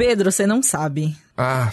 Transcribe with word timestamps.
Pedro, 0.00 0.32
você 0.32 0.46
não 0.46 0.62
sabe. 0.62 1.14
Ah, 1.36 1.70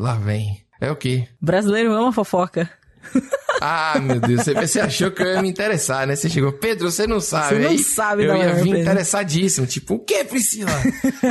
lá 0.00 0.14
vem. 0.14 0.64
É 0.80 0.90
o 0.90 0.96
quê? 0.96 1.28
Brasileiro 1.38 1.92
ama 1.92 2.10
fofoca. 2.10 2.70
Ah, 3.60 3.98
meu 4.00 4.20
Deus, 4.20 4.42
você, 4.42 4.54
você 4.54 4.80
achou 4.80 5.10
que 5.10 5.22
eu 5.22 5.26
ia 5.26 5.42
me 5.42 5.48
interessar, 5.48 6.06
né? 6.06 6.14
Você 6.16 6.28
chegou, 6.28 6.52
Pedro, 6.52 6.90
você 6.90 7.06
não 7.06 7.20
sabe. 7.20 7.54
Você 7.56 7.58
não 7.60 7.70
Aí 7.70 7.78
sabe 7.78 8.24
Eu 8.24 8.28
da 8.28 8.38
ia 8.38 8.44
maior, 8.48 8.62
vir 8.62 8.80
interessadíssimo. 8.80 9.66
Tipo, 9.66 9.94
o 9.94 9.98
que, 9.98 10.24
Priscila? 10.24 10.70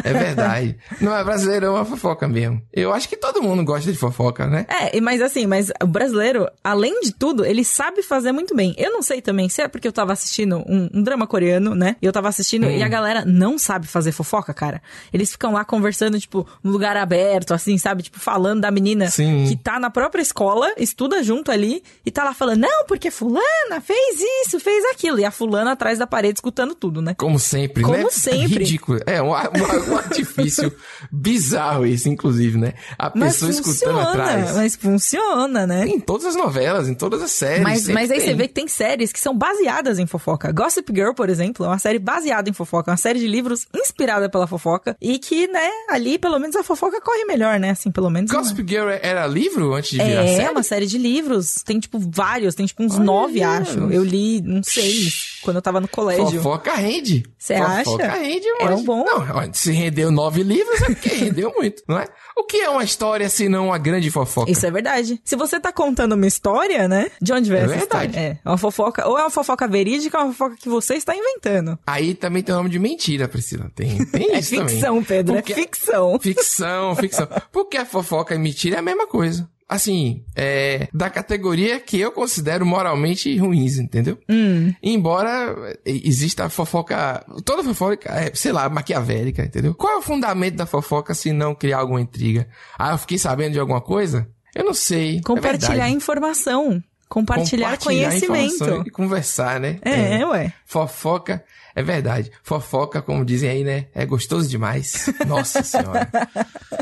é 0.03 0.13
verdade. 0.13 0.77
Não 0.99 1.15
é 1.15 1.23
brasileiro, 1.23 1.67
é 1.67 1.69
uma 1.69 1.85
fofoca 1.85 2.27
mesmo. 2.27 2.61
Eu 2.73 2.93
acho 2.93 3.07
que 3.07 3.17
todo 3.17 3.41
mundo 3.41 3.63
gosta 3.63 3.91
de 3.91 3.97
fofoca, 3.97 4.47
né? 4.47 4.65
É, 4.69 4.99
mas 5.01 5.21
assim, 5.21 5.45
mas 5.45 5.71
o 5.81 5.87
brasileiro, 5.87 6.47
além 6.63 7.01
de 7.01 7.11
tudo, 7.11 7.45
ele 7.45 7.63
sabe 7.63 8.01
fazer 8.01 8.31
muito 8.31 8.55
bem. 8.55 8.73
Eu 8.77 8.91
não 8.91 9.01
sei 9.01 9.21
também 9.21 9.47
se 9.49 9.61
é 9.61 9.67
porque 9.67 9.87
eu 9.87 9.93
tava 9.93 10.13
assistindo 10.13 10.57
um, 10.67 10.89
um 10.93 11.03
drama 11.03 11.27
coreano, 11.27 11.75
né? 11.75 11.95
E 12.01 12.05
eu 12.05 12.11
tava 12.11 12.27
assistindo 12.29 12.69
e 12.69 12.81
a 12.81 12.87
galera 12.87 13.23
não 13.25 13.57
sabe 13.57 13.87
fazer 13.87 14.11
fofoca, 14.11 14.53
cara. 14.53 14.81
Eles 15.13 15.31
ficam 15.31 15.53
lá 15.53 15.63
conversando, 15.63 16.19
tipo, 16.19 16.47
num 16.63 16.71
lugar 16.71 16.97
aberto, 16.97 17.53
assim, 17.53 17.77
sabe? 17.77 18.03
Tipo, 18.03 18.19
falando 18.19 18.61
da 18.61 18.71
menina 18.71 19.07
Sim. 19.09 19.45
que 19.47 19.55
tá 19.55 19.79
na 19.79 19.89
própria 19.89 20.21
escola, 20.21 20.71
estuda 20.77 21.23
junto 21.23 21.51
ali, 21.51 21.83
e 22.05 22.11
tá 22.15 22.23
lá 22.23 22.33
falando, 22.33 22.61
não, 22.61 22.85
porque 22.87 23.11
fulana 23.11 23.81
fez 23.83 24.19
isso, 24.45 24.59
fez 24.59 24.83
aquilo. 24.85 25.19
E 25.19 25.25
a 25.25 25.31
fulana 25.31 25.71
atrás 25.73 25.99
da 25.99 26.07
parede 26.07 26.37
escutando 26.39 26.73
tudo, 26.73 27.01
né? 27.01 27.13
Como 27.15 27.37
sempre, 27.39 27.83
Como 27.83 27.95
né? 27.97 28.09
sempre. 28.09 28.59
Ridículo. 28.59 28.99
É, 29.05 29.21
um, 29.21 29.29
um, 29.31 29.91
um 29.93 29.97
artifício 29.97 30.73
bizarro 31.11 31.85
esse, 31.85 32.09
inclusive, 32.09 32.57
né? 32.57 32.73
A 32.97 33.11
Mas 33.15 33.33
pessoa 33.33 33.51
escutando 33.51 33.73
funciona, 33.99 34.09
atrás. 34.09 34.55
mas 34.55 34.75
funciona, 34.75 35.67
né? 35.67 35.87
Em 35.87 35.99
todas 35.99 36.25
as 36.27 36.35
novelas, 36.35 36.87
em 36.87 36.93
todas 36.93 37.21
as 37.21 37.31
séries. 37.31 37.63
Mas, 37.63 37.87
mas 37.89 38.11
aí 38.11 38.17
tem. 38.19 38.27
você 38.27 38.33
vê 38.33 38.47
que 38.47 38.53
tem 38.53 38.67
séries 38.67 39.11
que 39.11 39.19
são 39.19 39.35
baseadas 39.37 39.99
em 39.99 40.07
fofoca. 40.07 40.51
Gossip 40.51 40.91
Girl, 40.93 41.13
por 41.13 41.29
exemplo, 41.29 41.65
é 41.65 41.69
uma 41.69 41.79
série 41.79 41.99
baseada 41.99 42.49
em 42.49 42.53
fofoca, 42.53 42.91
uma 42.91 42.97
série 42.97 43.19
de 43.19 43.27
livros 43.27 43.67
inspirada 43.75 44.29
pela 44.29 44.47
fofoca 44.47 44.95
e 45.01 45.19
que, 45.19 45.47
né, 45.47 45.69
ali 45.89 46.17
pelo 46.17 46.39
menos 46.39 46.55
a 46.55 46.63
fofoca 46.63 47.01
corre 47.01 47.25
melhor, 47.25 47.59
né? 47.59 47.71
Assim, 47.71 47.91
pelo 47.91 48.09
menos. 48.09 48.31
é. 48.31 48.35
Gossip 48.35 48.65
Girl 48.67 48.89
era 48.89 49.25
livro 49.27 49.73
antes 49.73 49.91
de 49.91 49.97
virar 49.97 50.23
É, 50.23 50.35
série? 50.37 50.49
uma 50.49 50.63
série 50.63 50.85
de 50.85 50.97
livros. 50.97 51.55
Tem, 51.65 51.79
tipo, 51.79 51.99
vários. 52.11 52.55
Tem, 52.55 52.65
tipo, 52.65 52.83
uns 52.83 52.95
Olha. 52.95 53.03
nove, 53.03 53.43
acho. 53.43 53.79
Eu 53.91 54.03
li 54.03 54.41
uns 54.45 54.67
seis 54.67 55.39
quando 55.41 55.57
eu 55.57 55.61
tava 55.61 55.79
no 55.79 55.87
colégio. 55.87 56.41
Fofoca 56.41 56.73
rende. 56.75 57.23
Cê 57.37 57.57
Fofoca 57.57 58.05
acha? 58.07 58.17
rende, 58.17 58.47
É 58.59 58.63
mas... 58.65 58.79
um 58.79 58.83
bom. 58.83 59.03
Não, 59.05 59.53
se 59.53 59.71
rendeu 59.71 60.11
nove 60.11 60.43
livros 60.43 60.81
é 60.81 60.85
porque 60.87 61.09
rendeu 61.09 61.53
muito, 61.55 61.83
não 61.87 61.99
é? 61.99 62.07
O 62.37 62.43
que 62.43 62.57
é 62.57 62.69
uma 62.69 62.83
história 62.83 63.29
se 63.29 63.47
não 63.47 63.67
uma 63.67 63.77
grande 63.77 64.09
fofoca? 64.11 64.51
Isso 64.51 64.65
é 64.65 64.71
verdade. 64.71 65.21
Se 65.23 65.35
você 65.35 65.59
tá 65.59 65.71
contando 65.71 66.13
uma 66.13 66.27
história, 66.27 66.87
né? 66.87 67.09
De 67.21 67.31
onde 67.31 67.49
vem 67.49 67.59
É 67.59 67.63
essa 67.63 67.75
verdade. 67.75 68.07
história? 68.11 68.39
É. 68.43 68.49
Uma 68.49 68.57
fofoca. 68.57 69.07
Ou 69.07 69.17
é 69.17 69.21
uma 69.21 69.29
fofoca 69.29 69.67
verídica 69.67 70.17
ou 70.17 70.23
é 70.23 70.25
uma 70.27 70.33
fofoca 70.33 70.57
que 70.59 70.67
você 70.67 70.95
está 70.95 71.15
inventando. 71.15 71.77
Aí 71.87 72.13
também 72.13 72.43
tem 72.43 72.53
o 72.53 72.57
nome 72.57 72.69
de 72.69 72.79
mentira, 72.79 73.27
Priscila. 73.27 73.71
Tem, 73.75 74.03
tem 74.07 74.31
É 74.35 74.39
isso 74.39 74.49
ficção, 74.49 74.81
também. 74.95 75.03
Pedro. 75.03 75.35
Porque- 75.35 75.53
É 75.53 75.55
ficção. 75.55 76.19
Ficção, 76.19 76.95
ficção. 76.95 77.27
Porque 77.51 77.77
a 77.77 77.85
fofoca 77.85 78.35
e 78.35 78.37
mentira 78.39 78.75
é 78.77 78.79
a 78.79 78.81
mesma 78.81 79.07
coisa. 79.07 79.47
Assim, 79.67 80.23
é 80.35 80.87
da 80.93 81.09
categoria 81.09 81.79
que 81.79 81.99
eu 81.99 82.11
considero 82.11 82.63
moralmente 82.65 83.35
ruins, 83.37 83.79
entendeu? 83.79 84.19
Hum. 84.29 84.71
Embora 84.81 85.55
exista 85.83 86.45
a 86.45 86.49
fofoca, 86.49 87.25
toda 87.43 87.63
fofoca 87.63 88.09
é, 88.13 88.31
sei 88.35 88.51
lá, 88.51 88.69
maquiavélica, 88.69 89.43
entendeu? 89.43 89.73
Qual 89.73 89.93
é 89.93 89.97
o 89.97 90.03
fundamento 90.03 90.55
da 90.55 90.67
fofoca 90.67 91.15
se 91.15 91.31
não 91.33 91.55
criar 91.55 91.79
alguma 91.79 91.99
intriga? 91.99 92.47
Ah, 92.77 92.91
eu 92.91 92.97
fiquei 92.99 93.17
sabendo 93.17 93.53
de 93.53 93.59
alguma 93.59 93.81
coisa? 93.81 94.29
Eu 94.53 94.63
não 94.63 94.73
sei. 94.73 95.17
é 95.17 95.21
Compartilhar 95.21 95.69
verdade. 95.69 95.93
informação. 95.95 96.83
Compartilhar, 97.09 97.77
conhecimento. 97.77 98.53
informação 98.55 98.83
E 98.85 98.89
conversar, 98.91 99.59
né? 99.59 99.79
É, 99.83 100.25
ué. 100.25 100.53
Fofoca, 100.65 101.43
é 101.75 101.83
verdade. 101.83 102.31
Fofoca, 102.41 103.01
como 103.01 103.25
dizem 103.25 103.49
aí, 103.49 103.63
né? 103.63 103.87
É 103.93 104.05
gostoso 104.05 104.47
demais. 104.49 105.13
Nossa 105.27 105.61
senhora. 105.61 106.09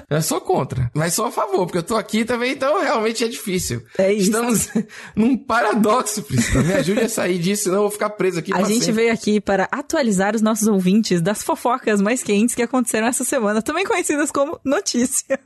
Eu 0.09 0.21
sou 0.21 0.39
contra, 0.39 0.91
mas 0.93 1.13
sou 1.13 1.25
a 1.25 1.31
favor, 1.31 1.65
porque 1.65 1.79
eu 1.79 1.83
tô 1.83 1.95
aqui 1.95 2.23
também, 2.23 2.51
então 2.53 2.81
realmente 2.81 3.23
é 3.23 3.27
difícil. 3.27 3.83
É 3.97 4.13
isso. 4.13 4.25
Estamos 4.27 4.69
num 5.15 5.35
paradoxo, 5.35 6.21
Priscila. 6.21 6.63
Me 6.63 6.73
ajude 6.73 7.01
a 7.01 7.09
sair 7.09 7.39
disso, 7.39 7.63
senão 7.63 7.77
eu 7.77 7.81
vou 7.83 7.91
ficar 7.91 8.11
preso 8.11 8.39
aqui 8.39 8.53
A 8.53 8.61
gente 8.63 8.85
sempre. 8.85 8.91
veio 9.03 9.13
aqui 9.13 9.41
para 9.41 9.67
atualizar 9.71 10.35
os 10.35 10.41
nossos 10.41 10.67
ouvintes 10.67 11.21
das 11.21 11.41
fofocas 11.41 11.99
mais 11.99 12.21
quentes 12.21 12.53
que 12.53 12.61
aconteceram 12.61 13.07
essa 13.07 13.23
semana, 13.23 13.61
também 13.61 13.85
conhecidas 13.85 14.29
como 14.31 14.59
notícias. 14.63 15.39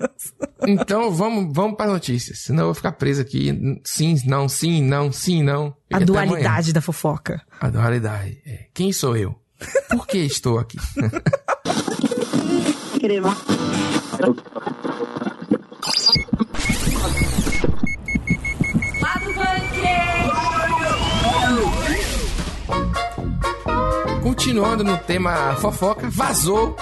Então 0.67 1.11
vamos, 1.11 1.53
vamos 1.53 1.77
para 1.77 1.91
notícias, 1.91 2.39
senão 2.39 2.63
eu 2.63 2.67
vou 2.67 2.75
ficar 2.75 2.91
preso 2.91 3.21
aqui. 3.21 3.79
Sim, 3.85 4.15
não, 4.25 4.49
sim, 4.49 4.81
não, 4.83 5.11
sim, 5.11 5.43
não. 5.43 5.73
A 5.91 5.99
dualidade 5.99 6.73
da 6.73 6.81
fofoca. 6.81 7.41
A 7.59 7.69
dualidade. 7.69 8.41
É. 8.45 8.65
Quem 8.73 8.91
sou 8.91 9.15
eu? 9.15 9.39
Por 9.89 10.05
que 10.05 10.17
estou 10.19 10.59
aqui? 10.59 10.77
Continuando 24.21 24.83
no 24.83 24.97
tema 24.97 25.55
fofoca, 25.55 26.09
vazou. 26.09 26.75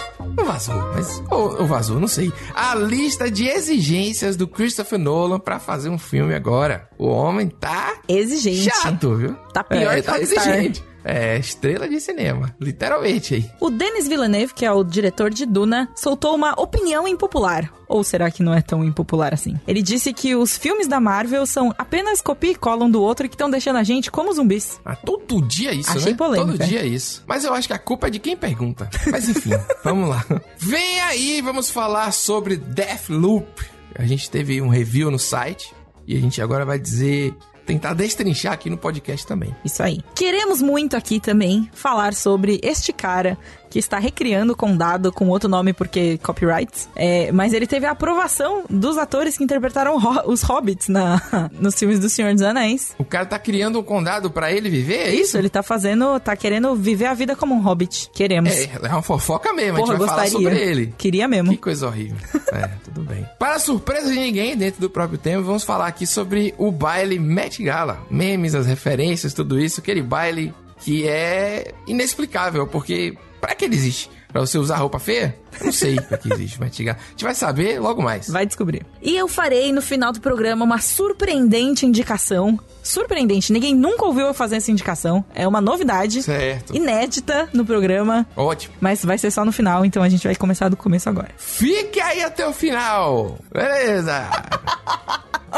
Vazou, 0.43 0.75
mas. 0.93 1.23
Ou, 1.29 1.61
ou 1.61 1.65
vazou, 1.65 1.99
não 1.99 2.07
sei. 2.07 2.31
A 2.53 2.75
lista 2.75 3.29
de 3.31 3.47
exigências 3.47 4.35
do 4.35 4.47
Christopher 4.47 4.99
Nolan 4.99 5.39
pra 5.39 5.59
fazer 5.59 5.89
um 5.89 5.97
filme 5.97 6.33
agora. 6.35 6.89
O 6.97 7.07
homem 7.07 7.47
tá 7.47 7.95
Exigente. 8.07 8.69
chato, 8.81 9.15
viu? 9.15 9.35
Tá 9.53 9.63
pior 9.63 9.93
é, 9.93 10.01
que 10.01 10.01
tá 10.03 10.19
exigente. 10.19 10.83
É, 11.07 11.37
estrela 11.37 11.87
de 11.87 11.99
cinema. 12.01 12.55
Literalmente 12.59 13.35
aí. 13.35 13.51
O 13.61 13.69
Denis 13.69 14.07
Villeneuve, 14.07 14.55
que 14.55 14.65
é 14.65 14.71
o 14.71 14.83
diretor 14.83 15.29
de 15.29 15.45
Duna, 15.45 15.87
soltou 15.95 16.33
uma 16.33 16.59
opinião 16.59 17.07
impopular. 17.07 17.71
Ou 17.87 18.03
será 18.03 18.31
que 18.31 18.41
não 18.41 18.55
é 18.55 18.61
tão 18.61 18.83
impopular 18.83 19.31
assim? 19.31 19.59
Ele 19.67 19.83
disse 19.83 20.11
que 20.11 20.35
os 20.35 20.57
filmes 20.57 20.87
da 20.87 20.99
Marvel 20.99 21.45
são 21.45 21.71
apenas 21.77 22.21
copia 22.21 22.51
e 22.51 22.55
cola 22.55 22.85
um 22.85 22.89
do 22.89 22.99
outro 23.03 23.27
e 23.27 23.29
que 23.29 23.35
estão 23.35 23.51
deixando 23.51 23.75
a 23.77 23.83
gente 23.83 24.09
como 24.09 24.33
zumbis. 24.33 24.81
Ah, 24.83 24.95
todo 24.95 25.39
dia 25.43 25.71
isso, 25.71 25.91
Achei 25.95 26.13
né? 26.13 26.17
polêmica. 26.17 26.57
Todo 26.57 26.67
dia 26.67 26.83
isso. 26.83 27.23
Mas 27.27 27.43
eu 27.43 27.53
acho 27.53 27.67
que 27.67 27.73
a 27.73 27.79
culpa 27.79 28.07
é 28.07 28.09
de 28.09 28.17
quem 28.17 28.35
pergunta. 28.35 28.89
Mas 29.11 29.29
enfim, 29.29 29.51
vamos 29.83 30.09
lá. 30.09 30.25
Vem 30.57 31.01
aí, 31.01 31.39
vamos 31.41 31.69
falar 31.69 32.11
sobre 32.13 32.57
Deathloop. 32.57 33.63
A 33.93 34.05
gente 34.05 34.29
teve 34.31 34.59
um 34.59 34.69
review 34.69 35.11
no 35.11 35.19
site 35.19 35.71
e 36.07 36.17
a 36.17 36.19
gente 36.19 36.41
agora 36.41 36.65
vai 36.65 36.79
dizer, 36.79 37.35
tentar 37.65 37.93
destrinchar 37.93 38.53
aqui 38.53 38.69
no 38.69 38.77
podcast 38.77 39.25
também. 39.25 39.55
Isso 39.63 39.81
aí. 39.81 39.99
Queremos 40.13 40.61
muito 40.61 40.95
aqui 40.95 41.19
também 41.19 41.69
falar 41.73 42.13
sobre 42.13 42.59
este 42.63 42.93
cara 42.93 43.37
que 43.75 43.79
está 43.79 43.99
recriando 43.99 44.53
o 44.53 44.55
condado 44.55 45.11
com 45.11 45.27
outro 45.27 45.49
nome 45.49 45.73
porque 45.73 46.17
copyrights. 46.19 46.87
É, 46.95 47.29
mas 47.33 47.51
ele 47.51 47.67
teve 47.67 47.85
a 47.85 47.91
aprovação 47.91 48.63
dos 48.69 48.97
atores 48.97 49.37
que 49.37 49.43
interpretaram 49.43 49.97
ho- 49.97 50.31
os 50.31 50.41
hobbits 50.43 50.87
na, 50.87 51.21
nos 51.59 51.75
filmes 51.75 51.99
do 51.99 52.07
Senhor 52.09 52.31
dos 52.31 52.41
Anéis. 52.41 52.95
O 52.97 53.03
cara 53.03 53.25
tá 53.25 53.37
criando 53.37 53.77
um 53.77 53.83
condado 53.83 54.31
pra 54.31 54.49
ele 54.49 54.69
viver, 54.69 54.95
é 54.99 55.09
Isso, 55.09 55.23
isso? 55.23 55.37
ele 55.37 55.49
tá 55.49 55.61
fazendo, 55.61 56.17
tá 56.21 56.37
querendo 56.37 56.73
viver 56.73 57.07
a 57.07 57.13
vida 57.13 57.35
como 57.35 57.53
um 57.53 57.59
hobbit. 57.59 58.09
Queremos. 58.13 58.49
É, 58.49 58.69
é 58.81 58.87
uma 58.87 59.01
fofoca 59.01 59.51
mesmo, 59.51 59.77
Porra, 59.77 59.89
a 59.95 59.97
gente 59.97 60.07
vai 60.07 60.07
gostaria. 60.07 60.31
falar 60.31 60.43
sobre 60.55 60.57
ele. 60.71 60.93
Queria 60.97 61.27
mesmo. 61.27 61.51
Que 61.51 61.57
coisa 61.57 61.87
horrível. 61.87 62.15
é, 62.53 62.69
tudo 62.81 63.01
bem. 63.01 63.25
Para 63.37 63.59
surpresa 63.59 64.09
de 64.09 64.17
ninguém, 64.17 64.55
dentro 64.55 64.79
do 64.79 64.89
próprio 64.89 65.17
tema, 65.19 65.43
vamos 65.43 65.65
falar 65.65 65.87
aqui 65.87 66.07
sobre 66.07 66.53
o 66.57 66.71
baile 66.71 67.19
Met 67.19 67.61
Gala. 67.61 67.99
Memes, 68.09 68.55
as 68.55 68.65
referências, 68.67 69.33
tudo 69.33 69.59
isso. 69.59 69.81
Aquele 69.81 70.01
baile 70.01 70.53
que 70.79 71.05
é 71.05 71.73
inexplicável, 71.87 72.65
porque 72.67 73.17
pra 73.45 73.55
que 73.55 73.65
ele 73.65 73.75
existe? 73.75 74.09
Pra 74.31 74.41
você 74.41 74.57
usar 74.57 74.75
roupa 74.77 74.99
feia? 74.99 75.37
Eu 75.59 75.67
não 75.67 75.71
sei 75.71 75.95
pra 76.01 76.17
que 76.17 76.31
existe 76.33 76.59
Met 76.59 76.83
Gala. 76.83 76.97
A 76.99 77.09
gente 77.11 77.23
vai 77.23 77.33
saber 77.33 77.79
logo 77.79 78.01
mais. 78.01 78.27
Vai 78.27 78.45
descobrir. 78.45 78.85
E 79.01 79.15
eu 79.15 79.27
farei 79.29 79.71
no 79.71 79.81
final 79.81 80.11
do 80.11 80.19
programa 80.19 80.65
uma 80.65 80.79
surpreendente 80.79 81.85
indicação. 81.85 82.59
Surpreendente, 82.83 83.53
ninguém 83.53 83.73
nunca 83.73 84.03
ouviu 84.05 84.25
eu 84.27 84.33
fazer 84.33 84.57
essa 84.57 84.69
indicação. 84.71 85.23
É 85.33 85.47
uma 85.47 85.61
novidade. 85.61 86.21
Certo. 86.23 86.75
Inédita 86.75 87.47
no 87.53 87.63
programa. 87.65 88.25
Ótimo. 88.35 88.75
Mas 88.81 89.05
vai 89.05 89.17
ser 89.17 89.31
só 89.31 89.45
no 89.45 89.53
final, 89.53 89.85
então 89.85 90.03
a 90.03 90.09
gente 90.09 90.27
vai 90.27 90.35
começar 90.35 90.67
do 90.67 90.75
começo 90.75 91.07
agora. 91.07 91.29
Fique 91.37 92.01
aí 92.01 92.21
até 92.21 92.45
o 92.45 92.51
final. 92.51 93.37
Beleza. 93.53 94.27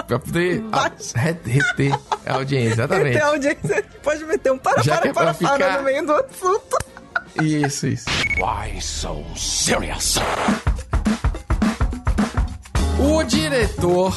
pra 0.08 0.20
poder 0.20 0.62
Vai. 0.70 0.86
a- 0.86 0.92
re- 1.16 1.38
reter 1.46 2.00
a 2.28 2.34
audiência, 2.36 2.74
exatamente. 2.74 3.18
É 3.18 3.56
que 3.56 3.68
você 3.68 3.82
pode 4.04 4.24
meter 4.26 4.52
um 4.52 4.58
para, 4.60 4.84
Já 4.84 4.98
para, 4.98 5.10
é 5.10 5.14
para, 5.14 5.34
ficar- 5.34 5.78
no 5.80 5.84
meio 5.84 6.06
do 6.06 6.14
assunto. 6.14 6.78
Isso, 7.42 7.88
isso. 7.88 8.06
Why 8.38 8.80
so 8.82 9.24
serious? 9.36 10.18
O 13.00 13.24
diretor 13.24 14.14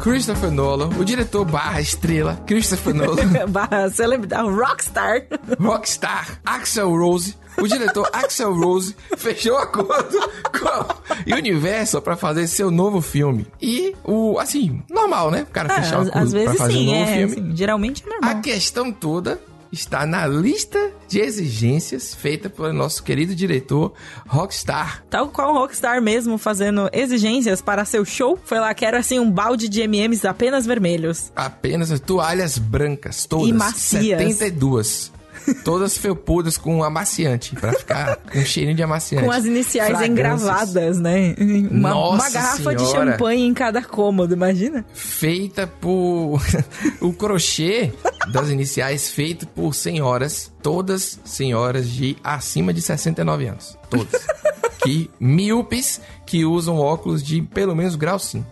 Christopher 0.00 0.50
Nolan, 0.50 0.88
o 0.98 1.04
diretor 1.04 1.44
barra 1.44 1.80
estrela 1.80 2.36
Christopher 2.46 2.94
Nolan, 2.94 3.26
Barra 3.50 3.90
celebridade, 3.90 4.48
rockstar. 4.48 5.26
rockstar 5.58 6.40
Axel 6.44 6.88
Rose, 6.90 7.36
o 7.58 7.66
diretor 7.66 8.08
Axel 8.12 8.54
Rose 8.54 8.96
fechou 9.18 9.58
acordo 9.58 10.18
com 10.58 10.68
a 10.68 11.36
Universal 11.36 12.00
pra 12.00 12.16
fazer 12.16 12.46
seu 12.46 12.70
novo 12.70 13.00
filme. 13.02 13.46
E 13.60 13.94
o, 14.04 14.38
assim, 14.38 14.80
normal, 14.88 15.30
né? 15.30 15.42
O 15.42 15.52
cara 15.52 15.68
fechar 15.68 15.96
Ah, 15.98 16.00
às, 16.02 16.08
acordo 16.08 16.24
às 16.26 16.30
pra 16.32 16.40
vezes 16.40 16.56
fazer 16.58 16.72
sim, 16.72 16.88
um 16.88 16.92
novo 16.92 17.02
é, 17.10 17.16
filme. 17.16 17.32
assim, 17.32 17.56
geralmente 17.56 18.02
é 18.06 18.08
normal. 18.08 18.30
A 18.30 18.34
questão 18.36 18.92
toda 18.92 19.40
está 19.72 20.04
na 20.06 20.26
lista 20.26 20.90
de 21.08 21.20
exigências 21.20 22.14
feita 22.14 22.48
pelo 22.50 22.72
nosso 22.72 23.02
querido 23.02 23.34
diretor 23.34 23.92
Rockstar. 24.26 25.04
Tal 25.08 25.28
qual 25.28 25.54
o 25.54 25.58
Rockstar 25.58 26.02
mesmo 26.02 26.38
fazendo 26.38 26.88
exigências 26.92 27.60
para 27.60 27.84
seu 27.84 28.04
show. 28.04 28.38
Foi 28.44 28.58
lá, 28.58 28.72
quero 28.74 28.96
assim 28.96 29.18
um 29.18 29.30
balde 29.30 29.68
de 29.68 29.82
MMs 29.82 30.26
apenas 30.26 30.66
vermelhos. 30.66 31.32
Apenas 31.34 31.98
toalhas 32.00 32.58
brancas, 32.58 33.24
todas. 33.26 33.48
E 33.48 33.52
macias. 33.52 34.20
72. 34.20 35.12
Todas 35.64 35.96
felpudas 35.96 36.56
com 36.56 36.82
amaciante, 36.82 37.54
pra 37.54 37.72
ficar 37.72 38.16
com 38.16 38.44
cheirinho 38.44 38.76
de 38.76 38.82
amaciante. 38.82 39.24
Com 39.24 39.32
as 39.32 39.44
iniciais 39.44 40.00
engravadas, 40.02 40.98
né? 40.98 41.34
Uma, 41.70 41.90
Nossa 41.90 42.14
uma 42.14 42.30
garrafa 42.30 42.74
de 42.74 42.86
Senhora. 42.86 43.12
champanhe 43.12 43.46
em 43.46 43.54
cada 43.54 43.82
cômodo, 43.82 44.34
imagina? 44.34 44.84
Feita 44.92 45.66
por. 45.66 46.40
o 47.00 47.12
crochê 47.12 47.92
das 48.32 48.48
iniciais 48.48 49.10
feito 49.10 49.46
por 49.46 49.74
senhoras, 49.74 50.52
todas 50.62 51.18
senhoras 51.24 51.88
de 51.88 52.16
acima 52.22 52.72
de 52.72 52.82
69 52.82 53.46
anos. 53.46 53.78
Todas. 53.88 54.26
que 54.82 55.10
míopes 55.18 56.00
que 56.26 56.44
usam 56.44 56.78
óculos 56.78 57.22
de 57.22 57.42
pelo 57.42 57.74
menos 57.74 57.96
grau 57.96 58.18
5. 58.18 58.46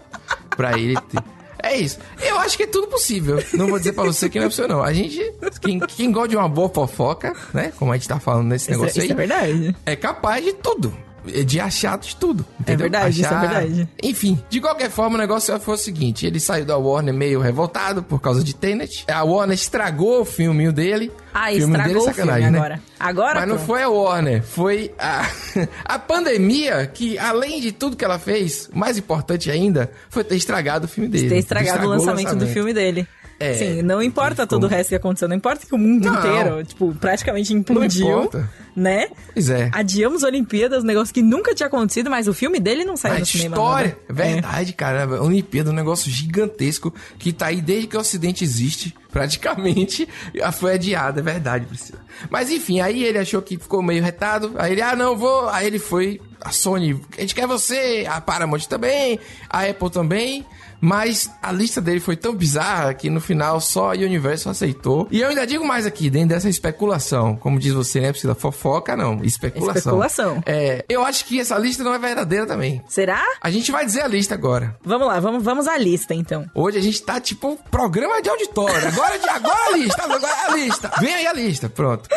Pra 0.56 0.78
ele 0.78 0.94
ter. 0.94 1.22
É 1.62 1.76
isso. 1.76 1.98
Eu 2.20 2.38
acho 2.38 2.56
que 2.56 2.62
é 2.62 2.66
tudo 2.66 2.86
possível. 2.86 3.42
Não 3.54 3.66
vou 3.66 3.78
dizer 3.78 3.92
pra 3.92 4.04
você 4.04 4.28
que 4.28 4.38
não 4.38 4.46
é 4.46 4.48
possível, 4.48 4.68
não. 4.68 4.82
A 4.82 4.92
gente, 4.92 5.20
quem, 5.60 5.80
quem 5.80 6.12
gosta 6.12 6.28
de 6.28 6.36
uma 6.36 6.48
boa 6.48 6.68
fofoca, 6.68 7.34
né? 7.52 7.72
Como 7.76 7.92
a 7.92 7.96
gente 7.96 8.08
tá 8.08 8.20
falando 8.20 8.48
nesse 8.48 8.70
Isso, 8.70 8.80
negócio 8.80 9.00
é 9.00 9.04
aí, 9.04 9.12
verdade. 9.14 9.76
é 9.84 9.96
capaz 9.96 10.44
de 10.44 10.52
tudo. 10.52 10.96
De 11.44 11.60
achar 11.60 11.98
de 11.98 12.14
tudo. 12.16 12.44
Entendeu? 12.60 12.88
verdade, 12.90 13.20
isso 13.20 13.24
é 13.32 13.36
Achar- 13.36 13.40
verdade. 13.40 13.88
Enfim, 14.02 14.42
de 14.48 14.60
qualquer 14.60 14.90
forma, 14.90 15.16
o 15.16 15.18
negócio 15.18 15.58
foi 15.60 15.74
o 15.74 15.78
seguinte: 15.78 16.24
ele 16.26 16.40
saiu 16.40 16.64
da 16.64 16.76
Warner 16.76 17.12
meio 17.12 17.40
revoltado 17.40 18.02
por 18.02 18.20
causa 18.20 18.42
de 18.42 18.54
Tenet. 18.54 19.04
A 19.10 19.22
Warner 19.24 19.54
estragou 19.54 20.22
o 20.22 20.24
filminho 20.24 20.72
dele. 20.72 21.10
Ah, 21.34 21.48
filme 21.48 21.76
estragou 21.76 21.84
dele 21.84 21.98
é 21.98 21.98
o 21.98 22.02
filme 22.02 22.14
sacanagem, 22.16 22.50
né? 22.50 22.58
agora. 22.58 22.82
Agora, 22.98 23.40
Mas 23.40 23.48
não 23.48 23.58
foi 23.58 23.82
a 23.82 23.88
Warner, 23.88 24.42
foi 24.42 24.92
a, 24.98 25.28
a 25.84 25.98
pandemia 25.98 26.86
que, 26.86 27.18
além 27.18 27.60
de 27.60 27.72
tudo 27.72 27.96
que 27.96 28.04
ela 28.04 28.18
fez, 28.18 28.68
mais 28.72 28.96
importante 28.96 29.50
ainda, 29.50 29.90
foi 30.08 30.24
ter 30.24 30.36
estragado 30.36 30.86
o 30.86 30.88
filme 30.88 31.08
dele. 31.08 31.28
ter 31.28 31.38
estragado 31.38 31.86
o 31.86 31.94
Estragou 31.94 32.06
lançamento, 32.06 32.36
do 32.38 32.46
filme 32.46 32.72
dele. 32.72 33.06
É, 33.40 33.54
Sim, 33.54 33.82
não 33.82 34.02
importa 34.02 34.42
ficou- 34.42 34.46
todo 34.48 34.64
o 34.64 34.66
resto 34.66 34.88
que 34.88 34.94
aconteceu, 34.96 35.28
não 35.28 35.36
importa 35.36 35.64
que 35.64 35.72
o 35.74 35.78
mundo 35.78 36.04
Não. 36.10 36.18
inteiro, 36.18 36.64
tipo, 36.64 36.92
praticamente 36.96 37.54
implodiu, 37.54 38.28
né? 38.74 39.08
Pois 39.32 39.48
é. 39.48 39.70
Adiamos 39.72 40.24
Olimpíadas, 40.24 40.82
um 40.82 40.86
negócio 40.86 41.14
que 41.14 41.22
nunca 41.22 41.54
tinha 41.54 41.68
acontecido, 41.68 42.10
mas 42.10 42.26
o 42.26 42.34
filme 42.34 42.58
dele 42.58 42.84
não 42.84 42.96
saiu 42.96 43.14
A 43.14 43.18
no 43.20 43.26
cinema. 43.26 43.54
história. 43.56 43.98
É 44.08 44.12
verdade, 44.12 44.72
cara. 44.72 45.04
A 45.04 45.22
Olimpíada 45.22 45.70
é 45.70 45.72
um 45.72 45.76
negócio 45.76 46.10
gigantesco 46.10 46.92
que 47.16 47.32
tá 47.32 47.46
aí 47.46 47.60
desde 47.60 47.86
que 47.86 47.96
o 47.96 48.00
Ocidente 48.00 48.42
existe. 48.42 48.92
Praticamente 49.12 50.06
foi 50.54 50.74
adiada, 50.74 51.20
é 51.20 51.22
verdade, 51.22 51.64
Priscila. 51.66 52.00
Mas 52.30 52.50
enfim, 52.50 52.80
aí 52.80 53.04
ele 53.04 53.18
achou 53.18 53.40
que 53.40 53.56
ficou 53.56 53.82
meio 53.82 54.02
retado. 54.02 54.52
Aí 54.58 54.72
ele, 54.72 54.82
ah, 54.82 54.94
não, 54.96 55.16
vou. 55.16 55.48
Aí 55.48 55.66
ele 55.66 55.78
foi. 55.78 56.20
A 56.40 56.50
Sony, 56.52 57.00
a 57.16 57.20
gente 57.20 57.34
quer 57.34 57.46
você. 57.46 58.06
A 58.08 58.20
Paramount 58.20 58.60
também. 58.68 59.18
A 59.48 59.62
Apple 59.64 59.90
também. 59.90 60.44
Mas 60.80 61.30
a 61.42 61.52
lista 61.52 61.80
dele 61.80 62.00
foi 62.00 62.16
tão 62.16 62.34
bizarra 62.34 62.94
que 62.94 63.10
no 63.10 63.20
final 63.20 63.60
só 63.60 63.92
a 63.92 63.96
Universal 63.96 64.52
aceitou. 64.52 65.08
E 65.10 65.20
eu 65.20 65.28
ainda 65.28 65.46
digo 65.46 65.66
mais 65.66 65.86
aqui, 65.86 66.08
dentro 66.10 66.30
dessa 66.30 66.48
especulação. 66.48 67.36
Como 67.36 67.58
diz 67.58 67.72
você, 67.72 68.00
né, 68.00 68.10
Priscila? 68.10 68.34
Fofoca 68.34 68.96
não, 68.96 69.22
especulação. 69.24 69.76
Especulação. 69.76 70.42
É, 70.46 70.84
eu 70.88 71.04
acho 71.04 71.24
que 71.24 71.40
essa 71.40 71.58
lista 71.58 71.82
não 71.82 71.94
é 71.94 71.98
verdadeira 71.98 72.46
também. 72.46 72.82
Será? 72.88 73.22
A 73.40 73.50
gente 73.50 73.70
vai 73.72 73.84
dizer 73.84 74.02
a 74.02 74.08
lista 74.08 74.34
agora. 74.34 74.76
Vamos 74.82 75.06
lá, 75.06 75.20
vamos, 75.20 75.42
vamos 75.42 75.66
à 75.66 75.76
lista 75.76 76.14
então. 76.14 76.46
Hoje 76.54 76.78
a 76.78 76.82
gente 76.82 77.02
tá 77.02 77.20
tipo 77.20 77.48
um 77.48 77.56
programa 77.56 78.20
de 78.22 78.28
auditório. 78.28 78.88
Agora, 78.88 79.18
de, 79.18 79.28
agora 79.28 79.58
a 79.68 79.76
lista, 79.76 80.02
agora 80.02 80.34
a 80.46 80.56
lista. 80.56 80.92
Vem 81.00 81.14
aí 81.14 81.26
a 81.26 81.32
lista, 81.32 81.68
pronto. 81.68 82.08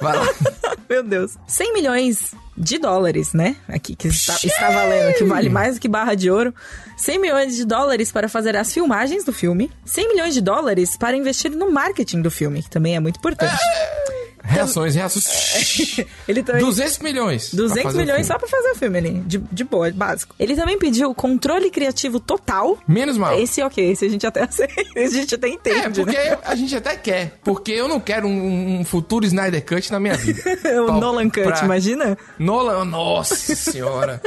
Vai 0.00 0.16
lá. 0.16 0.26
Meu 0.88 1.02
Deus. 1.02 1.36
100 1.46 1.72
milhões 1.72 2.34
de 2.58 2.78
dólares, 2.78 3.32
né? 3.32 3.56
Aqui, 3.68 3.94
que 3.94 4.08
está, 4.08 4.34
está 4.42 4.70
valendo, 4.70 5.14
que 5.14 5.24
vale 5.24 5.48
mais 5.48 5.76
do 5.76 5.80
que 5.80 5.88
barra 5.88 6.14
de 6.14 6.30
ouro. 6.30 6.52
100 6.96 7.20
milhões 7.20 7.56
de 7.56 7.64
dólares 7.64 8.10
para 8.10 8.28
fazer 8.28 8.56
as 8.56 8.72
filmagens 8.72 9.24
do 9.24 9.32
filme. 9.32 9.70
100 9.84 10.08
milhões 10.08 10.34
de 10.34 10.40
dólares 10.40 10.96
para 10.96 11.16
investir 11.16 11.52
no 11.52 11.70
marketing 11.70 12.20
do 12.20 12.30
filme, 12.30 12.62
que 12.62 12.70
também 12.70 12.96
é 12.96 13.00
muito 13.00 13.18
importante. 13.18 13.54
Reações, 14.48 14.94
reações. 14.94 15.98
Ele 16.26 16.42
também... 16.42 16.62
200 16.62 16.98
milhões. 16.98 17.48
pra 17.50 17.56
200 17.58 17.82
fazer 17.82 17.96
o 17.96 18.00
milhões 18.00 18.26
só 18.26 18.38
pra 18.38 18.48
fazer 18.48 18.70
o 18.70 18.74
filme 18.74 18.98
ali, 18.98 19.20
de, 19.26 19.38
de 19.38 19.64
boa, 19.64 19.90
básico. 19.90 20.34
Ele 20.38 20.54
também 20.56 20.78
pediu 20.78 21.12
controle 21.14 21.70
criativo 21.70 22.18
total. 22.20 22.78
Menos 22.86 23.16
mal. 23.18 23.38
Esse 23.38 23.62
ok, 23.62 23.90
esse 23.92 24.04
a 24.04 24.08
gente 24.08 24.26
até 24.26 24.42
aceita, 24.44 24.74
a 24.96 25.06
gente 25.08 25.34
até 25.34 25.48
É, 25.48 25.50
entende, 25.50 26.00
porque 26.04 26.16
né? 26.16 26.38
a 26.44 26.54
gente 26.54 26.74
até 26.76 26.96
quer. 26.96 27.38
Porque 27.44 27.72
eu 27.72 27.88
não 27.88 28.00
quero 28.00 28.26
um, 28.26 28.80
um 28.80 28.84
futuro 28.84 29.24
Snyder 29.24 29.64
Cut 29.64 29.90
na 29.92 30.00
minha 30.00 30.16
vida. 30.16 30.40
o 30.82 30.86
Pra- 30.86 30.94
Nolan 31.00 31.28
Cut, 31.30 31.42
pra- 31.44 31.64
imagina? 31.64 32.16
Nolan, 32.38 32.84
nossa 32.84 33.34
senhora. 33.54 34.20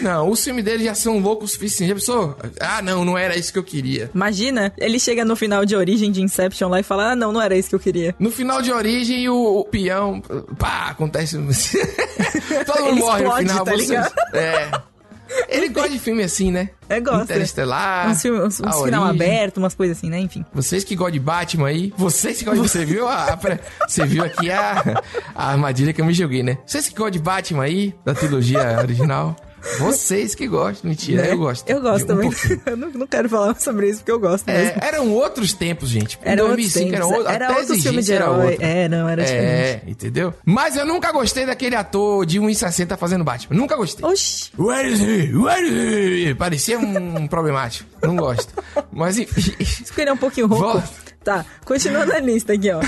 Não, 0.00 0.28
os 0.30 0.42
filmes 0.42 0.64
dele 0.64 0.84
já 0.84 0.94
são 0.94 1.18
loucos 1.18 1.50
o 1.50 1.52
suficiente. 1.54 1.88
Já 1.88 1.94
pensou? 1.94 2.36
Ah, 2.60 2.80
não, 2.82 3.04
não 3.04 3.16
era 3.18 3.36
isso 3.36 3.52
que 3.52 3.58
eu 3.58 3.64
queria. 3.64 4.10
Imagina, 4.14 4.72
ele 4.78 4.98
chega 5.00 5.24
no 5.24 5.34
final 5.36 5.64
de 5.64 5.74
Origem 5.76 6.10
de 6.12 6.22
Inception 6.22 6.68
lá 6.68 6.80
e 6.80 6.82
fala: 6.82 7.12
Ah, 7.12 7.16
não, 7.16 7.32
não 7.32 7.40
era 7.42 7.56
isso 7.56 7.68
que 7.70 7.74
eu 7.74 7.80
queria. 7.80 8.14
No 8.18 8.30
final 8.30 8.62
de 8.62 8.70
origem, 8.72 9.28
o, 9.28 9.61
o 9.62 9.64
peão. 9.64 10.20
Pá, 10.58 10.88
acontece. 10.90 11.36
Todo 12.66 12.80
mundo 12.84 12.88
Ele 12.88 13.00
morre 13.00 13.22
no 13.22 13.28
explode, 13.28 13.48
final. 13.48 13.64
tá 13.64 13.74
ligado? 13.74 14.12
É. 14.34 14.70
Ele 15.48 15.68
gosta 15.70 15.88
de 15.88 15.98
filme 15.98 16.22
assim, 16.22 16.50
né? 16.52 16.68
É, 16.90 17.00
gosta. 17.00 17.24
Interestelar. 17.24 18.08
uns 18.10 18.20
filmes, 18.20 18.42
uns, 18.42 18.60
A 18.60 18.68
uns 18.76 18.84
final 18.84 19.06
Origem. 19.06 19.26
aberto, 19.26 19.56
umas 19.56 19.74
coisas 19.74 19.96
assim, 19.96 20.10
né? 20.10 20.18
Enfim. 20.20 20.44
Vocês 20.52 20.84
que 20.84 20.94
gostam 20.94 21.12
de 21.12 21.20
Batman 21.20 21.68
aí, 21.68 21.92
vocês 21.96 22.38
que 22.38 22.44
gostam 22.44 22.62
de... 22.64 22.68
Você 22.68 22.84
viu 22.84 23.08
a, 23.08 23.28
a 23.28 23.36
pre- 23.38 23.58
Você 23.88 24.04
viu 24.04 24.22
aqui 24.24 24.50
a, 24.50 25.00
a 25.34 25.50
armadilha 25.52 25.92
que 25.94 26.02
eu 26.02 26.04
me 26.04 26.12
joguei, 26.12 26.42
né? 26.42 26.58
Vocês 26.66 26.86
que 26.86 26.94
gostam 26.94 27.12
de 27.12 27.18
Batman 27.18 27.64
aí, 27.64 27.94
da 28.04 28.12
trilogia 28.14 28.78
original, 28.80 29.34
vocês 29.78 30.34
que 30.34 30.46
gostam. 30.46 30.90
Mentira, 30.90 31.22
né? 31.22 31.32
eu 31.32 31.38
gosto. 31.38 31.68
Eu 31.68 31.80
gosto 31.80 32.04
um 32.04 32.06
também. 32.06 32.30
eu 32.66 32.76
não, 32.76 32.90
não 32.90 33.06
quero 33.06 33.28
falar 33.28 33.58
sobre 33.60 33.88
isso 33.88 33.98
porque 33.98 34.12
eu 34.12 34.18
gosto 34.18 34.46
mesmo. 34.46 34.80
É, 34.80 34.88
eram 34.88 35.10
outros 35.12 35.52
tempos, 35.52 35.88
gente. 35.88 36.18
Em 36.24 36.28
Era 36.28 36.42
outros 36.42 36.72
2005 36.72 36.90
tempos, 36.90 37.10
era, 37.10 37.18
outro, 37.18 37.32
era 37.32 37.58
outro 37.58 37.78
filme 37.80 38.02
de 38.02 38.12
herói. 38.12 38.58
É, 38.60 38.88
não, 38.88 39.08
era 39.08 39.22
diferente. 39.22 39.44
É, 39.44 39.82
entendeu? 39.86 40.34
Mas 40.44 40.76
eu 40.76 40.86
nunca 40.86 41.12
gostei 41.12 41.46
daquele 41.46 41.76
ator 41.76 42.26
de 42.26 42.40
1,60 42.40 42.96
fazendo 42.96 43.24
Batman. 43.24 43.56
Nunca 43.56 43.76
gostei. 43.76 44.04
Oxi. 44.04 44.50
Where 44.58 44.88
is 44.88 45.00
he? 45.00 45.34
Where 45.34 45.66
is 45.66 46.28
he? 46.28 46.34
Parecia 46.34 46.78
um 46.78 47.26
problemático. 47.28 47.88
Não 48.02 48.16
gosto. 48.16 48.52
Mas 48.92 49.18
enfim. 49.18 49.54
Isso 49.58 49.92
que 49.92 50.00
ele 50.00 50.10
é 50.10 50.12
um 50.12 50.16
pouquinho 50.16 50.46
rouco. 50.46 50.64
Volta. 50.64 51.11
Tá, 51.24 51.46
continuando 51.64 52.12
a 52.12 52.18
lista 52.18 52.52
aqui, 52.54 52.70
ó. 52.70 52.80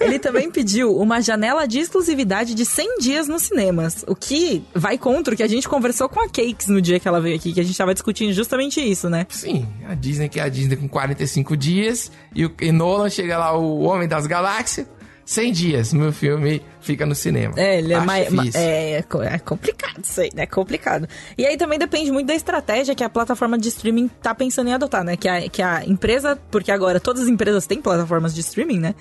Ele 0.00 0.18
também 0.18 0.50
pediu 0.50 0.96
uma 0.96 1.20
janela 1.20 1.66
de 1.66 1.78
exclusividade 1.78 2.54
de 2.54 2.64
100 2.64 2.98
dias 2.98 3.28
nos 3.28 3.42
cinemas, 3.42 4.04
o 4.08 4.14
que 4.14 4.64
vai 4.74 4.96
contra 4.96 5.34
o 5.34 5.36
que 5.36 5.42
a 5.42 5.48
gente 5.48 5.68
conversou 5.68 6.08
com 6.08 6.20
a 6.20 6.28
Cakes 6.28 6.68
no 6.68 6.80
dia 6.80 6.98
que 6.98 7.06
ela 7.06 7.20
veio 7.20 7.36
aqui, 7.36 7.52
que 7.52 7.60
a 7.60 7.64
gente 7.64 7.76
tava 7.76 7.92
discutindo 7.92 8.32
justamente 8.32 8.80
isso, 8.80 9.10
né? 9.10 9.26
Sim, 9.28 9.68
a 9.86 9.94
Disney 9.94 10.28
que 10.28 10.40
é 10.40 10.42
a 10.42 10.48
Disney 10.48 10.76
com 10.76 10.88
45 10.88 11.56
dias 11.56 12.10
e 12.34 12.46
o 12.46 12.52
e 12.60 12.72
Nolan 12.72 13.10
chega 13.10 13.36
lá, 13.36 13.56
o 13.56 13.82
Homem 13.82 14.08
das 14.08 14.26
Galáxias, 14.26 14.86
100 15.24 15.52
dias, 15.52 15.92
meu 15.92 16.12
filme 16.12 16.62
fica 16.82 17.06
no 17.06 17.14
cinema. 17.14 17.54
É, 17.56 17.78
ele 17.78 17.92
é 17.94 18.00
mais. 18.00 18.30
ma-. 18.30 18.44
É, 18.54 18.92
é 18.98 19.02
co- 19.02 19.22
é 19.22 19.38
complicado 19.38 20.02
isso 20.02 20.20
aí, 20.20 20.30
né? 20.34 20.42
É 20.42 20.46
complicado. 20.46 21.08
E 21.38 21.46
aí 21.46 21.56
também 21.56 21.78
depende 21.78 22.10
muito 22.12 22.26
da 22.26 22.34
estratégia 22.34 22.94
que 22.94 23.04
a 23.04 23.08
plataforma 23.08 23.56
de 23.58 23.68
streaming 23.68 24.08
tá 24.20 24.34
pensando 24.34 24.68
em 24.68 24.74
adotar, 24.74 25.04
né? 25.04 25.16
Que 25.16 25.28
a, 25.28 25.48
que 25.48 25.62
a 25.62 25.84
empresa. 25.86 26.38
Porque 26.50 26.70
agora 26.70 27.00
todas 27.00 27.22
as 27.22 27.28
empresas 27.28 27.66
têm 27.66 27.80
plataformas 27.80 28.34
de 28.34 28.40
streaming, 28.40 28.78
né? 28.78 28.94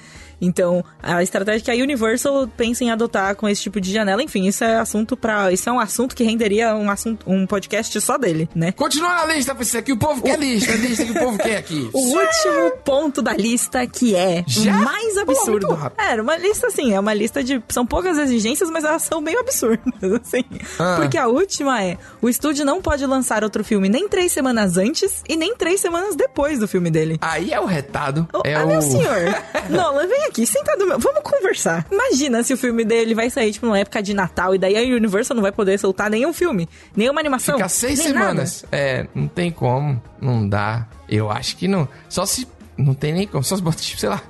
Então, 0.44 0.84
a 1.04 1.22
estratégia 1.22 1.62
que 1.62 1.70
a 1.70 1.76
Universal 1.76 2.48
pensa 2.58 2.84
em 2.84 2.90
adotar 2.90 3.36
com 3.36 3.48
esse 3.48 3.62
tipo 3.62 3.80
de 3.80 3.94
janela, 3.94 4.24
enfim, 4.24 4.48
isso 4.48 4.64
é 4.64 4.80
assunto 4.80 5.16
para 5.16 5.52
Isso 5.52 5.70
é 5.70 5.72
um 5.72 5.80
assunto 5.80 6.16
que 6.16 6.24
renderia 6.24 6.76
um, 6.76 6.90
assunto, 6.90 7.30
um 7.30 7.46
podcast 7.46 8.02
só 8.02 8.18
dele, 8.18 8.50
né? 8.56 8.72
Continua 8.72 9.14
na 9.14 9.26
lista, 9.36 9.54
Priscila, 9.54 9.84
que 9.84 9.92
o 9.94 9.98
povo 9.98 10.20
quer 10.24 10.40
lista, 10.40 10.72
lista 10.74 11.06
que 11.06 11.12
o 11.12 11.14
povo 11.20 11.38
quer 11.38 11.58
aqui. 11.58 11.88
O 11.94 12.00
último 12.00 12.72
ponto 12.84 13.22
da 13.22 13.34
lista 13.34 13.86
que 13.86 14.16
é 14.16 14.44
Já? 14.48 14.74
mais 14.74 15.14
Pô, 15.14 15.20
absurdo. 15.22 15.74
rápido. 15.76 16.00
Era 16.04 16.24
uma 16.24 16.36
lista 16.38 16.68
assim, 16.68 16.92
é 16.92 17.00
uma 17.00 17.14
lista 17.14 17.44
de. 17.44 17.60
São 17.72 17.86
poucas 17.86 18.18
exigências, 18.18 18.70
mas 18.70 18.84
elas 18.84 19.04
são 19.04 19.22
meio 19.22 19.40
absurdas, 19.40 20.12
assim. 20.22 20.44
Ah. 20.80 20.98
Porque 21.00 21.18
a 21.18 21.28
última 21.28 21.84
é: 21.84 21.98
o 22.22 22.30
estúdio 22.30 22.66
não 22.66 22.82
pode 22.82 23.06
lançar 23.06 23.44
outro 23.44 23.64
filme 23.64 23.90
nem 23.90 24.08
três 24.08 24.32
semanas 24.32 24.78
antes 24.78 25.24
e 25.28 25.36
nem 25.36 25.56
três 25.56 25.80
semanas 25.80 26.16
depois 26.16 26.60
do 26.60 26.68
filme 26.68 26.90
dele. 26.90 27.18
Aí 27.22 27.52
é 27.52 27.60
o 27.60 27.66
retado. 27.66 28.28
Ô, 28.34 28.42
é 28.46 28.56
ah, 28.56 28.66
o... 28.66 28.68
meu 28.68 28.82
senhor, 28.82 29.36
Nolan, 29.70 30.08
vem 30.08 30.26
aqui, 30.26 30.46
senta 30.46 30.76
do 30.78 30.88
meu. 30.88 31.00
Vamos 31.00 31.22
conversar. 31.24 31.86
Imagina 31.92 32.44
se 32.44 32.54
o 32.54 32.58
filme 32.58 32.84
dele 32.84 33.14
vai 33.14 33.30
sair, 33.30 33.52
tipo, 33.52 33.66
numa 33.66 33.80
época 33.80 34.02
de 34.02 34.14
Natal, 34.14 34.54
e 34.56 34.58
daí 34.58 34.76
a 34.78 34.96
Universal 34.96 35.36
não 35.36 35.42
vai 35.42 35.52
poder 35.52 35.80
soltar 35.80 36.10
nenhum 36.10 36.34
filme, 36.34 36.68
nenhuma 36.96 37.20
animação. 37.20 37.56
Fica 37.56 37.70
seis 37.70 38.00
semanas. 38.00 38.66
É, 38.72 39.08
não 39.16 39.28
tem 39.28 39.52
como. 39.52 40.02
Não 40.20 40.48
dá. 40.48 40.88
Eu 41.10 41.30
acho 41.30 41.58
que 41.58 41.68
não. 41.68 41.88
Só 42.08 42.26
se 42.26 42.48
não 42.78 42.94
tem 42.94 43.14
nem 43.14 43.28
como. 43.28 43.44
Só 43.44 43.56
se 43.56 43.62
bota, 43.62 43.78
tipo, 43.78 44.00
sei 44.00 44.10
lá, 44.10 44.22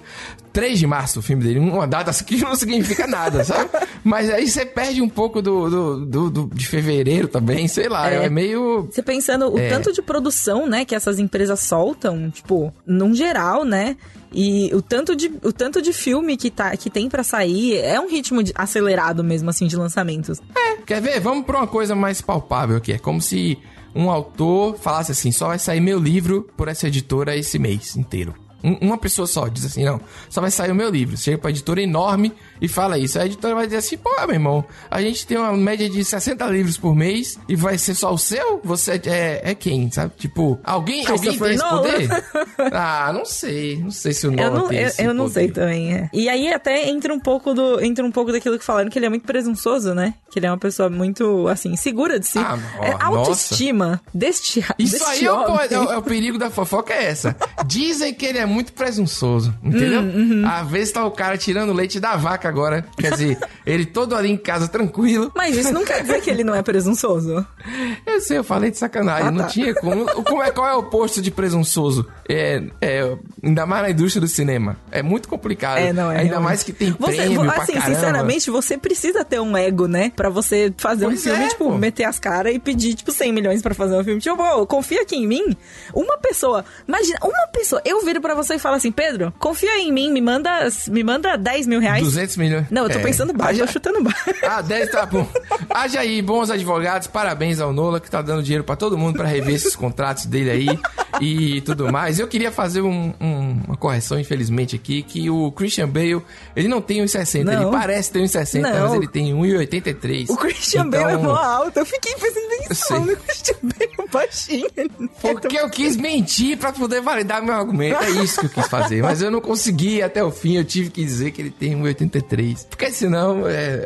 3 0.53 0.77
de 0.79 0.87
março 0.87 1.19
o 1.19 1.21
filme 1.21 1.43
dele. 1.43 1.59
Uma 1.59 1.87
data 1.87 2.11
que 2.23 2.37
não 2.37 2.55
significa 2.55 3.07
nada, 3.07 3.43
sabe? 3.45 3.69
Mas 4.03 4.29
aí 4.29 4.47
você 4.47 4.65
perde 4.65 5.01
um 5.01 5.09
pouco 5.09 5.41
do, 5.41 5.69
do, 5.69 6.05
do- 6.05 6.29
do- 6.29 6.55
de 6.55 6.67
fevereiro 6.67 7.27
também, 7.27 7.67
sei 7.67 7.87
lá. 7.87 8.09
É, 8.11 8.25
É. 8.25 8.29
meio. 8.29 8.87
Você 8.91 9.01
pensando 9.01 9.53
o 9.53 9.57
É. 9.59 9.69
tanto 9.69 9.91
de 9.93 10.01
produção, 10.01 10.67
né, 10.67 10.83
que 10.85 10.93
essas 10.95 11.19
empresas 11.19 11.59
soltam, 11.61 12.29
tipo, 12.29 12.73
num 12.85 13.13
geral, 13.13 13.63
né? 13.63 13.95
E 14.33 14.69
o 14.73 14.81
tanto 14.81 15.15
de, 15.15 15.31
o 15.43 15.51
tanto 15.51 15.81
de 15.81 15.91
filme 15.91 16.37
que, 16.37 16.49
tá, 16.49 16.75
que 16.77 16.89
tem 16.89 17.09
pra 17.09 17.21
sair 17.23 17.77
é 17.77 17.99
um 17.99 18.09
ritmo 18.09 18.41
de- 18.41 18.53
acelerado 18.55 19.23
mesmo, 19.23 19.49
assim, 19.49 19.67
de 19.67 19.75
lançamentos. 19.75 20.39
Quer 20.85 21.01
ver? 21.01 21.19
Vamos 21.19 21.45
pra 21.45 21.57
uma 21.57 21.67
coisa 21.67 21.95
mais 21.95 22.21
palpável 22.21 22.77
aqui. 22.77 22.93
É 22.93 22.97
como 22.97 23.21
se 23.21 23.57
um 23.93 24.09
autor 24.09 24.77
falasse 24.77 25.11
assim: 25.11 25.31
só 25.31 25.47
vai 25.47 25.59
sair 25.59 25.81
meu 25.81 25.99
livro 25.99 26.49
por 26.55 26.67
essa 26.69 26.87
editora 26.87 27.35
esse 27.35 27.59
mês 27.59 27.95
inteiro. 27.97 28.33
Um- 28.63 28.77
uma 28.87 28.97
pessoa 28.97 29.27
só 29.27 29.47
diz 29.47 29.65
assim: 29.65 29.83
não, 29.83 29.99
só 30.29 30.41
vai 30.41 30.51
sair 30.51 30.71
o 30.71 30.75
meu 30.75 30.89
livro. 30.89 31.17
Chega 31.17 31.37
pra 31.37 31.49
editora 31.49 31.81
enorme 31.81 32.31
e 32.61 32.67
fala 32.67 32.97
isso. 32.97 33.19
A 33.19 33.25
editora 33.25 33.55
vai 33.55 33.65
dizer 33.65 33.77
assim: 33.77 33.97
pô, 33.97 34.09
meu 34.25 34.31
irmão, 34.35 34.65
a 34.89 35.01
gente 35.01 35.25
tem 35.25 35.37
uma 35.37 35.51
média 35.53 35.89
de 35.89 36.03
60 36.03 36.45
livros 36.47 36.77
por 36.77 36.95
mês 36.95 37.39
e 37.47 37.55
vai 37.55 37.77
ser 37.77 37.95
só 37.95 38.13
o 38.13 38.17
seu? 38.17 38.59
Você 38.63 39.01
é, 39.05 39.41
é 39.51 39.55
quem, 39.55 39.89
sabe? 39.91 40.13
Tipo, 40.17 40.59
alguém, 40.63 41.05
alguém 41.07 41.37
tem 41.37 41.53
esse 41.53 41.63
poder? 41.69 42.09
ah, 42.73 43.11
não 43.13 43.25
sei. 43.25 43.77
Não 43.77 43.91
sei 43.91 44.13
se 44.13 44.27
o 44.27 44.31
Nolan 44.31 44.43
Eu 44.47 44.51
não, 44.53 44.67
tem 44.67 44.79
eu, 44.79 44.87
esse 44.87 45.03
eu 45.03 45.13
não 45.13 45.23
poder. 45.25 45.33
sei 45.33 45.51
também, 45.51 45.93
é. 45.93 46.09
E 46.13 46.29
aí 46.29 46.51
até 46.53 46.87
entra 46.89 47.13
um 47.13 47.19
pouco 47.19 47.53
do 47.53 47.81
entra 47.81 48.05
um 48.05 48.11
pouco 48.11 48.31
daquilo 48.31 48.57
que 48.59 48.65
falaram 48.65 48.89
que 48.89 48.97
ele 48.99 49.05
é 49.05 49.09
muito 49.09 49.25
presunçoso, 49.25 49.93
né? 49.93 50.13
Que 50.31 50.39
ele 50.39 50.45
é 50.45 50.51
uma 50.51 50.57
pessoa 50.57 50.89
muito 50.89 51.47
assim, 51.47 51.75
segura 51.75 52.19
de 52.19 52.27
si. 52.27 52.39
Ah, 52.39 52.57
é 52.81 52.91
nossa. 52.91 53.05
autoestima 53.05 54.01
deste 54.13 54.59
Isso 54.77 54.93
deste 54.93 55.09
aí 55.09 55.25
é 55.25 55.73
é 55.73 55.79
o- 55.79 55.91
é 55.91 55.97
o 55.97 56.01
perigo 56.01 56.37
da 56.37 56.49
fofoca, 56.49 56.93
é 56.93 57.05
essa. 57.05 57.35
Dizem 57.65 58.13
que 58.13 58.25
ele 58.25 58.37
é 58.37 58.45
muito 58.51 58.73
presunçoso, 58.73 59.53
entendeu? 59.63 60.01
Hum, 60.01 60.41
uhum. 60.41 60.43
Às 60.45 60.69
vezes 60.69 60.91
tá 60.91 61.05
o 61.05 61.11
cara 61.11 61.37
tirando 61.37 61.73
leite 61.73 61.99
da 61.99 62.15
vaca 62.15 62.47
agora. 62.47 62.85
Quer 62.97 63.11
dizer, 63.11 63.37
ele 63.65 63.85
todo 63.85 64.15
ali 64.15 64.29
em 64.29 64.37
casa 64.37 64.67
tranquilo. 64.67 65.31
Mas 65.35 65.55
isso 65.57 65.73
não 65.73 65.85
quer 65.85 66.01
dizer 66.01 66.21
que 66.21 66.29
ele 66.29 66.43
não 66.43 66.53
é 66.53 66.61
presunçoso. 66.61 67.45
Eu 68.05 68.19
sei, 68.19 68.37
eu 68.37 68.43
falei 68.43 68.71
de 68.71 68.77
sacanagem. 68.77 69.27
Ah, 69.27 69.31
não 69.31 69.43
tá. 69.43 69.47
tinha 69.47 69.73
como. 69.75 70.05
como 70.23 70.43
é, 70.43 70.51
qual 70.51 70.67
é 70.67 70.73
o 70.73 70.83
posto 70.83 71.21
de 71.21 71.31
presunçoso? 71.31 72.05
É, 72.27 72.61
é, 72.81 73.17
ainda 73.43 73.65
mais 73.65 73.83
na 73.83 73.89
indústria 73.91 74.21
do 74.21 74.27
cinema. 74.27 74.77
É 74.91 75.01
muito 75.01 75.29
complicado. 75.29 75.77
É, 75.77 75.93
não 75.93 76.11
é. 76.11 76.17
Ainda 76.17 76.29
realmente. 76.29 76.43
mais 76.43 76.63
que 76.63 76.73
tem 76.73 76.95
você, 76.99 77.15
prêmio 77.17 77.49
Assim, 77.51 77.79
sinceramente, 77.79 78.49
você 78.49 78.77
precisa 78.77 79.23
ter 79.23 79.39
um 79.39 79.55
ego, 79.55 79.87
né? 79.87 80.11
Pra 80.15 80.29
você 80.29 80.73
fazer 80.77 81.05
Pois 81.05 81.19
um 81.19 81.23
filme, 81.23 81.45
é, 81.45 81.47
tipo, 81.49 81.65
pô. 81.65 81.77
meter 81.77 82.03
as 82.05 82.19
caras 82.19 82.53
e 82.53 82.59
pedir, 82.59 82.95
tipo, 82.95 83.11
100 83.11 83.31
milhões 83.33 83.61
pra 83.61 83.73
fazer 83.73 83.95
um 83.95 84.03
filme. 84.03 84.19
Tipo, 84.19 84.41
ô, 84.41 84.65
confia 84.65 85.01
aqui 85.01 85.15
em 85.15 85.27
mim. 85.27 85.55
Uma 85.93 86.17
pessoa, 86.17 86.65
imagina, 86.87 87.19
uma 87.23 87.47
pessoa, 87.47 87.81
eu 87.85 88.03
viro 88.03 88.19
pra 88.21 88.33
você 88.33 88.40
e 88.49 88.59
falo 88.59 88.75
assim, 88.75 88.91
Pedro, 88.91 89.33
confia 89.39 89.79
em 89.79 89.91
mim, 89.91 90.11
me 90.11 90.21
manda, 90.21 90.67
me 90.87 91.03
manda 91.03 91.37
10 91.37 91.67
mil 91.67 91.79
reais. 91.79 92.03
200 92.03 92.37
milhões. 92.37 92.65
Não, 92.69 92.83
eu 92.83 92.89
tô 92.89 92.99
É. 92.99 93.01
pensando 93.01 93.33
baixo, 93.33 93.51
Haja- 93.51 93.65
tô 93.67 93.71
chutando 93.73 94.03
baixo. 94.03 94.23
Ah, 94.43 94.61
10 94.61 94.91
tá 94.91 95.05
bom. 95.05 95.27
Haja 95.69 95.99
aí, 96.01 96.21
bons 96.21 96.49
advogados, 96.49 97.07
parabéns 97.07 97.59
ao 97.59 97.71
Nola 97.73 97.99
que 97.99 98.09
tá 98.09 98.21
dando 98.21 98.43
dinheiro 98.43 98.63
pra 98.63 98.75
todo 98.75 98.97
mundo 98.97 99.17
pra 99.17 99.27
rever 99.27 99.55
esses 99.55 99.75
contratos 99.75 100.25
dele 100.25 100.49
aí 100.49 100.79
e 101.21 101.61
tudo 101.61 101.91
mais. 101.91 102.19
Eu 102.19 102.27
queria 102.27 102.51
fazer 102.51 102.81
um- 102.81 103.13
um- 103.19 103.61
uma 103.67 103.77
correção, 103.77 104.19
infelizmente, 104.19 104.75
aqui, 104.75 105.01
que 105.03 105.29
o 105.29 105.51
Christian 105.51 105.87
Bale, 105.87 106.21
ele 106.55 106.67
não 106.67 106.81
tem 106.81 107.01
1,60, 107.01 107.51
ele 107.53 107.65
parece 107.71 108.11
ter 108.11 108.19
1,60, 108.19 108.69
Não. 108.71 108.83
mas 108.87 108.93
ele 108.93 109.07
tem 109.07 109.33
1,83. 109.33 110.29
O 110.29 110.37
Christian 110.37 110.85
Então, 110.87 111.01
Bale 111.03 111.13
é 111.13 111.17
mó 111.17 111.35
alto. 111.35 111.77
Eu 111.79 111.85
fiquei 111.85 112.13
pensando 112.15 112.47
nisso, 112.49 112.85
sei. 112.87 112.97
o 112.97 113.17
Christian 113.17 113.55
Bale 113.63 113.91
é 113.99 114.07
baixinho. 114.11 114.67
não 114.77 115.09
é 115.23 115.33
Porque 115.33 115.57
eu 115.57 115.69
quis 115.69 115.95
mentir 115.95 116.57
pra 116.57 116.71
poder 116.71 117.01
validar 117.01 117.41
meu 117.41 117.53
argumento. 117.53 118.01
É 118.03 118.09
isso 118.11 118.30
que 118.39 118.45
eu 118.45 118.49
quis 118.49 118.67
fazer. 118.67 119.01
Mas 119.01 119.21
eu 119.21 119.31
não 119.31 119.41
consegui 119.41 120.01
até 120.01 120.23
o 120.23 120.31
fim. 120.31 120.57
Eu 120.57 120.65
tive 120.65 120.89
que 120.89 121.03
dizer 121.03 121.31
que 121.31 121.41
ele 121.41 121.51
tem 121.51 121.75
1,83. 121.75 122.67
Porque 122.67 122.91
senão 122.91 123.43
é, 123.47 123.85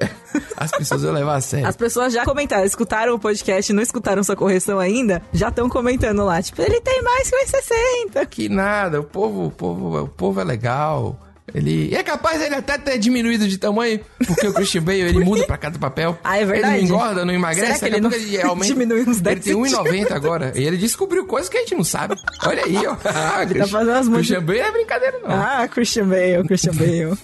as 0.57 0.71
pessoas 0.71 1.03
iam 1.03 1.13
levar 1.13 1.35
a 1.35 1.41
sério. 1.41 1.67
As 1.67 1.75
pessoas 1.75 2.13
já 2.13 2.23
comentaram, 2.25 2.65
escutaram 2.65 3.15
o 3.15 3.19
podcast, 3.19 3.71
não 3.73 3.81
escutaram 3.83 4.23
sua 4.23 4.35
correção 4.35 4.79
ainda, 4.79 5.21
já 5.33 5.49
estão 5.49 5.69
comentando 5.69 6.23
lá, 6.23 6.41
tipo, 6.41 6.61
ele 6.61 6.81
tem 6.81 7.01
mais 7.01 7.29
que 7.29 7.35
1,60. 7.35 8.25
Que 8.27 8.49
nada, 8.49 8.99
o 8.99 9.03
povo, 9.03 9.45
o 9.45 9.51
povo, 9.51 10.03
o 10.03 10.07
povo 10.07 10.41
é 10.41 10.43
legal. 10.43 11.19
Ele 11.53 11.89
e 11.91 11.95
é 11.95 12.01
capaz 12.01 12.41
ele 12.41 12.55
até 12.55 12.77
ter 12.77 12.97
diminuído 12.97 13.47
de 13.47 13.57
tamanho, 13.57 13.99
porque 14.25 14.47
o 14.47 14.53
Christian 14.53 14.81
Bale 14.81 15.01
ele 15.01 15.19
muda 15.23 15.45
pra 15.45 15.57
cada 15.57 15.77
papel. 15.77 16.17
Ah, 16.23 16.37
é 16.39 16.45
verdade? 16.45 16.73
Ele 16.77 16.87
não 16.87 16.95
engorda, 16.95 17.23
não 17.25 17.33
emagrece, 17.33 17.67
Será 17.67 17.79
que 17.79 17.85
a 17.85 17.87
ele 17.89 18.01
não 18.01 18.11
ele 18.11 18.41
aumenta. 18.41 18.73
diminui 18.73 19.01
uns 19.03 19.21
10 19.21 19.35
Ele 19.35 19.43
tem 19.45 19.53
1,90 19.53 20.11
agora. 20.11 20.51
E 20.55 20.63
ele 20.63 20.77
descobriu 20.77 21.25
coisas 21.25 21.47
que 21.47 21.57
a 21.57 21.59
gente 21.61 21.75
não 21.75 21.83
sabe. 21.83 22.15
Olha 22.45 22.63
aí, 22.65 22.87
ó. 22.87 22.97
Ah, 23.05 23.43
Ele 23.47 23.59
tá 23.59 23.67
fazendo 23.67 23.93
umas 23.93 24.09
Christian 24.09 24.41
Bale 24.43 24.59
é 24.59 24.71
brincadeira 24.71 25.19
não. 25.19 25.29
Ah, 25.29 25.67
Christian 25.67 26.07
Bale, 26.07 26.43
Christian 26.47 26.73
Bale. 26.73 27.17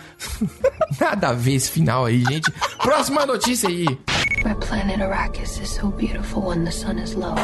Nada 0.98 1.28
a 1.28 1.32
ver 1.34 1.54
esse 1.54 1.70
final 1.70 2.06
aí, 2.06 2.24
gente. 2.24 2.50
Próxima 2.82 3.26
notícia 3.26 3.68
aí. 3.68 3.84
My 4.44 4.54
planet 4.54 5.02
Arrakis 5.02 5.58
is 5.60 5.68
so 5.68 5.88
beautiful 5.90 6.42
when 6.48 6.64
the 6.64 6.70
sun 6.72 6.98
is 6.98 7.14
low. 7.14 7.34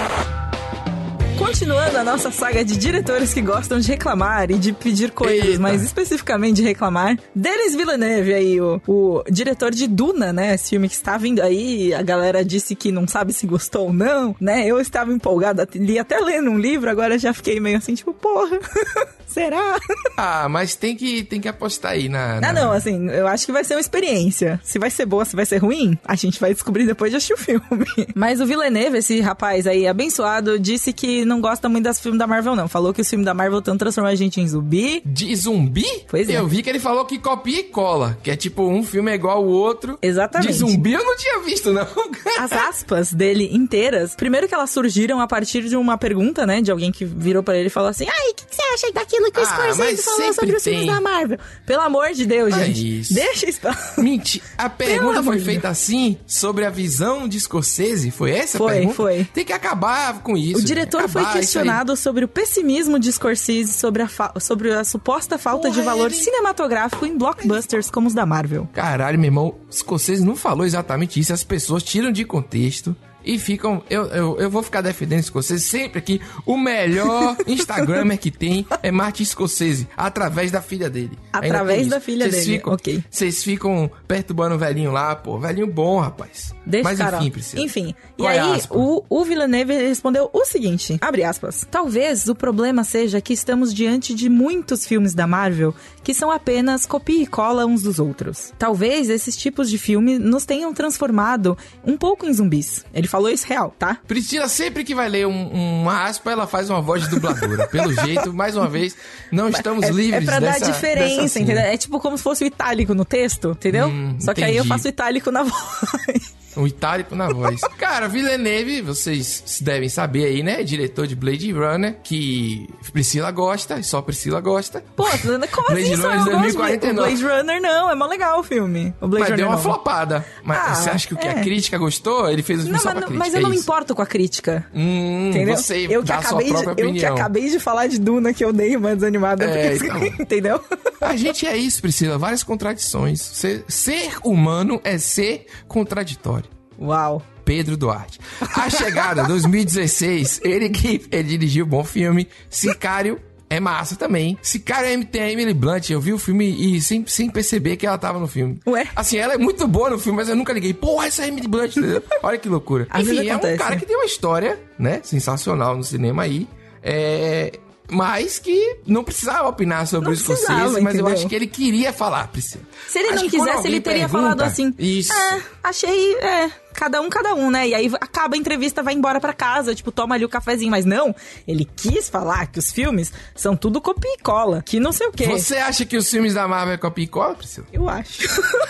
Continuando 1.47 1.97
a 1.97 2.03
nossa 2.03 2.29
saga 2.33 2.65
de 2.65 2.77
diretores 2.77 3.33
que 3.33 3.41
gostam 3.41 3.79
de 3.79 3.87
reclamar 3.87 4.51
e 4.51 4.59
de 4.59 4.73
pedir 4.73 5.13
coisas, 5.13 5.51
Eita. 5.51 5.61
mas 5.61 5.81
especificamente 5.81 6.57
de 6.57 6.63
reclamar. 6.65 7.17
Denis 7.33 7.77
Villeneuve 7.77 8.35
aí, 8.35 8.61
o, 8.61 8.83
o 8.85 9.23
diretor 9.31 9.71
de 9.71 9.87
Duna, 9.87 10.33
né? 10.33 10.57
Esse 10.57 10.71
filme 10.71 10.89
que 10.89 10.97
está 10.97 11.17
vindo 11.17 11.41
aí, 11.41 11.95
a 11.95 12.03
galera 12.03 12.45
disse 12.45 12.75
que 12.75 12.91
não 12.91 13.07
sabe 13.07 13.33
se 13.33 13.47
gostou 13.47 13.85
ou 13.87 13.93
não, 13.93 14.35
né? 14.41 14.67
Eu 14.67 14.81
estava 14.81 15.13
empolgada, 15.13 15.69
li 15.73 16.01
até 16.01 16.19
lendo 16.19 16.51
um 16.51 16.59
livro, 16.59 16.91
agora 16.91 17.17
já 17.17 17.33
fiquei 17.33 17.61
meio 17.61 17.79
assim, 17.79 17.95
tipo, 17.95 18.13
porra, 18.13 18.59
será? 19.41 19.77
Ah, 20.19 20.49
mas 20.49 20.75
tem 20.75 20.97
que, 20.97 21.23
tem 21.25 21.39
que 21.43 21.47
apostar 21.49 21.93
aí 21.93 22.09
na. 22.09 22.41
na- 22.41 22.49
Ah, 22.49 22.53
não, 22.55 22.73
assim, 22.73 23.11
eu 23.11 23.27
acho 23.27 23.45
que 23.45 23.53
vai 23.53 23.63
ser 23.63 23.75
uma 23.75 23.81
experiência. 23.81 24.59
Se 24.65 24.79
vai 24.79 24.89
ser 24.91 25.05
boa, 25.05 25.27
se 25.27 25.37
vai 25.37 25.45
ser 25.45 25.59
ruim, 25.59 25.99
a 26.07 26.15
gente 26.15 26.41
vai 26.41 26.55
descobrir 26.55 26.87
depois 26.87 27.11
de 27.11 27.19
assistir 27.19 27.35
o 27.35 27.37
filme. 27.37 27.85
Mas 28.17 28.41
o 28.41 28.47
Villeneuve, 28.47 28.97
esse 28.97 29.21
rapaz 29.21 29.67
aí 29.67 29.87
abençoado, 29.87 30.59
disse 30.59 30.91
que 30.91 31.23
não 31.27 31.39
gosta 31.39 31.69
muito 31.69 31.85
das 31.85 32.01
filmes 32.01 32.19
da 32.19 32.27
Marvel, 32.27 32.57
não. 32.57 32.67
Falou 32.67 32.95
que 32.95 33.03
os 33.03 33.11
filmes 33.11 33.27
da 33.27 33.35
Marvel 33.35 33.59
estão 33.59 33.77
transformando 33.77 34.13
a 34.13 34.17
gente 34.17 34.41
em 34.41 34.49
zumbi. 34.49 35.03
De 35.05 35.37
zumbi? 35.37 35.85
Pois 36.09 36.31
é. 36.31 36.39
Eu 36.39 36.47
vi 36.49 36.63
que 36.63 36.71
ele 36.71 36.81
falou 36.81 37.05
que 37.05 37.19
copia 37.19 37.61
e 37.61 37.65
cola. 37.65 38.17
Que 38.23 38.31
é 38.31 38.37
tipo, 38.37 38.67
um 38.67 38.83
filme 38.83 39.11
é 39.13 39.15
igual 39.17 39.37
ao 39.37 39.45
outro. 39.45 39.99
Exatamente. 40.01 40.51
De 40.51 40.59
zumbi 40.59 40.95
eu 40.95 41.05
não 41.05 41.17
tinha 41.17 41.41
visto, 41.41 41.73
não. 41.75 41.87
As 42.41 42.53
aspas 42.53 43.13
dele 43.13 43.51
inteiras, 43.53 44.15
primeiro 44.15 44.49
que 44.49 44.55
elas 44.55 44.71
surgiram 44.71 45.21
a 45.21 45.27
partir 45.27 45.63
de 45.69 45.77
uma 45.77 45.99
pergunta, 45.99 46.47
né? 46.47 46.63
De 46.63 46.71
alguém 46.71 46.91
que 46.91 47.05
virou 47.05 47.43
pra 47.43 47.55
ele 47.57 47.67
e 47.67 47.71
falou 47.71 47.91
assim: 47.91 48.07
Ai, 48.09 48.31
o 48.31 48.35
que, 48.35 48.47
que 48.47 48.55
você 48.57 48.63
acha 48.75 48.93
daquilo 48.95 49.26
que 49.31 49.39
o 49.41 49.43
Ah, 49.43 49.47
Scorsese 49.47 49.79
mas 49.79 50.05
falou 50.05 50.33
sobre 50.35 50.57
os 50.57 50.63
filmes 50.65 50.83
tem. 50.85 50.91
da 50.95 51.01
Marvel? 51.01 51.39
Pelo 51.65 51.83
amor 51.83 52.13
de 52.13 52.27
Deus, 52.27 52.55
É 52.55 52.65
gente. 52.67 53.01
isso. 53.01 53.15
Deixa 53.15 53.49
isso. 53.49 53.61
pra- 53.61 53.77
Mentira. 53.99 54.45
A 54.59 54.69
pergunta 54.69 55.23
foi 55.23 55.39
de 55.39 55.45
feita 55.45 55.69
assim 55.69 56.19
sobre 56.27 56.65
a 56.65 56.71
visão 56.71 57.29
de 57.29 57.39
Scorsese? 57.41 58.11
Foi 58.11 58.31
essa 58.31 58.57
a 58.57 58.61
Foi, 58.61 58.73
pergunta? 58.75 58.95
foi. 58.95 59.25
Tem 59.33 59.45
que 59.45 59.53
acabar 59.53 60.21
com 60.23 60.37
isso. 60.37 60.61
O 60.61 60.65
diretor 60.65 61.09
foi 61.09 61.25
questionado 61.27 61.97
sobre 61.97 62.25
o 62.25 62.29
pessimismo 62.29 62.99
de 62.99 63.13
Scorsese 63.13 63.73
sobre 63.73 64.03
a, 64.03 64.09
fa- 64.09 64.33
sobre 64.41 64.73
a 64.73 64.85
suposta 64.85 65.39
falta 65.39 65.69
de 65.71 65.75
Porra, 65.77 65.85
valor 65.87 66.07
ele- 66.13 66.23
cinematográfico 66.23 67.05
em 67.07 67.17
blockbusters 67.17 67.91
como 67.91 68.07
os 68.09 68.15
da 68.15 68.25
Marvel. 68.27 68.69
Caralho, 68.73 69.19
meu 69.19 69.29
irmão, 69.29 69.55
Scorsese 69.71 70.25
não 70.25 70.37
falou 70.37 70.65
exatamente 70.65 71.19
isso. 71.21 71.33
As 71.33 71.43
pessoas 71.45 71.83
tiram 71.83 72.11
de 72.13 72.25
contexto 72.25 72.95
e 73.27 73.39
ficam. 73.39 73.83
Eu, 73.91 74.07
eu, 74.07 74.39
eu 74.39 74.49
vou 74.51 74.63
ficar 74.63 74.81
defendendo 74.81 75.23
Scorsese 75.25 75.65
sempre 75.65 75.99
aqui. 75.99 76.21
O 76.47 76.57
melhor 76.57 77.37
Instagramer 77.47 78.19
que 78.19 78.31
tem 78.31 78.65
é 78.83 78.91
Martin 78.91 79.25
Scorsese, 79.25 79.89
através 79.97 80.51
da 80.51 80.63
filha 80.63 80.89
dele. 80.89 81.19
Através 81.33 81.89
da 81.89 82.01
filha 82.01 82.31
Vocês 82.31 82.45
dele, 82.47 82.57
ficam- 82.59 82.73
ok. 82.73 83.05
Vocês 83.11 83.43
ficam 83.43 83.91
perturbando 84.07 84.55
o 84.55 84.59
velhinho 84.59 84.93
lá, 84.93 85.15
pô. 85.17 85.39
Velhinho 85.39 85.67
bom, 85.67 85.99
rapaz. 86.01 86.55
Deixa 86.65 86.85
Mas 86.89 86.99
cara. 86.99 87.19
enfim, 87.19 87.31
Priscila. 87.31 87.63
Enfim. 87.65 87.95
Qual 88.17 88.31
e 88.33 88.37
é 88.37 88.41
aí, 88.41 88.61
o, 88.71 89.03
o 89.09 89.25
Villeneuve 89.25 89.75
respondeu 89.75 90.31
o 90.33 90.45
seguinte: 90.45 90.97
abre 91.01 91.25
aspas. 91.25 91.67
Talvez 91.71 92.29
o 92.29 92.35
problema 92.35 92.85
seja 92.85 93.21
que 93.21 93.33
estamos 93.33 93.75
diante 93.75 94.15
de 94.15 94.29
muitos 94.29 94.87
filmes 94.87 95.15
da 95.15 95.27
Marvel 95.27 95.75
que 96.03 96.15
são 96.15 96.31
apenas 96.31 96.87
copia 96.87 97.23
e 97.23 97.27
cola 97.27 97.67
uns 97.67 97.83
dos 97.83 97.99
outros. 97.99 98.53
Talvez 98.57 99.11
esses 99.11 99.37
tipos 99.37 99.69
de 99.69 99.77
filme 99.77 100.21
nos 100.21 100.45
tenham 100.45 100.73
transformado 100.73 101.59
um 101.85 101.97
pouco 101.97 102.25
em 102.25 102.33
zumbis. 102.33 102.85
Ele 102.95 103.09
falou 103.17 103.31
isso 103.31 103.47
real, 103.47 103.75
tá? 103.79 103.99
Priscila, 104.07 104.47
sempre 104.49 104.85
que 104.85 104.95
vai 104.95 105.09
ler 105.09 105.27
um- 105.27 105.81
uma 105.83 106.05
aspa, 106.05 106.31
ela 106.33 106.47
faz 106.47 106.69
uma 106.69 106.81
voz 106.83 107.03
de 107.05 107.09
dubladora. 107.11 107.67
Pelo 107.73 107.93
jeito, 107.95 108.33
mais 108.33 108.57
uma 108.57 108.69
vez, 108.69 108.95
não 109.33 109.49
estamos 109.49 109.85
É, 109.85 109.91
livres 109.91 110.23
é 110.23 110.27
pra 110.27 110.39
dessa, 110.41 110.61
dar 110.61 110.73
diferença, 110.73 111.23
dessa 111.23 111.41
entendeu? 111.41 111.63
É 111.63 111.77
tipo 111.77 111.99
como 111.99 112.17
se 112.19 112.23
fosse 112.23 112.45
o 112.45 112.47
itálico 112.47 112.95
no 112.95 113.05
texto, 113.05 113.51
entendeu? 113.53 113.89
Hum, 113.89 114.17
Só 114.21 114.35
que 114.35 114.45
aí 114.45 114.57
eu 114.57 114.65
faço 114.65 114.87
itálico 114.89 115.31
na 115.31 115.43
voz. 115.49 116.35
Um 116.57 116.67
itálico 116.67 117.15
na 117.15 117.29
voz. 117.29 117.61
Cara, 117.79 118.09
Villeneuve, 118.09 118.81
vocês 118.83 119.61
devem 119.61 119.89
saber 119.89 120.25
aí, 120.25 120.43
né? 120.43 120.63
Diretor 120.63 121.07
de 121.07 121.15
Blade 121.15 121.53
Runner, 121.53 121.97
que 122.03 122.69
Priscila 122.93 123.31
gosta, 123.31 123.83
só 123.83 124.01
Priscila 124.03 124.41
gosta. 124.41 124.83
Pô, 124.95 125.05
como 125.53 125.67
Blade 125.69 125.93
assim? 125.93 125.97
Só 126.03 126.09
Runner 126.11 126.27
eu 126.33 126.39
gosto 126.39 126.49
de 126.49 126.57
2049. 126.57 126.91
o 126.91 126.95
Blade 126.95 127.25
Runner 127.25 127.61
não, 127.63 127.91
é 127.91 127.95
mó 127.95 128.07
legal 128.07 128.41
o 128.41 128.43
filme. 128.43 128.95
O 129.01 129.09
Blade 129.09 129.21
Mas 129.21 129.31
Runner 129.31 129.37
deu 129.37 129.47
uma 129.49 129.57
não. 129.57 129.63
flopada. 129.63 130.25
Mas 130.43 130.59
Ah, 130.59 130.75
você 130.75 130.91
acha 130.91 131.09
que 131.09 131.15
o 131.15 131.17
que? 131.17 131.27
A 131.29 131.33
é. 131.33 131.43
crítica 131.43 131.77
gostou? 131.79 132.31
Ele 132.31 132.43
fez 132.43 132.61
o 132.61 132.63
filme 132.63 132.77
Não, 132.77 132.83
só 132.83 132.89
mas, 132.91 132.99
pra 132.99 133.07
crítica, 133.09 133.25
mas 133.25 133.35
eu 133.35 133.39
é 133.41 133.43
não 133.43 133.51
me 133.51 133.57
importo 133.57 133.95
com 133.95 134.03
a 134.03 134.07
crítica. 134.07 134.67
Hum, 134.75 135.29
Entendeu? 135.31 135.57
você 135.57 135.87
eu 135.91 136.01
que, 136.03 136.09
dá 136.09 136.17
a 136.19 136.23
sua 136.23 136.29
acabei 136.31 136.47
de, 136.47 136.53
própria 136.53 136.71
eu 136.71 136.75
que 136.77 136.83
opinião. 136.93 137.15
acabei 137.15 137.51
de 137.51 137.61
falar 137.61 137.87
de 137.87 137.99
Duna 138.01 138.33
que 138.33 138.45
eu 138.45 138.53
dei 138.53 138.77
uma 138.77 138.95
desanimada. 138.95 139.45
É, 139.45 139.77
porque- 139.77 139.87
então. 139.87 140.07
Entendeu? 140.21 140.61
A 141.01 141.15
gente 141.17 141.47
é 141.47 141.57
isso, 141.57 141.81
Priscila. 141.83 142.17
Várias 142.19 142.43
contradições. 142.43 143.21
Ser, 143.21 143.65
ser 143.69 144.13
humano 144.25 144.81
é 144.83 144.97
ser 144.99 145.47
contraditório. 145.69 146.46
Uau. 146.81 147.23
Pedro 147.45 147.77
Duarte. 147.77 148.19
A 148.57 148.69
Chegada, 148.69 149.25
2016. 149.25 150.41
Ele 150.45 150.69
que 150.69 151.07
ele 151.13 151.29
dirigiu 151.29 151.65
um 151.65 151.69
bom 151.69 151.85
filme. 151.85 152.29
Sicário 152.51 153.21
é 153.49 153.61
massa 153.61 153.95
também. 153.95 154.37
Sicário 154.43 154.89
é 154.89 155.05
tem 155.05 155.23
a 155.23 155.31
Emily 155.31 155.55
Blunt. 155.55 155.91
Eu 155.91 156.01
vi 156.01 156.13
o 156.13 156.19
filme 156.19 156.45
e 156.77 156.81
sem, 156.83 157.07
sem 157.07 157.31
perceber 157.31 157.77
que 157.77 157.87
ela 157.87 157.97
tava 157.97 158.19
no 158.19 158.27
filme. 158.27 158.59
Ué? 158.67 158.89
Assim, 158.97 159.19
ela 159.19 159.35
é 159.35 159.39
muito 159.39 159.67
boa 159.69 159.91
no 159.91 159.99
filme, 159.99 160.19
mas 160.19 160.29
eu 160.29 160.35
nunca 160.35 160.53
liguei. 160.53 160.75
Porra, 160.75 161.07
essa 161.07 161.23
é 161.23 161.27
a 161.27 161.29
Emily 161.29 161.47
Blunt. 161.47 161.77
entendeu? 161.77 162.03
Olha 162.23 162.37
que 162.39 162.49
loucura. 162.49 162.89
Às 162.91 163.07
Enfim, 163.07 163.29
é 163.29 163.33
um 163.33 163.37
acontece. 163.37 163.59
cara 163.59 163.77
que 163.77 163.87
tem 163.87 163.97
uma 163.97 164.05
história, 164.07 164.59
né? 164.77 165.01
Sensacional 165.05 165.77
no 165.77 165.85
cinema 165.85 166.25
aí. 166.25 166.49
É... 166.83 167.53
Mas 167.89 168.39
que 168.39 168.79
não 168.87 169.05
precisava 169.05 169.49
opinar 169.49 169.87
sobre 169.87 170.07
Não 170.09 170.13
o 170.13 170.17
Scorsese, 170.17 170.47
precisava, 170.47 170.81
mas 170.81 170.97
eu 170.97 171.07
acho 171.07 171.27
que 171.29 171.35
ele 171.35 171.47
queria 171.47 171.93
falar, 171.93 172.27
Priscila. 172.29 172.65
Se 172.89 172.99
ele 172.99 173.09
Acho 173.09 173.17
não 173.23 173.31
que 173.31 173.39
quisesse, 173.39 173.67
ele 173.69 173.81
teria 173.81 174.09
pergunta- 174.09 174.23
falado 174.23 174.43
assim. 174.43 174.75
Isso. 174.79 175.13
É, 175.13 175.43
achei. 175.63 176.15
É, 176.17 176.51
cada 176.75 177.01
um, 177.01 177.09
cada 177.09 177.35
um, 177.35 177.51
né? 177.51 177.69
E 177.69 177.75
aí 177.75 177.91
acaba 178.01 178.35
a 178.35 178.39
entrevista, 178.39 178.83
vai 178.83 178.93
embora 178.95 179.21
pra 179.21 179.33
casa, 179.33 179.75
tipo, 179.75 179.91
toma 179.93 180.15
ali 180.17 180.25
o 180.25 180.29
cafezinho. 180.29 180.71
Mas 180.71 180.85
não, 180.85 181.15
ele 181.47 181.65
quis 181.77 182.09
falar 182.09 182.47
que 182.49 182.59
os 182.59 182.71
filmes 182.73 183.13
são 183.35 183.57
tudo 183.57 183.81
copia 183.81 184.13
e 184.15 184.19
cola, 184.23 184.63
que 184.63 184.81
não 184.81 184.91
sei 184.93 185.07
o 185.07 185.13
quê. 185.13 185.27
Você 185.27 185.57
acha 185.57 185.85
que 185.85 185.97
os 185.97 186.11
filmes 186.11 186.35
da 186.35 186.47
Marvel 186.49 186.75
é 186.75 186.79
copia 186.79 187.05
e 187.05 187.09
cola, 187.09 187.35
Priscila? 187.35 187.67
Eu 187.73 187.89
acho. 187.89 188.23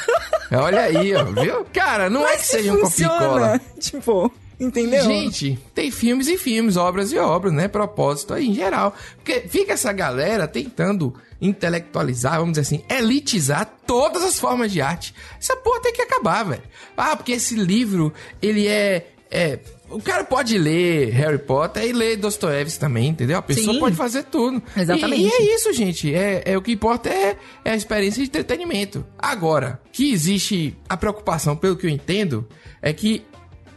Olha 0.52 0.82
aí, 0.82 1.14
ó, 1.14 1.24
viu? 1.24 1.66
Cara, 1.72 2.08
não 2.08 2.20
é 2.26 2.32
que 2.32 2.38
Mas 2.38 2.46
seja 2.46 2.72
um 2.72 2.80
copia 2.80 3.06
e 3.06 3.08
cola. 3.08 3.60
Tipo, 3.80 4.32
entendeu? 4.58 5.04
Gente, 5.04 5.58
tem 5.74 5.90
filmes 5.90 6.28
e 6.28 6.38
filmes, 6.38 6.76
obras 6.76 7.12
e 7.12 7.18
obras, 7.18 7.52
né? 7.52 7.68
Propósito 7.68 8.34
aí 8.34 8.48
em 8.48 8.54
geral. 8.54 8.94
Porque 9.16 9.48
fica 9.48 9.74
essa 9.74 9.92
galera 9.92 10.48
tentando 10.48 11.14
intelectualizar, 11.40 12.38
vamos 12.38 12.58
dizer 12.58 12.62
assim, 12.62 12.84
elitizar 12.88 13.70
todas 13.86 14.22
as 14.22 14.38
formas 14.38 14.72
de 14.72 14.80
arte. 14.80 15.14
Essa 15.38 15.56
porra 15.56 15.80
tem 15.80 15.92
que 15.92 16.02
acabar, 16.02 16.44
velho. 16.44 16.62
Ah, 16.96 17.16
porque 17.16 17.32
esse 17.32 17.54
livro, 17.54 18.12
ele 18.40 18.66
é. 18.66 19.06
é 19.30 19.58
o 19.88 20.02
cara 20.02 20.24
pode 20.24 20.58
ler 20.58 21.10
Harry 21.10 21.38
Potter 21.38 21.84
e 21.84 21.92
ler 21.92 22.16
Dostoiévski 22.16 22.80
também, 22.80 23.08
entendeu? 23.08 23.38
A 23.38 23.42
pessoa 23.42 23.72
Sim. 23.72 23.78
pode 23.78 23.94
fazer 23.94 24.24
tudo. 24.24 24.60
Exatamente. 24.76 25.22
E, 25.22 25.28
e 25.28 25.32
é 25.32 25.54
isso, 25.54 25.72
gente. 25.72 26.12
É, 26.12 26.42
é 26.44 26.58
o 26.58 26.62
que 26.62 26.72
importa 26.72 27.08
é, 27.08 27.36
é 27.64 27.70
a 27.70 27.76
experiência 27.76 28.20
de 28.20 28.28
entretenimento. 28.28 29.06
Agora, 29.16 29.80
que 29.92 30.12
existe 30.12 30.76
a 30.88 30.96
preocupação, 30.96 31.54
pelo 31.54 31.76
que 31.76 31.86
eu 31.86 31.90
entendo, 31.90 32.48
é 32.82 32.92
que 32.92 33.24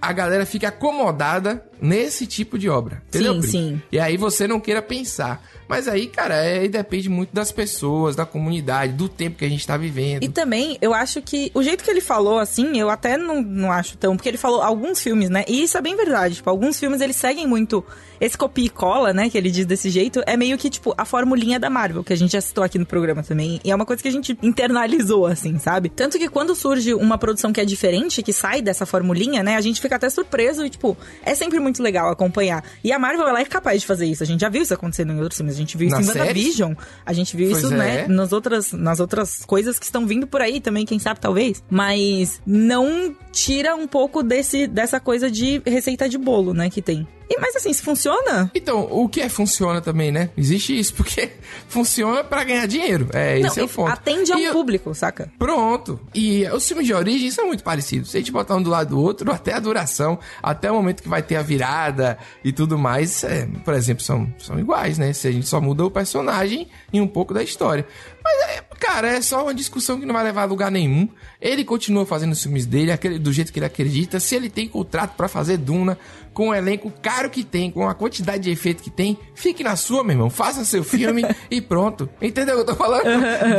a 0.01 0.13
galera 0.13 0.45
fica 0.45 0.69
acomodada 0.69 1.63
nesse 1.81 2.25
tipo 2.25 2.57
de 2.57 2.69
obra. 2.69 3.01
Entendeu? 3.07 3.41
Sim, 3.41 3.49
sim. 3.49 3.81
E 3.91 3.99
aí 3.99 4.17
você 4.17 4.47
não 4.47 4.59
queira 4.59 4.81
pensar. 4.81 5.43
Mas 5.69 5.87
aí, 5.87 6.07
cara, 6.07 6.33
é, 6.33 6.67
depende 6.67 7.07
muito 7.09 7.29
das 7.31 7.51
pessoas, 7.51 8.15
da 8.15 8.25
comunidade, 8.25 8.93
do 8.93 9.07
tempo 9.07 9.37
que 9.37 9.45
a 9.45 9.49
gente 9.49 9.65
tá 9.67 9.77
vivendo. 9.77 10.23
E 10.23 10.27
também, 10.27 10.79
eu 10.81 10.95
acho 10.95 11.21
que 11.21 11.51
o 11.53 11.61
jeito 11.61 11.83
que 11.83 11.91
ele 11.91 12.01
falou, 12.01 12.39
assim, 12.39 12.79
eu 12.79 12.89
até 12.89 13.15
não, 13.17 13.39
não 13.39 13.71
acho 13.71 13.95
tão. 13.95 14.15
Porque 14.15 14.27
ele 14.27 14.37
falou 14.39 14.63
alguns 14.63 14.99
filmes, 14.99 15.29
né? 15.29 15.45
E 15.47 15.61
isso 15.61 15.77
é 15.77 15.81
bem 15.81 15.95
verdade. 15.95 16.35
Tipo, 16.35 16.49
alguns 16.49 16.79
filmes 16.79 17.01
eles 17.01 17.15
seguem 17.15 17.45
muito. 17.45 17.85
Esse 18.19 18.35
copia 18.35 18.65
e 18.65 18.69
cola, 18.69 19.13
né? 19.13 19.29
Que 19.29 19.37
ele 19.37 19.51
diz 19.51 19.67
desse 19.67 19.91
jeito. 19.91 20.23
É 20.25 20.35
meio 20.35 20.57
que, 20.57 20.71
tipo, 20.71 20.91
a 20.97 21.05
formulinha 21.05 21.59
da 21.59 21.69
Marvel, 21.69 22.03
que 22.03 22.13
a 22.13 22.17
gente 22.17 22.31
já 22.31 22.41
citou 22.41 22.63
aqui 22.63 22.79
no 22.79 22.85
programa 22.85 23.21
também. 23.21 23.61
E 23.63 23.69
é 23.69 23.75
uma 23.75 23.85
coisa 23.85 24.01
que 24.01 24.09
a 24.09 24.11
gente 24.11 24.35
internalizou, 24.41 25.27
assim, 25.27 25.59
sabe? 25.59 25.87
Tanto 25.87 26.17
que 26.17 26.27
quando 26.27 26.55
surge 26.55 26.95
uma 26.95 27.17
produção 27.19 27.53
que 27.53 27.61
é 27.61 27.65
diferente, 27.65 28.23
que 28.23 28.33
sai 28.33 28.59
dessa 28.59 28.87
formulinha, 28.87 29.43
né? 29.43 29.55
A 29.55 29.61
gente 29.61 29.79
fica 29.79 29.97
até 29.97 30.09
surpreso 30.09 30.65
e, 30.65 30.69
tipo, 30.71 30.97
é 31.23 31.35
sempre 31.35 31.59
muito 31.59 31.68
legal 31.77 32.09
acompanhar. 32.09 32.63
E 32.83 32.91
a 32.91 32.97
Marvel, 32.99 33.27
ela 33.27 33.39
é 33.39 33.45
capaz 33.45 33.81
de 33.81 33.87
fazer 33.87 34.05
isso. 34.05 34.23
A 34.23 34.25
gente 34.25 34.41
já 34.41 34.49
viu 34.49 34.61
isso 34.61 34.73
acontecendo 34.73 35.13
em 35.13 35.19
outros 35.19 35.37
filmes. 35.37 35.55
A 35.55 35.57
gente 35.57 35.77
viu 35.77 35.87
isso 35.87 35.97
Nas 35.97 36.07
em 36.07 36.19
WandaVision. 36.19 36.73
A 37.05 37.13
gente 37.13 37.35
viu 37.35 37.49
Pois 37.49 37.63
isso, 37.63 37.73
é. 37.73 37.77
né? 37.77 38.07
nas 38.07 38.31
outras, 38.31 38.71
nas 38.71 38.99
outras 38.99 39.45
coisas 39.45 39.77
que 39.77 39.85
estão 39.85 40.05
vindo 40.07 40.25
por 40.25 40.41
aí 40.41 40.59
também, 40.59 40.85
quem 40.85 40.99
sabe, 40.99 41.19
talvez. 41.19 41.63
Mas 41.69 42.41
não 42.45 43.15
tira 43.31 43.75
um 43.75 43.87
pouco 43.87 44.23
desse, 44.23 44.67
dessa 44.67 44.99
coisa 44.99 45.29
de 45.29 45.61
receita 45.65 46.09
de 46.09 46.17
bolo, 46.17 46.53
né, 46.53 46.69
que 46.69 46.81
tem. 46.81 47.07
E, 47.29 47.39
mas 47.39 47.55
assim, 47.55 47.71
se 47.71 47.81
funciona... 47.83 48.49
Então, 48.55 48.87
o 48.89 49.07
que 49.07 49.21
é 49.21 49.29
funciona 49.29 49.79
também, 49.81 50.11
né? 50.11 50.31
Existe 50.35 50.77
isso, 50.77 50.93
porque 50.95 51.29
funciona 51.69 52.23
pra 52.23 52.43
ganhar 52.43 52.65
dinheiro. 52.65 53.07
É, 53.13 53.39
esse 53.39 53.59
é 53.59 53.61
não, 53.61 53.67
o 53.67 53.71
ponto. 53.71 53.91
atende 53.91 54.31
a 54.31 54.35
um 54.35 54.39
E 54.39 54.45
eu- 54.45 54.53
público, 54.53 54.93
saca? 54.95 55.31
Pronto. 55.37 55.99
E 56.13 56.43
os 56.49 56.67
filmes 56.67 56.87
de 56.87 56.93
origem 56.93 57.29
são 57.29 57.45
muito 57.47 57.63
parecidos. 57.63 58.11
Se 58.11 58.17
a 58.17 58.19
gente 58.19 58.31
botar 58.31 58.55
um 58.55 58.63
do 58.63 58.69
lado 58.69 58.89
do 58.95 58.99
outro, 59.01 59.29
até 59.31 59.53
a 59.53 59.59
duração, 59.59 60.17
até 60.41 60.71
o 60.71 60.75
momento 60.75 61.03
que 61.03 61.09
vai 61.09 61.21
ter 61.21 61.35
a 61.35 61.41
virada 61.43 62.17
e 62.43 62.51
tudo 62.51 62.77
mais, 62.79 63.23
é, 63.23 63.47
por 63.63 63.73
exemplo, 63.75 64.03
são, 64.03 64.33
são 64.39 64.59
iguais, 64.59 64.97
né? 64.97 65.13
Se 65.13 65.27
a 65.27 65.31
gente 65.31 65.47
só 65.47 65.61
muda 65.61 65.85
o 65.85 65.91
personagem 65.91 66.67
e 66.91 66.99
um 66.99 67.07
pouco 67.07 67.33
da 67.33 67.43
história. 67.43 67.85
Mas, 68.23 68.35
é, 68.49 68.63
cara, 68.79 69.09
é 69.09 69.21
só 69.21 69.43
uma 69.43 69.53
discussão 69.53 69.99
que 69.99 70.05
não 70.05 70.13
vai 70.13 70.23
levar 70.23 70.43
a 70.43 70.45
lugar 70.45 70.71
nenhum. 70.71 71.07
Ele 71.41 71.63
continua 71.63 72.05
fazendo 72.05 72.31
os 72.31 72.41
filmes 72.41 72.65
dele, 72.65 72.91
aquele, 72.91 73.19
do 73.19 73.31
jeito 73.31 73.51
que 73.51 73.59
ele 73.59 73.65
acredita. 73.65 74.19
Se 74.19 74.35
ele 74.35 74.49
tem 74.49 74.67
contrato 74.67 75.15
pra 75.15 75.27
fazer 75.27 75.57
Duna, 75.57 75.97
com 76.33 76.49
o 76.49 76.55
elenco 76.55 76.91
caro 77.01 77.29
que 77.29 77.43
tem, 77.43 77.69
com 77.69 77.87
a 77.87 77.93
quantidade 77.93 78.43
de 78.43 78.51
efeito 78.51 78.81
que 78.81 78.89
tem, 78.89 79.17
fique 79.35 79.63
na 79.63 79.75
sua, 79.75 80.03
meu 80.03 80.13
irmão. 80.13 80.29
Faça 80.29 80.63
seu 80.63 80.83
filme 80.83 81.23
e 81.51 81.61
pronto. 81.61 82.09
Entendeu 82.21 82.55
o 82.55 82.63
que 82.63 82.71
eu 82.71 82.75
tô 82.75 82.81
falando? 82.81 83.03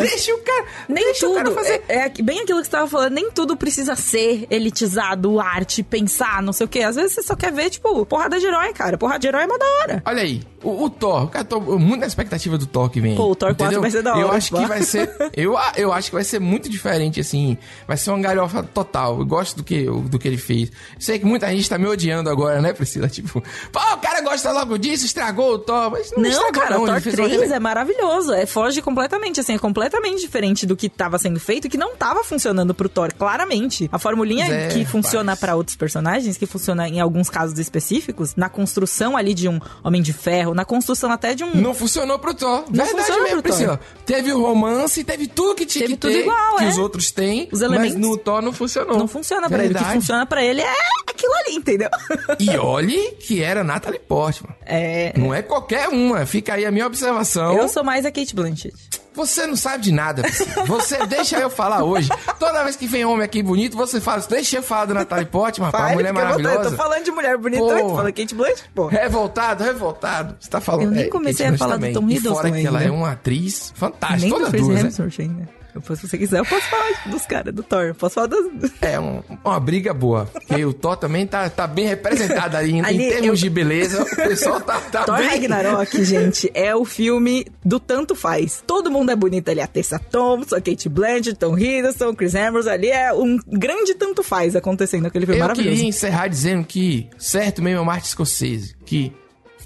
Deixa 0.01 0.35
o 0.35 0.39
cara. 0.39 0.65
Nem 0.89 1.05
deixa 1.05 1.29
o 1.29 1.35
cara 1.35 1.45
tudo. 1.45 1.57
fazer. 1.57 1.83
É, 1.89 2.07
é 2.07 2.09
bem 2.23 2.41
aquilo 2.41 2.59
que 2.59 2.65
você 2.65 2.71
tava 2.71 2.89
falando, 2.89 3.13
nem 3.13 3.31
tudo 3.31 3.57
precisa 3.57 3.95
ser 3.97 4.47
elitizado, 4.51 5.39
arte, 5.39 5.83
pensar, 5.83 6.43
não 6.43 6.53
sei 6.53 6.67
o 6.67 6.69
quê. 6.69 6.81
Às 6.81 6.97
vezes 6.97 7.13
você 7.13 7.23
só 7.23 7.37
quer 7.37 7.53
ver, 7.53 7.71
tipo, 7.71 8.05
porrada 8.07 8.39
de 8.39 8.47
herói, 8.47 8.73
cara. 8.73 8.97
Porrada 8.97 9.19
de 9.19 9.29
herói 9.29 9.45
é 9.45 9.47
mó 9.47 9.59
da 9.59 9.67
hora. 9.67 10.03
Olha 10.07 10.23
aí, 10.23 10.43
o, 10.63 10.85
o 10.85 10.91
Thor, 10.91 11.29
cara, 11.29 11.45
tô 11.45 11.61
muito 11.61 12.01
na 12.01 12.07
expectativa 12.07 12.57
do 12.59 12.67
Thor 12.67 12.89
que 12.91 13.01
vem. 13.01 13.17
Pô, 13.17 13.31
o 13.31 13.35
Thor 13.35 13.55
4 13.55 13.65
entendeu? 13.65 13.81
vai 13.81 13.91
ser 13.91 14.03
da 14.03 14.13
hora, 14.13 14.21
Eu 14.21 14.33
acho 14.33 14.55
que 14.55 14.67
vai 14.67 14.83
ser. 14.83 15.11
Eu, 15.37 15.57
eu 15.77 15.93
acho 15.93 16.09
que 16.09 16.15
vai 16.15 16.25
ser 16.25 16.39
muito 16.41 16.69
diferente, 16.69 17.21
assim. 17.21 17.57
Vai 17.87 17.97
ser 17.97 18.11
uma 18.11 18.19
galhofa 18.21 18.63
total. 18.63 19.19
Eu 19.21 19.25
gosto 19.27 19.57
do 19.59 19.65
que, 19.65 19.85
do 19.85 20.19
que 20.19 20.27
ele 20.29 20.37
fez. 20.37 20.71
Sei 20.99 21.19
que 21.19 21.25
muita 21.25 21.49
gente 21.49 21.69
tá 21.69 21.79
me 21.79 21.87
odiando 21.87 22.29
agora, 22.29 22.61
né, 22.61 22.73
Priscila? 22.73 23.09
Tipo, 23.21 23.43
pô, 23.73 23.79
o 23.79 23.97
cara 23.99 24.21
gosta 24.23 24.51
logo 24.53 24.77
disso, 24.79 25.05
estragou 25.07 25.55
o 25.55 25.59
Thor. 25.59 25.91
Mas 25.91 26.11
não, 26.13 26.23
Não, 26.23 26.31
estragou, 26.31 26.63
cara, 26.63 26.75
não. 26.77 26.83
o 26.85 26.87
Thor 26.87 27.01
fez 27.01 27.15
uma 27.19 27.27
3 27.29 27.41
rele- 27.43 27.53
é 27.55 27.61
maravilhoso. 27.61 28.33
É, 28.33 28.45
foge 28.47 28.83
completamente, 28.83 29.41
assim, 29.41 29.55
é 29.55 29.59
completamente 29.59 30.21
diferente 30.21 30.67
do 30.67 30.77
que 30.77 30.89
tava 30.89 31.19
sendo 31.19 31.39
feito 31.41 31.67
e 31.67 31.71
que 31.71 31.79
não 31.79 31.97
tava 31.97 32.23
funcionando 32.25 32.75
pro 32.75 32.89
Thor, 32.89 33.13
claramente. 33.15 33.89
A 33.93 33.99
formulinha 33.99 34.47
é, 34.47 34.69
que 34.69 34.85
funciona 34.85 35.33
rapaz. 35.33 35.41
pra 35.41 35.57
outros 35.57 35.77
personagens, 35.77 36.37
que 36.37 36.47
funciona 36.47 36.89
em 36.89 37.01
alguns 37.01 37.31
casos 37.31 37.59
específicos, 37.59 38.35
na 38.37 38.49
construção 38.49 39.17
ali 39.17 39.33
de 39.35 39.49
um 39.49 39.59
Homem 39.83 40.03
de 40.03 40.13
Ferro, 40.13 40.50
na 40.55 40.65
construção 40.65 41.11
até 41.11 41.35
de 41.35 41.45
um. 41.45 41.55
Não 41.55 41.75
funcionou 41.75 42.19
pro 42.19 42.35
Thor. 42.35 42.65
Não 42.71 42.85
Verdade 42.85 43.21
mesmo. 43.23 43.43
Priscila. 43.43 43.81
Teve 44.05 44.33
o 44.33 44.41
romance, 44.41 45.03
teve 45.05 45.27
tudo 45.27 45.55
que 45.55 45.67
tinha 45.67 45.83
Teve 45.85 45.95
que 45.95 46.01
tudo 46.01 46.13
ter, 46.13 46.21
igual, 46.21 46.57
que 46.57 46.65
é. 46.65 46.69
os 46.69 46.79
outros 46.79 47.11
têm. 47.11 47.49
Os 47.53 47.61
elementos. 47.63 47.95
Mas 47.95 48.01
no 48.07 48.17
Thor 48.17 48.43
não 48.43 48.53
funcionou. 48.53 48.99
Não 48.99 49.09
funciona 49.09 49.49
pra 49.49 49.59
ele. 49.59 49.67
O 49.67 49.69
que 49.69 49.75
Verdade. 49.79 50.01
funciona 50.01 50.27
pra 50.27 50.45
ele 50.45 50.61
é 50.61 50.75
aquilo 51.09 51.33
ali, 51.35 51.55
entendeu? 51.57 51.91
E 52.39 52.51
olhe 52.57 53.13
que 53.21 53.43
era 53.43 53.63
Natalie 53.65 54.01
Portman. 54.01 54.55
É. 54.65 55.13
Não 55.17 55.33
é 55.35 55.43
qualquer 55.43 55.89
uma. 55.89 56.27
Fica 56.27 56.55
aí 56.55 56.65
a 56.67 56.71
minha 56.71 56.87
observação. 56.87 57.57
Eu 57.57 57.69
sou 57.69 57.83
mais 57.85 58.05
a 58.05 58.11
Kate 58.11 58.35
Blanchett. 58.35 58.75
Você 59.15 59.47
não 59.47 59.57
sabe 59.57 59.85
de 59.85 59.93
nada. 59.93 60.23
Você 60.67 61.05
deixa 61.07 61.39
eu 61.39 61.51
falar 61.51 61.83
hoje. 61.85 62.09
Toda 62.39 62.63
vez 62.63 62.77
que 62.77 62.87
vem 62.87 63.05
homem 63.05 63.25
aqui 63.25 63.43
bonito, 63.43 63.77
você 63.77 64.01
fala, 64.01 64.23
deixa 64.29 64.57
eu 64.59 64.63
falar 64.63 64.87
do 64.87 64.95
Natalie 64.95 65.27
Portman, 65.27 65.67
rapaz, 65.67 65.85
Vai, 65.85 65.95
mulher 65.95 66.13
maravilhosa. 66.13 66.57
Eu 66.57 66.71
tô 66.71 66.77
falando 66.77 67.05
de 67.05 67.11
mulher 67.11 67.37
bonita, 67.37 67.63
Pô. 67.63 67.69
tu 67.69 67.97
fala 67.97 68.13
Kate 68.13 68.35
Blanchett, 68.35 68.71
pô. 68.75 68.87
Revoltado, 68.87 69.65
revoltado. 69.65 70.37
Você 70.39 70.49
tá 70.49 70.61
falando. 70.61 70.85
Eu 70.85 70.91
nem 70.91 71.05
é, 71.05 71.09
comecei 71.09 71.47
Kate 71.47 71.55
a 71.57 71.59
falar 71.59 71.77
do 71.77 71.81
Blanchett 71.81 71.95
Tom 71.95 72.01
também. 72.01 72.15
E 72.15 72.19
Hiddleston 72.19 72.41
fora 72.43 72.53
que 72.53 72.67
ela 72.67 72.79
ainda. 72.79 72.91
é 72.93 72.97
uma 72.97 73.13
atriz 73.13 73.73
fantástica. 73.75 74.21
Nem 74.21 74.31
do 74.31 74.37
Todas 74.37 74.51
Chris 74.51 74.63
duas, 74.63 74.75
né? 74.75 74.89
Hemsworth 74.89 75.21
ainda. 75.21 75.60
Depois, 75.75 75.99
se 76.01 76.09
você 76.09 76.19
quiser, 76.19 76.39
eu 76.41 76.45
posso 76.47 76.67
falar 76.69 76.91
dos 77.07 77.27
caras, 77.27 77.55
do 77.55 77.63
Thor. 77.63 77.83
Eu 77.85 77.95
Posso 77.95 78.15
falar 78.17 78.27
das... 78.27 78.41
É 78.83 78.99
um- 78.99 79.23
uma 79.45 79.61
briga 79.61 79.93
boa. 79.95 80.27
Porque 80.27 80.65
o 80.65 80.73
Thor 80.73 80.97
também 80.97 81.27
tá, 81.27 81.49
tá 81.49 81.67
bem 81.67 81.87
representado 81.87 82.57
ali. 82.57 82.73
Em, 82.73 82.85
Ali, 82.85 83.05
em 83.05 83.09
termos 83.11 83.27
eu- 83.29 83.35
de 83.35 83.51
beleza, 83.51 84.03
o 84.03 84.17
pessoal 84.17 84.61
tá, 84.61 84.81
tá 84.81 85.05
Thor 85.05 85.17
bem... 85.19 85.29
Ragnarok, 85.29 86.03
gente, 86.05 86.51
é 86.55 86.75
o 86.75 86.85
filme 86.85 87.47
do 87.65 87.79
tanto 87.81 88.15
faz. 88.15 88.63
Todo 88.67 88.91
mundo 88.91 89.11
é 89.11 89.17
bonito 89.17 89.49
ali. 89.51 89.61
A 89.61 89.67
Tessa 89.67 89.99
Thompson, 89.99 90.57
a 90.57 90.61
Kate 90.61 90.89
Blanchett, 90.89 91.35
Tom 91.35 91.57
Hiddleston, 91.59 92.15
Chris 92.15 92.35
Hemsworth. 92.35 92.67
Ali 92.69 92.89
é 92.91 93.13
um 93.13 93.39
grande 93.47 93.95
tanto 93.95 94.23
faz 94.23 94.57
acontecendo 94.57 95.03
naquele 95.05 95.27
filme 95.27 95.39
Eu 95.41 95.45
maravilhoso. 95.45 95.75
queria 95.77 95.89
encerrar 95.89 96.29
dizendo 96.29 96.65
que, 96.65 97.09
certo 97.19 97.63
mesmo, 97.63 97.79
é 97.79 97.83
o 97.83 97.85
Martin 97.87 98.09
Scorsese, 98.09 98.75
que 98.85 99.13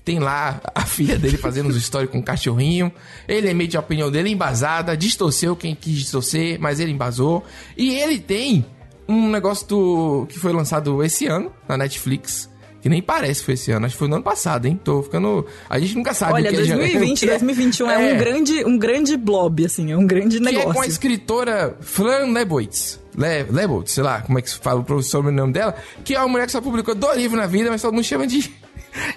tem 0.05 0.19
lá 0.19 0.61
a 0.75 0.85
filha 0.85 1.19
dele 1.19 1.37
fazendo 1.39 1.69
os 1.71 1.83
stories 1.83 2.11
com 2.11 2.19
o 2.19 2.23
cachorrinho. 2.23 2.93
Ele 3.27 3.49
emite 3.49 3.77
a 3.77 3.81
opinião 3.81 4.11
dele 4.11 4.29
embasada, 4.31 4.97
distorceu 4.97 5.57
quem 5.57 5.75
quis 5.75 5.95
distorcer, 5.99 6.59
mas 6.61 6.79
ele 6.81 6.93
embasou. 6.93 7.43
E 7.77 7.95
ele 7.95 8.19
tem 8.19 8.67
um 9.09 9.31
negócio 9.31 9.67
do 9.67 10.27
que 10.29 10.39
foi 10.39 10.53
lançado 10.53 11.03
esse 11.03 11.27
ano 11.27 11.51
na 11.69 11.77
Netflix. 11.77 12.51
Que 12.83 12.89
nem 12.91 13.01
parece 13.01 13.41
que 13.41 13.47
foi 13.47 13.55
esse 13.55 13.73
ano, 13.73 13.87
acho 13.87 13.95
que 13.95 13.99
foi 13.99 14.09
no 14.09 14.17
ano 14.17 14.23
passado, 14.25 14.67
hein? 14.67 14.79
Tô 14.85 15.03
ficando. 15.03 15.47
A 15.71 15.79
gente 15.79 15.95
nunca 15.95 16.13
sabe 16.13 16.35
Olha, 16.35 16.51
o 16.51 16.55
que 16.55 16.61
é 16.71 16.77
2020, 16.77 17.21
já- 17.21 17.27
2021 17.29 17.91
é, 17.91 17.97
um 17.97 18.01
É. 18.03 18.15
grande, 18.17 18.65
um 18.67 18.77
grande 18.77 19.17
blob, 19.17 19.65
assim, 19.65 19.91
é 19.91 19.97
um 19.97 20.07
grande 20.07 20.39
Que 20.39 20.49
é 20.49 20.53
com 20.53 20.59
a 20.61 20.69
negócio. 20.69 20.91
escritora 20.91 21.79
Fran 21.81 22.31
Lebowitz. 22.35 23.01
Le, 23.17 23.45
Lebowitz, 23.51 23.93
sei 23.93 24.03
lá 24.05 24.21
como 24.21 24.39
é 24.39 24.43
que 24.43 24.51
se 24.51 24.59
fala 24.59 24.85
o 24.87 25.03
sobrenome 25.03 25.51
dela. 25.55 25.75
Que 26.05 26.15
é 26.15 26.19
uma 26.19 26.29
mulher 26.29 26.45
que 26.45 26.53
só 26.53 26.61
publicou 26.61 26.95
dois 26.95 27.17
livros 27.17 27.41
na 27.41 27.47
vida, 27.47 27.71
mas 27.71 27.81
todo 27.81 27.95
mundo 27.95 28.05
chama 28.05 28.27
de, 28.27 28.53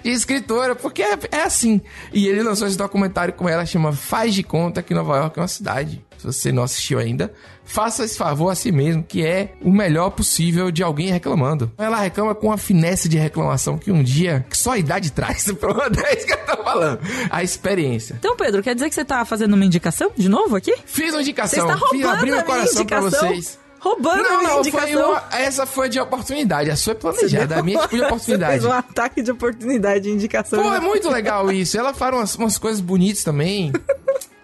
de 0.03 0.11
escritora, 0.11 0.75
porque 0.75 1.01
é, 1.01 1.17
é 1.31 1.43
assim. 1.43 1.81
E 2.13 2.27
ele 2.27 2.43
lançou 2.43 2.67
esse 2.67 2.77
documentário 2.77 3.33
com 3.33 3.47
ela, 3.47 3.65
chama 3.65 3.91
Faz 3.93 4.33
de 4.33 4.43
Conta 4.43 4.81
que 4.81 4.93
Nova 4.93 5.17
York 5.17 5.37
é 5.37 5.41
uma 5.41 5.47
cidade. 5.47 6.03
Se 6.17 6.25
você 6.25 6.51
não 6.51 6.63
assistiu 6.63 6.97
ainda, 6.97 7.31
faça 7.63 8.03
esse 8.03 8.17
favor 8.17 8.49
a 8.49 8.55
si 8.55 8.71
mesmo, 8.71 9.03
que 9.03 9.23
é 9.23 9.53
o 9.61 9.71
melhor 9.71 10.09
possível 10.09 10.71
de 10.71 10.81
alguém 10.81 11.11
reclamando. 11.11 11.71
Ela 11.77 11.97
reclama 11.97 12.33
com 12.33 12.51
a 12.51 12.57
finesse 12.57 13.07
de 13.07 13.17
reclamação 13.17 13.77
que 13.77 13.91
um 13.91 14.01
dia, 14.01 14.43
que 14.49 14.57
só 14.57 14.71
a 14.71 14.77
idade 14.79 15.11
traz. 15.11 15.51
Pronto, 15.59 15.99
é 15.99 16.15
isso 16.15 16.25
que 16.25 16.33
eu 16.33 16.45
tô 16.45 16.63
falando. 16.63 16.99
A 17.29 17.43
experiência. 17.43 18.15
Então, 18.17 18.35
Pedro, 18.35 18.63
quer 18.63 18.73
dizer 18.73 18.89
que 18.89 18.95
você 18.95 19.05
tá 19.05 19.23
fazendo 19.25 19.53
uma 19.53 19.65
indicação 19.65 20.11
de 20.17 20.27
novo 20.27 20.55
aqui? 20.55 20.73
Fiz 20.85 21.13
uma 21.13 21.17
Você 21.17 21.21
indicação, 21.21 21.69
está 21.69 21.73
fiz 21.73 22.01
roubando 22.01 22.17
abrir 22.17 22.31
meu 22.31 22.39
a 22.39 22.43
minha 22.43 22.55
coração 22.55 22.85
pra 22.85 23.01
vocês. 23.01 23.59
Roubando 23.79 24.19
a 24.19 24.29
Não, 24.29 24.43
não, 24.43 24.49
foi 24.49 24.59
indicação. 24.59 25.09
uma, 25.11 25.23
essa 25.31 25.65
foi 25.65 25.89
de 25.89 25.99
oportunidade. 25.99 26.69
A 26.71 26.75
sua 26.75 26.91
é 26.91 26.95
planejada, 26.95 27.59
a 27.59 27.63
minha 27.63 27.77
é 27.77 27.81
tipo 27.83 27.95
de 27.95 28.01
oportunidade. 28.03 28.51
fez 28.59 28.65
um 28.65 28.71
ataque 28.71 29.21
de 29.21 29.31
oportunidade 29.31 30.03
de 30.05 30.09
indicação. 30.11 30.61
Pô, 30.61 30.73
é 30.73 30.79
muito 30.79 31.09
legal 31.09 31.51
isso. 31.51 31.77
Ela 31.77 31.93
fala 31.93 32.17
umas, 32.17 32.35
umas 32.35 32.57
coisas 32.57 32.81
bonitas 32.81 33.23
também. 33.23 33.71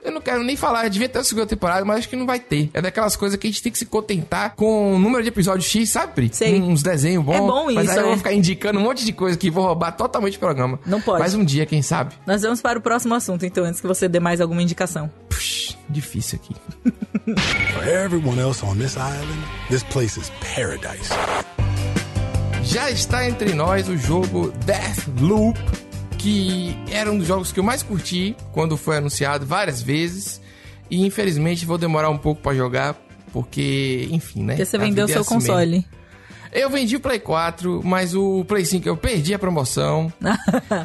Eu 0.04 0.12
não 0.12 0.22
quero 0.22 0.44
nem 0.44 0.58
falar, 0.58 0.90
devia 0.90 1.08
ter 1.08 1.20
a 1.20 1.24
segunda 1.24 1.48
temporada, 1.48 1.86
mas 1.86 2.00
acho 2.00 2.10
que 2.10 2.16
não 2.16 2.26
vai 2.26 2.40
ter. 2.40 2.70
É 2.74 2.82
daquelas 2.82 3.16
coisas 3.16 3.38
que 3.40 3.48
a 3.48 3.50
gente 3.50 3.64
tem 3.64 3.72
que 3.72 3.78
se 3.78 3.86
contentar 3.86 4.54
com 4.56 4.96
o 4.96 5.00
número 5.00 5.24
de 5.24 5.30
episódios 5.30 5.66
X, 5.66 5.90
sabe, 5.90 6.14
Pri? 6.14 6.30
Sei. 6.34 6.60
Uns 6.62 6.84
desenhos 6.84 7.24
bons. 7.24 7.36
É 7.36 7.40
bom 7.40 7.66
Mas 7.72 7.86
isso, 7.86 7.92
aí 7.92 7.98
eu 8.00 8.06
é. 8.06 8.08
vou 8.08 8.18
ficar 8.18 8.34
indicando 8.34 8.80
um 8.80 8.84
monte 8.84 9.06
de 9.06 9.14
coisa 9.14 9.38
que 9.38 9.50
vou 9.50 9.66
roubar 9.66 9.94
totalmente 9.94 10.36
o 10.38 10.40
programa. 10.40 10.80
Não 10.86 11.02
pode. 11.02 11.20
Mas 11.20 11.34
um 11.34 11.44
dia, 11.44 11.66
quem 11.66 11.82
sabe? 11.82 12.14
Nós 12.28 12.42
vamos 12.42 12.62
para 12.62 12.78
o 12.78 12.82
próximo 12.82 13.16
assunto, 13.16 13.46
então, 13.46 13.64
antes 13.64 13.80
que 13.80 13.88
você 13.88 14.10
dê 14.10 14.20
mais 14.20 14.42
alguma 14.42 14.62
indicação. 14.62 15.10
Puxa, 15.30 15.76
difícil 15.90 16.40
aqui. 16.44 16.56
For 17.74 17.88
everyone 17.88 18.40
else 18.40 18.64
on 18.66 18.76
this 18.76 18.96
island, 18.96 19.42
this 19.70 19.84
place 19.84 20.20
is 20.20 20.30
paradise. 20.56 21.10
Já 22.64 22.90
está 22.90 23.28
entre 23.28 23.54
nós 23.54 23.88
o 23.90 23.98
jogo 23.98 24.52
Deathloop, 24.66 25.60
que 26.24 26.74
era 26.90 27.12
um 27.12 27.18
dos 27.18 27.28
jogos 27.28 27.52
que 27.52 27.60
eu 27.60 27.64
mais 27.64 27.84
curti 27.84 28.34
quando 28.54 28.78
foi 28.78 28.96
anunciado 28.98 29.46
várias 29.46 29.82
vezes. 29.82 30.40
E 30.90 31.06
infelizmente 31.06 31.66
vou 31.66 31.78
demorar 31.78 32.10
um 32.10 32.18
pouco 32.18 32.42
pra 32.42 32.54
jogar, 32.54 32.96
porque, 33.34 34.08
enfim, 34.10 34.42
né? 34.44 34.54
Porque 34.54 34.66
você 34.66 34.78
vendeu 34.78 35.04
é 35.06 35.08
seu 35.10 35.22
assim 35.22 35.34
mesmo. 35.36 35.48
console. 35.50 35.86
Eu 36.54 36.70
vendi 36.70 36.96
o 36.96 37.00
Play 37.00 37.20
4, 37.20 37.82
mas 37.84 38.16
o 38.16 38.46
Play 38.46 38.64
5 38.64 38.88
eu 38.88 38.96
perdi 38.96 39.34
a 39.34 39.40
promoção. 39.40 40.14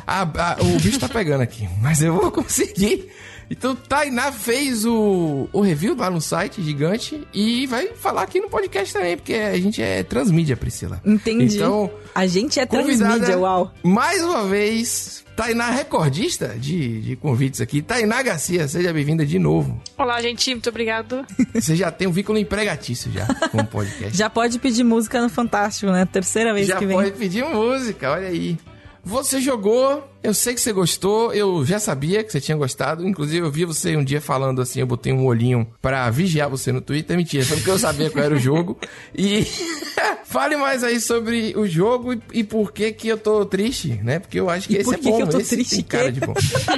A- 0.06 0.22
a- 0.22 0.56
o 0.62 0.80
bicho 0.80 0.98
tá 0.98 1.08
pegando 1.08 1.42
aqui, 1.42 1.68
mas 1.80 2.02
eu 2.02 2.14
vou 2.14 2.32
conseguir. 2.32 3.08
Então, 3.50 3.74
Tainá 3.74 4.30
fez 4.30 4.84
o, 4.84 5.48
o 5.52 5.60
review 5.60 5.96
lá 5.96 6.10
no 6.10 6.20
site 6.20 6.62
gigante 6.62 7.26
e 7.32 7.66
vai 7.66 7.88
falar 7.94 8.22
aqui 8.22 8.40
no 8.40 8.48
podcast 8.50 8.92
também, 8.92 9.16
porque 9.16 9.34
a 9.34 9.58
gente 9.58 9.80
é 9.82 10.02
transmídia, 10.02 10.56
Priscila. 10.56 11.00
Entendi. 11.04 11.56
Então, 11.56 11.90
a 12.14 12.26
gente 12.26 12.60
é 12.60 12.66
transmídia, 12.66 13.38
uau. 13.38 13.72
mais 13.82 14.22
uma 14.22 14.44
vez, 14.44 15.24
Tainá 15.34 15.70
recordista 15.70 16.48
de, 16.58 17.00
de 17.00 17.16
convites 17.16 17.60
aqui. 17.60 17.80
Tainá 17.80 18.20
Garcia, 18.22 18.66
seja 18.66 18.92
bem-vinda 18.92 19.24
de 19.24 19.38
novo. 19.38 19.80
Olá, 19.96 20.20
gente, 20.20 20.50
muito 20.50 20.68
obrigado. 20.68 21.24
Você 21.54 21.76
já 21.76 21.90
tem 21.90 22.08
um 22.08 22.12
vínculo 22.12 22.38
empregatício 22.38 23.10
já 23.12 23.24
com 23.48 23.58
o 23.58 23.64
podcast. 23.66 24.16
Já 24.16 24.28
pode 24.28 24.58
pedir 24.58 24.82
música 24.84 25.22
no 25.22 25.28
Fantástico, 25.28 25.92
né? 25.92 26.04
Terceira 26.06 26.52
vez 26.52 26.66
Já 26.66 26.76
que 26.76 26.84
vem. 26.84 26.96
pode 26.96 27.12
pedir 27.12 27.44
música, 27.44 28.10
olha 28.10 28.28
aí. 28.28 28.58
Você 29.04 29.40
jogou, 29.40 30.06
eu 30.22 30.34
sei 30.34 30.54
que 30.54 30.60
você 30.60 30.72
gostou, 30.72 31.32
eu 31.32 31.64
já 31.64 31.78
sabia 31.78 32.22
que 32.22 32.30
você 32.30 32.40
tinha 32.40 32.56
gostado. 32.56 33.06
Inclusive, 33.06 33.46
eu 33.46 33.50
vi 33.50 33.64
você 33.64 33.96
um 33.96 34.04
dia 34.04 34.20
falando 34.20 34.60
assim, 34.60 34.80
eu 34.80 34.86
botei 34.86 35.12
um 35.12 35.24
olhinho 35.26 35.66
pra 35.80 36.08
vigiar 36.10 36.48
você 36.48 36.72
no 36.72 36.80
Twitter. 36.80 37.16
Mentira, 37.16 37.44
foi 37.44 37.56
porque 37.56 37.70
eu 37.70 37.78
sabia 37.78 38.10
qual 38.10 38.24
era 38.24 38.34
o 38.34 38.38
jogo. 38.38 38.78
E 39.14 39.46
fale 40.28 40.56
mais 40.56 40.84
aí 40.84 41.00
sobre 41.00 41.54
o 41.56 41.66
jogo 41.66 42.12
e, 42.12 42.20
e 42.34 42.44
por 42.44 42.70
que 42.72 42.92
que 42.92 43.08
eu 43.08 43.16
tô 43.18 43.44
triste, 43.46 44.00
né? 44.02 44.18
Porque 44.18 44.38
eu 44.38 44.50
acho 44.50 44.68
que 44.68 44.74
E 44.74 44.78
esse 44.78 44.94
é 44.94 44.96
bom. 44.98 45.16
que 45.16 45.22
eu 45.22 45.26
tô 45.28 45.38
esse 45.38 45.56
triste 45.56 45.76
tem 45.76 45.84
cara 45.84 46.12
de 46.12 46.20
bom. 46.20 46.34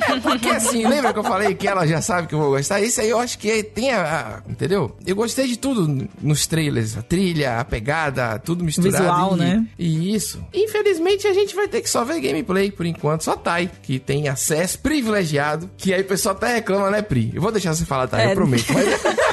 É 0.08 0.16
porque 0.20 0.48
assim, 0.48 0.86
lembra 0.86 1.12
que 1.12 1.18
eu 1.18 1.24
falei 1.24 1.54
que 1.54 1.66
ela 1.66 1.86
já 1.86 2.00
sabe 2.00 2.28
que 2.28 2.34
eu 2.34 2.38
vou 2.38 2.50
gostar? 2.50 2.80
Esse 2.80 3.00
aí 3.00 3.10
eu 3.10 3.18
acho 3.18 3.38
que 3.38 3.62
tem 3.62 3.90
a, 3.92 4.02
a- 4.46 4.50
entendeu? 4.50 4.96
Eu 5.06 5.16
gostei 5.16 5.46
de 5.48 5.56
tudo 5.58 6.08
nos 6.20 6.46
trailers, 6.46 6.96
a 6.96 7.02
trilha, 7.02 7.58
a 7.58 7.64
pegada, 7.64 8.38
tudo 8.38 8.62
misturado. 8.64 8.98
Visual, 8.98 9.34
e, 9.36 9.38
né? 9.40 9.66
e 9.78 10.14
isso. 10.14 10.42
Infelizmente, 10.54 11.26
a 11.26 11.32
gente 11.34 11.54
vai 11.54 11.66
ter 11.68 11.80
que 11.80 11.90
só 11.90 12.04
ver 12.04 12.20
gameplay 12.20 12.70
por 12.70 12.86
enquanto. 12.86 13.24
Só 13.24 13.34
Thay, 13.36 13.70
que 13.82 13.98
tem 13.98 14.28
acesso 14.28 14.78
privilegiado. 14.78 15.68
Que 15.76 15.92
aí 15.92 16.02
o 16.02 16.04
pessoal 16.04 16.34
até 16.36 16.54
reclama, 16.54 16.90
né, 16.90 17.02
Pri? 17.02 17.30
Eu 17.34 17.42
vou 17.42 17.50
deixar 17.50 17.74
você 17.74 17.84
falar, 17.84 18.06
Thay, 18.06 18.26
É. 18.26 18.30
eu 18.30 18.34
prometo. 18.34 18.64
Mas 18.72 18.86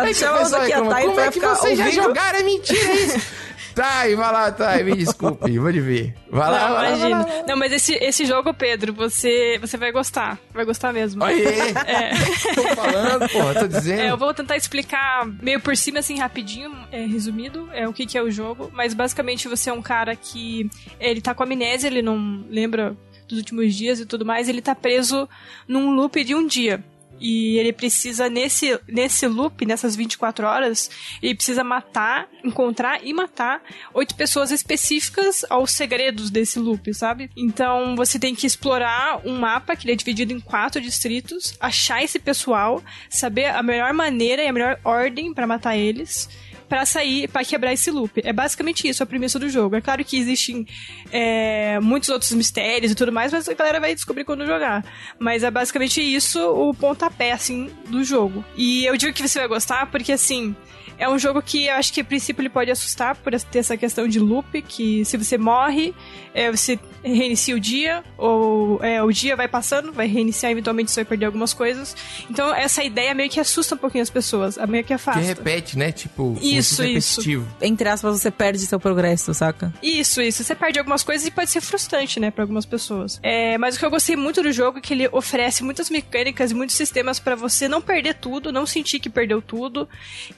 Você 0.00 0.10
é 0.10 0.14
chama 0.14 0.58
reclama. 0.58 0.90
Thay 0.94 1.06
Como 1.06 1.20
é 1.20 1.26
que 1.26 1.32
ficar 1.32 1.54
vocês 1.54 1.78
já 1.78 1.84
ouvindo. 1.84 2.02
jogaram? 2.02 2.38
É 2.38 2.42
mentira 2.42 2.94
isso. 2.94 3.42
Thay, 3.74 4.14
vai 4.14 4.30
lá, 4.32 4.52
Thay, 4.52 4.84
me 4.84 4.94
desculpe. 4.94 5.58
Vou 5.58 5.72
te 5.72 5.80
ver. 5.80 6.14
Vai 6.30 6.50
lá, 6.50 6.68
Não, 6.68 6.74
vai 6.74 6.90
lá, 6.92 6.96
vai 6.98 7.10
imagina. 7.10 7.18
lá. 7.40 7.44
Não, 7.48 7.56
mas 7.56 7.72
esse, 7.72 7.94
esse 7.94 8.26
jogo, 8.26 8.52
Pedro, 8.52 8.92
você, 8.92 9.56
você 9.60 9.78
vai 9.78 9.90
gostar. 9.90 10.38
Vai 10.52 10.66
gostar 10.66 10.92
mesmo. 10.92 11.24
Aí, 11.24 11.42
tô 12.54 12.62
falando, 12.76 13.28
porra, 13.30 13.54
tô 13.60 13.66
dizendo. 13.68 14.00
É, 14.00 14.10
eu 14.10 14.18
vou 14.18 14.34
tentar 14.34 14.58
explicar 14.58 15.26
meio 15.42 15.58
por 15.58 15.74
cima, 15.74 16.00
assim, 16.00 16.18
rapidinho, 16.18 16.70
é, 16.90 17.06
resumido, 17.06 17.66
é, 17.72 17.88
o 17.88 17.94
que, 17.94 18.04
que 18.04 18.18
é 18.18 18.22
o 18.22 18.30
jogo. 18.30 18.70
Mas 18.74 18.92
basicamente 18.92 19.48
você 19.48 19.70
é 19.70 19.72
um 19.72 19.80
cara 19.82 20.14
que. 20.14 20.68
Ele 21.00 21.22
tá 21.22 21.34
com 21.34 21.42
amnésia, 21.42 21.88
ele 21.88 22.02
não 22.02 22.44
lembra 22.50 22.94
dos 23.26 23.38
últimos 23.38 23.74
dias 23.74 24.00
e 24.00 24.04
tudo 24.04 24.26
mais, 24.26 24.50
ele 24.50 24.60
tá 24.60 24.74
preso 24.74 25.26
num 25.66 25.94
loop 25.94 26.22
de 26.22 26.34
um 26.34 26.46
dia. 26.46 26.84
E 27.24 27.56
ele 27.56 27.72
precisa, 27.72 28.28
nesse, 28.28 28.76
nesse 28.88 29.28
loop, 29.28 29.64
nessas 29.64 29.94
24 29.94 30.44
horas, 30.44 30.90
ele 31.22 31.36
precisa 31.36 31.62
matar, 31.62 32.28
encontrar 32.42 32.98
e 33.04 33.14
matar 33.14 33.62
oito 33.94 34.16
pessoas 34.16 34.50
específicas 34.50 35.44
aos 35.48 35.70
segredos 35.70 36.30
desse 36.30 36.58
loop, 36.58 36.92
sabe? 36.92 37.30
Então 37.36 37.94
você 37.94 38.18
tem 38.18 38.34
que 38.34 38.44
explorar 38.44 39.20
um 39.24 39.38
mapa 39.38 39.76
que 39.76 39.86
ele 39.86 39.92
é 39.92 39.96
dividido 39.96 40.32
em 40.32 40.40
quatro 40.40 40.80
distritos, 40.80 41.54
achar 41.60 42.02
esse 42.02 42.18
pessoal, 42.18 42.82
saber 43.08 43.46
a 43.46 43.62
melhor 43.62 43.92
maneira 43.92 44.42
e 44.42 44.48
a 44.48 44.52
melhor 44.52 44.80
ordem 44.82 45.32
pra 45.32 45.46
matar 45.46 45.76
eles. 45.76 46.28
Pra 46.72 46.86
sair, 46.86 47.28
pra 47.28 47.44
quebrar 47.44 47.74
esse 47.74 47.90
loop. 47.90 48.22
É 48.24 48.32
basicamente 48.32 48.88
isso 48.88 49.02
a 49.02 49.06
premissa 49.06 49.38
do 49.38 49.46
jogo. 49.46 49.76
É 49.76 49.82
claro 49.82 50.02
que 50.02 50.16
existem 50.16 50.66
é, 51.12 51.78
muitos 51.80 52.08
outros 52.08 52.32
mistérios 52.32 52.90
e 52.90 52.94
tudo 52.94 53.12
mais, 53.12 53.30
mas 53.30 53.46
a 53.46 53.52
galera 53.52 53.78
vai 53.78 53.94
descobrir 53.94 54.24
quando 54.24 54.46
jogar. 54.46 54.82
Mas 55.18 55.42
é 55.42 55.50
basicamente 55.50 56.00
isso 56.00 56.40
o 56.40 56.72
pontapé, 56.72 57.32
assim, 57.32 57.68
do 57.90 58.02
jogo. 58.02 58.42
E 58.56 58.86
eu 58.86 58.96
digo 58.96 59.12
que 59.12 59.28
você 59.28 59.38
vai 59.38 59.48
gostar 59.48 59.84
porque, 59.90 60.12
assim, 60.12 60.56
é 60.98 61.08
um 61.08 61.18
jogo 61.18 61.42
que 61.42 61.66
eu 61.66 61.74
acho 61.74 61.92
que 61.92 62.00
a 62.00 62.04
princípio 62.04 62.42
ele 62.42 62.48
pode 62.48 62.70
assustar 62.70 63.16
por 63.16 63.32
ter 63.38 63.58
essa 63.58 63.76
questão 63.76 64.06
de 64.06 64.18
loop, 64.18 64.62
que 64.62 65.04
se 65.04 65.16
você 65.16 65.36
morre, 65.36 65.92
é, 66.32 66.50
você 66.50 66.78
reinicia 67.02 67.56
o 67.56 67.60
dia, 67.60 68.04
ou 68.16 68.82
é, 68.82 69.02
o 69.02 69.10
dia 69.10 69.34
vai 69.34 69.48
passando, 69.48 69.92
vai 69.92 70.06
reiniciar, 70.06 70.52
eventualmente 70.52 70.90
você 70.90 71.00
vai 71.00 71.08
perder 71.08 71.26
algumas 71.26 71.52
coisas. 71.52 71.96
Então 72.30 72.54
essa 72.54 72.84
ideia 72.84 73.14
meio 73.14 73.28
que 73.28 73.40
assusta 73.40 73.74
um 73.74 73.78
pouquinho 73.78 74.02
as 74.02 74.10
pessoas, 74.10 74.56
a 74.56 74.66
meio 74.66 74.84
que 74.84 74.88
Que 74.88 74.94
afasta. 74.94 75.20
repete, 75.20 75.76
né? 75.76 75.90
Tipo, 75.90 76.36
se 76.40 76.61
Isso, 76.62 76.76
fosse 76.76 76.92
isso. 76.92 77.20
repetitivo. 77.20 77.48
Entre 77.60 77.88
aspas, 77.88 78.20
você 78.20 78.30
perde 78.30 78.60
seu 78.60 78.80
progresso, 78.80 79.34
saca? 79.34 79.72
Isso, 79.82 80.20
isso. 80.20 80.42
Você 80.42 80.54
perde 80.54 80.78
algumas 80.78 81.02
coisas 81.02 81.26
e 81.26 81.30
pode 81.30 81.50
ser 81.50 81.60
frustrante, 81.60 82.18
né, 82.18 82.30
pra 82.30 82.44
algumas 82.44 82.66
pessoas. 82.66 83.20
É, 83.22 83.56
mas 83.58 83.76
o 83.76 83.78
que 83.78 83.84
eu 83.84 83.90
gostei 83.90 84.16
muito 84.16 84.42
do 84.42 84.52
jogo 84.52 84.78
é 84.78 84.80
que 84.80 84.92
ele 84.94 85.08
oferece 85.12 85.62
muitas 85.62 85.90
mecânicas 85.90 86.50
e 86.50 86.54
muitos 86.54 86.76
sistemas 86.76 87.18
pra 87.18 87.34
você 87.34 87.68
não 87.68 87.80
perder 87.80 88.14
tudo, 88.14 88.52
não 88.52 88.66
sentir 88.66 88.98
que 88.98 89.10
perdeu 89.10 89.40
tudo 89.42 89.88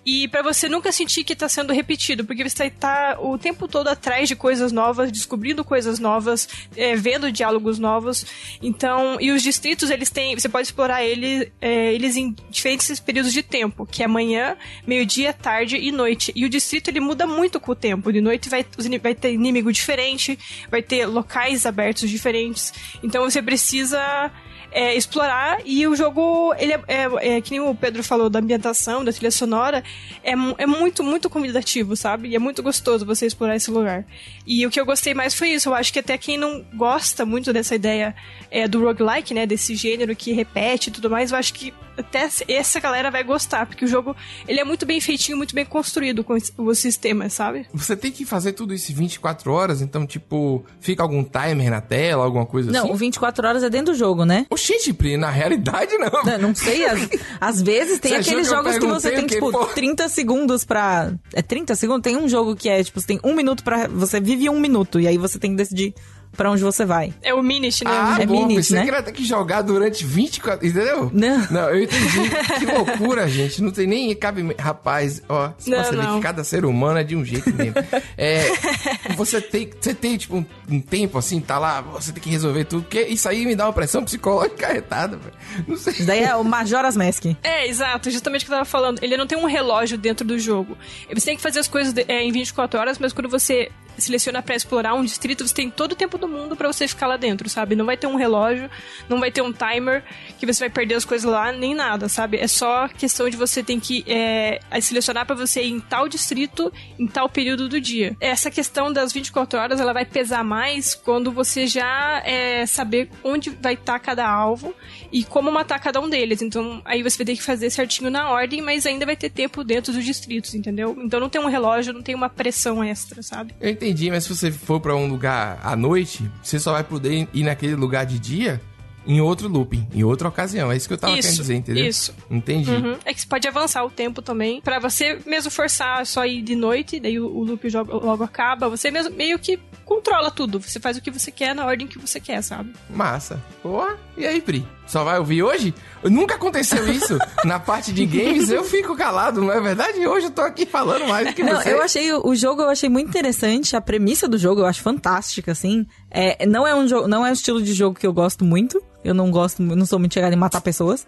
e 0.04 0.28
pra 0.28 0.42
você 0.42 0.68
nunca 0.68 0.90
sentir 0.92 1.24
que 1.24 1.34
tá 1.34 1.48
sendo 1.48 1.72
repetido, 1.72 2.24
porque 2.24 2.48
você 2.48 2.70
tá 2.70 3.16
o 3.20 3.38
tempo 3.38 3.68
todo 3.68 3.88
atrás 3.88 4.28
de 4.28 4.36
coisas 4.36 4.72
novas, 4.72 5.10
descobrindo 5.10 5.64
coisas 5.64 5.98
novas, 5.98 6.48
é, 6.76 6.96
vendo 6.96 7.30
diálogos 7.30 7.78
novos. 7.78 8.26
Então, 8.62 9.18
e 9.20 9.30
os 9.30 9.42
distritos, 9.42 9.90
eles 9.90 10.10
têm, 10.10 10.34
você 10.34 10.48
pode 10.48 10.68
explorar 10.68 11.04
ele, 11.04 11.52
é, 11.60 11.92
eles 11.92 12.16
em 12.16 12.34
diferentes 12.50 12.98
períodos 13.00 13.32
de 13.32 13.42
tempo, 13.42 13.86
que 13.86 14.02
é 14.02 14.06
manhã, 14.06 14.56
meio-dia, 14.86 15.32
tarde 15.32 15.76
e 15.76 15.90
noite. 15.90 16.13
E 16.34 16.44
o 16.44 16.48
distrito 16.48 16.88
ele 16.88 17.00
muda 17.00 17.26
muito 17.26 17.58
com 17.60 17.72
o 17.72 17.74
tempo. 17.74 18.12
De 18.12 18.20
noite 18.20 18.48
vai, 18.48 18.64
vai 19.02 19.14
ter 19.14 19.32
inimigo 19.32 19.72
diferente, 19.72 20.38
vai 20.70 20.82
ter 20.82 21.06
locais 21.06 21.66
abertos 21.66 22.08
diferentes. 22.08 22.72
Então 23.02 23.22
você 23.28 23.42
precisa 23.42 24.30
é, 24.70 24.94
explorar 24.96 25.58
e 25.64 25.86
o 25.86 25.94
jogo, 25.94 26.52
ele 26.58 26.72
é, 26.72 26.80
é- 26.88 27.36
é 27.36 27.40
que 27.40 27.52
nem 27.52 27.60
o 27.60 27.74
Pedro 27.76 28.02
falou 28.02 28.28
da 28.28 28.40
ambientação, 28.40 29.04
da 29.04 29.12
trilha 29.12 29.30
sonora, 29.30 29.84
é, 30.22 30.32
é 30.32 30.66
muito, 30.66 31.02
muito 31.04 31.30
convidativo, 31.30 31.94
sabe? 31.94 32.28
E 32.30 32.34
é 32.34 32.38
muito 32.40 32.60
gostoso 32.62 33.06
você 33.06 33.24
explorar 33.24 33.54
esse 33.54 33.70
lugar. 33.70 34.04
E 34.44 34.66
o 34.66 34.70
que 34.70 34.80
eu 34.80 34.84
gostei 34.84 35.14
mais 35.14 35.32
foi 35.32 35.50
isso. 35.50 35.68
Eu 35.68 35.74
acho 35.74 35.92
que 35.92 36.00
até 36.00 36.18
quem 36.18 36.36
não 36.36 36.64
gosta 36.74 37.24
muito 37.24 37.52
dessa 37.52 37.74
ideia 37.76 38.14
é, 38.50 38.66
do 38.66 38.82
roguelike, 38.82 39.32
né? 39.32 39.46
Desse 39.46 39.76
gênero 39.76 40.14
que 40.16 40.32
repete 40.32 40.88
e 40.88 40.92
tudo 40.92 41.08
mais, 41.08 41.30
eu 41.30 41.38
acho 41.38 41.54
que 41.54 41.72
até 41.96 42.28
essa 42.48 42.80
galera 42.80 43.10
vai 43.10 43.22
gostar, 43.24 43.66
porque 43.66 43.84
o 43.84 43.88
jogo 43.88 44.14
ele 44.46 44.60
é 44.60 44.64
muito 44.64 44.84
bem 44.86 45.00
feitinho, 45.00 45.36
muito 45.36 45.54
bem 45.54 45.64
construído 45.64 46.24
com 46.24 46.36
os 46.58 46.78
sistemas, 46.78 47.32
sabe? 47.32 47.66
Você 47.72 47.96
tem 47.96 48.10
que 48.10 48.24
fazer 48.24 48.52
tudo 48.52 48.74
isso 48.74 48.92
em 48.92 48.94
24 48.94 49.52
horas, 49.52 49.80
então, 49.80 50.06
tipo, 50.06 50.64
fica 50.80 51.02
algum 51.02 51.22
timer 51.24 51.70
na 51.70 51.80
tela, 51.80 52.24
alguma 52.24 52.46
coisa 52.46 52.70
Não, 52.70 52.84
assim? 52.84 52.92
o 52.92 52.96
24 52.96 53.46
horas 53.46 53.62
é 53.62 53.70
dentro 53.70 53.92
do 53.92 53.98
jogo, 53.98 54.24
né? 54.24 54.46
Oxente, 54.50 54.92
Pri, 54.92 55.16
na 55.16 55.30
realidade 55.30 55.96
não. 55.98 56.24
Não, 56.24 56.38
não 56.38 56.54
sei, 56.54 56.84
às, 56.86 57.08
às 57.40 57.62
vezes 57.62 57.98
tem 57.98 58.12
Você 58.12 58.18
aqueles 58.18 58.48
que 58.48 58.54
jogos 58.54 58.78
que 58.78 58.86
você 58.86 59.10
tem, 59.10 59.24
o 59.24 59.26
quê, 59.26 59.34
tipo, 59.34 59.50
pô? 59.52 59.66
30 59.66 60.08
segundos 60.08 60.64
pra. 60.64 61.12
É 61.32 61.42
30 61.42 61.74
segundos? 61.74 62.02
Tem 62.02 62.16
um 62.16 62.28
jogo 62.28 62.54
que 62.56 62.68
é, 62.68 62.82
tipo, 62.82 63.00
você 63.00 63.06
tem 63.06 63.20
um 63.24 63.34
minuto 63.34 63.62
pra. 63.62 63.88
Você 63.88 64.20
vive 64.20 64.48
um 64.48 64.58
minuto 64.60 64.98
e 65.00 65.06
aí 65.06 65.18
você 65.18 65.38
tem 65.38 65.50
que 65.50 65.56
decidir 65.56 65.94
pra 66.34 66.50
onde 66.50 66.62
você 66.62 66.84
vai. 66.84 67.12
É 67.22 67.32
o 67.32 67.42
Minit, 67.42 67.84
né? 67.84 67.90
Ah, 67.92 68.16
É 68.20 68.26
bom, 68.26 68.48
pensei 68.48 68.78
né? 68.78 68.84
que 68.84 68.90
era 68.90 69.02
ter 69.02 69.12
que 69.12 69.24
jogar 69.24 69.62
durante 69.62 70.04
24, 70.04 70.66
entendeu? 70.66 71.10
Não. 71.12 71.46
Não, 71.50 71.70
eu 71.70 71.82
entendi. 71.84 72.30
que 72.58 72.66
loucura, 72.72 73.28
gente. 73.28 73.62
Não 73.62 73.70
tem 73.70 73.86
nem 73.86 74.14
cabimento. 74.14 74.60
Rapaz, 74.60 75.22
ó, 75.28 75.50
se 75.58 75.70
Não, 75.70 75.82
você 75.84 75.90
vê 75.96 76.02
não. 76.02 76.16
que 76.16 76.22
cada 76.22 76.44
ser 76.44 76.64
humano 76.64 76.98
é 76.98 77.04
de 77.04 77.16
um 77.16 77.24
jeito 77.24 77.52
mesmo. 77.54 77.74
É, 78.16 78.44
você 79.16 79.40
tem, 79.40 79.70
você 79.80 79.94
tem 79.94 80.16
tipo, 80.16 80.36
um, 80.36 80.44
um 80.70 80.80
tempo 80.80 81.18
assim, 81.18 81.40
tá 81.40 81.58
lá, 81.58 81.80
você 81.80 82.12
tem 82.12 82.22
que 82.22 82.30
resolver 82.30 82.64
tudo, 82.64 82.82
porque 82.82 83.02
isso 83.02 83.28
aí 83.28 83.44
me 83.46 83.54
dá 83.54 83.66
uma 83.66 83.72
pressão 83.72 84.04
psicológica 84.04 84.66
arretada, 84.68 85.16
velho. 85.16 85.34
Não 85.68 85.76
sei. 85.76 85.92
Isso 85.94 86.04
daí 86.06 86.22
é 86.24 86.34
o 86.36 86.44
Majora's 86.44 86.96
Mask. 86.96 87.24
É, 87.42 87.66
exato, 87.68 88.10
justamente 88.10 88.42
o 88.42 88.46
que 88.46 88.52
eu 88.52 88.56
tava 88.56 88.64
falando. 88.68 89.02
Ele 89.02 89.16
não 89.16 89.26
tem 89.26 89.38
um 89.38 89.46
relógio 89.46 89.96
dentro 89.98 90.26
do 90.26 90.38
jogo. 90.38 90.76
Você 91.12 91.26
tem 91.26 91.36
que 91.36 91.42
fazer 91.42 91.60
as 91.60 91.68
coisas 91.68 91.92
de- 91.92 92.04
é, 92.08 92.22
em 92.22 92.32
24 92.32 92.78
horas, 92.80 92.98
mas 92.98 93.12
quando 93.12 93.28
você 93.28 93.70
seleciona 93.98 94.42
pra 94.42 94.54
explorar 94.54 94.94
um 94.94 95.04
distrito, 95.04 95.46
você 95.46 95.54
tem 95.54 95.70
todo 95.70 95.92
o 95.92 95.96
tempo 95.96 96.18
do 96.18 96.28
mundo 96.28 96.56
pra 96.56 96.70
você 96.70 96.86
ficar 96.86 97.06
lá 97.06 97.16
dentro, 97.16 97.48
sabe? 97.48 97.76
Não 97.76 97.86
vai 97.86 97.96
ter 97.96 98.06
um 98.06 98.16
relógio, 98.16 98.70
não 99.08 99.20
vai 99.20 99.30
ter 99.30 99.42
um 99.42 99.52
timer 99.52 100.04
que 100.38 100.46
você 100.46 100.60
vai 100.60 100.70
perder 100.70 100.94
as 100.94 101.04
coisas 101.04 101.30
lá, 101.30 101.52
nem 101.52 101.74
nada, 101.74 102.08
sabe? 102.08 102.38
É 102.38 102.46
só 102.46 102.88
questão 102.88 103.28
de 103.28 103.36
você 103.36 103.62
tem 103.62 103.78
que 103.78 104.04
é, 104.06 104.60
selecionar 104.80 105.26
pra 105.26 105.34
você 105.34 105.62
ir 105.62 105.70
em 105.70 105.80
tal 105.80 106.08
distrito, 106.08 106.72
em 106.98 107.06
tal 107.06 107.28
período 107.28 107.68
do 107.68 107.80
dia. 107.80 108.16
Essa 108.20 108.50
questão 108.50 108.92
das 108.92 109.12
24 109.12 109.58
horas, 109.58 109.80
ela 109.80 109.92
vai 109.92 110.04
pesar 110.04 110.44
mais 110.44 110.94
quando 110.94 111.30
você 111.32 111.66
já 111.66 112.22
é, 112.24 112.66
saber 112.66 113.10
onde 113.22 113.50
vai 113.50 113.74
estar 113.74 113.98
cada 113.98 114.28
alvo 114.28 114.74
e 115.12 115.24
como 115.24 115.50
matar 115.50 115.78
cada 115.78 116.00
um 116.00 116.08
deles. 116.08 116.42
Então, 116.42 116.82
aí 116.84 117.02
você 117.02 117.18
vai 117.18 117.26
ter 117.26 117.36
que 117.36 117.42
fazer 117.42 117.70
certinho 117.70 118.10
na 118.10 118.30
ordem, 118.30 118.60
mas 118.60 118.86
ainda 118.86 119.06
vai 119.06 119.16
ter 119.16 119.30
tempo 119.30 119.62
dentro 119.62 119.92
dos 119.92 120.04
distritos, 120.04 120.54
entendeu? 120.54 120.96
Então 121.02 121.20
não 121.20 121.28
tem 121.28 121.40
um 121.40 121.48
relógio, 121.48 121.92
não 121.92 122.02
tem 122.02 122.14
uma 122.14 122.28
pressão 122.28 122.82
extra, 122.82 123.22
sabe? 123.22 123.54
Eu 123.60 123.70
entendi, 123.84 124.10
mas 124.10 124.24
se 124.24 124.34
você 124.34 124.50
for 124.50 124.80
pra 124.80 124.94
um 124.96 125.06
lugar 125.06 125.60
à 125.62 125.76
noite, 125.76 126.30
você 126.42 126.58
só 126.58 126.72
vai 126.72 126.84
poder 126.84 127.28
ir 127.32 127.42
naquele 127.42 127.74
lugar 127.74 128.06
de 128.06 128.18
dia 128.18 128.60
em 129.06 129.20
outro 129.20 129.48
looping, 129.48 129.86
em 129.94 130.02
outra 130.02 130.28
ocasião. 130.28 130.72
É 130.72 130.76
isso 130.76 130.88
que 130.88 130.94
eu 130.94 130.98
tava 130.98 131.12
Isso, 131.12 131.22
querendo 131.28 131.40
dizer, 131.40 131.54
entendeu? 131.54 131.86
isso. 131.86 132.14
Entendi. 132.30 132.70
Uhum. 132.70 132.96
É 133.04 133.12
que 133.12 133.20
você 133.20 133.26
pode 133.26 133.46
avançar 133.46 133.84
o 133.84 133.90
tempo 133.90 134.22
também, 134.22 134.60
Pra 134.62 134.78
você 134.78 135.18
mesmo 135.26 135.50
forçar 135.50 136.06
só 136.06 136.24
ir 136.24 136.40
de 136.42 136.54
noite, 136.54 136.98
daí 136.98 137.20
o, 137.20 137.26
o 137.26 137.44
loop 137.44 137.68
logo 137.70 138.24
acaba. 138.24 138.68
Você 138.68 138.90
mesmo 138.90 139.14
meio 139.14 139.38
que 139.38 139.58
controla 139.84 140.30
tudo. 140.30 140.60
Você 140.60 140.80
faz 140.80 140.96
o 140.96 141.00
que 141.02 141.10
você 141.10 141.30
quer 141.30 141.54
na 141.54 141.64
ordem 141.66 141.86
que 141.86 141.98
você 141.98 142.18
quer, 142.20 142.42
sabe? 142.42 142.72
Massa. 142.90 143.42
Pô, 143.62 143.86
e 144.16 144.26
aí, 144.26 144.40
Pri? 144.40 144.66
Só 144.86 145.02
vai 145.04 145.18
ouvir 145.18 145.42
hoje? 145.42 145.74
Nunca 146.02 146.34
aconteceu 146.34 146.86
isso 146.92 147.18
na 147.44 147.58
parte 147.58 147.92
de 147.92 148.04
games, 148.04 148.50
eu 148.50 148.62
fico 148.64 148.94
calado, 148.94 149.40
não 149.40 149.50
é 149.52 149.60
verdade? 149.60 150.06
Hoje 150.06 150.26
eu 150.26 150.30
tô 150.30 150.42
aqui 150.42 150.66
falando 150.66 151.06
mais 151.08 151.28
do 151.28 151.32
que 151.34 151.42
Não, 151.42 151.60
você. 151.60 151.72
eu 151.72 151.82
achei 151.82 152.12
o 152.12 152.34
jogo 152.34 152.62
eu 152.62 152.68
achei 152.68 152.88
muito 152.88 153.08
interessante, 153.08 153.74
a 153.74 153.80
premissa 153.80 154.28
do 154.28 154.36
jogo 154.36 154.60
eu 154.60 154.66
acho 154.66 154.82
fantástica, 154.82 155.52
assim. 155.52 155.86
É, 156.10 156.44
não 156.46 156.66
é 156.66 156.74
um 156.74 156.86
jogo, 156.86 157.08
não 157.08 157.24
é 157.24 157.30
um 157.30 157.32
estilo 157.32 157.62
de 157.62 157.72
jogo 157.72 157.98
que 157.98 158.06
eu 158.06 158.12
gosto 158.12 158.44
muito. 158.44 158.82
Eu 159.02 159.14
não 159.14 159.30
gosto, 159.30 159.62
eu 159.62 159.76
não 159.76 159.86
sou 159.86 159.98
muito 159.98 160.14
chegada 160.14 160.34
em 160.34 160.38
matar 160.38 160.60
pessoas. 160.60 161.06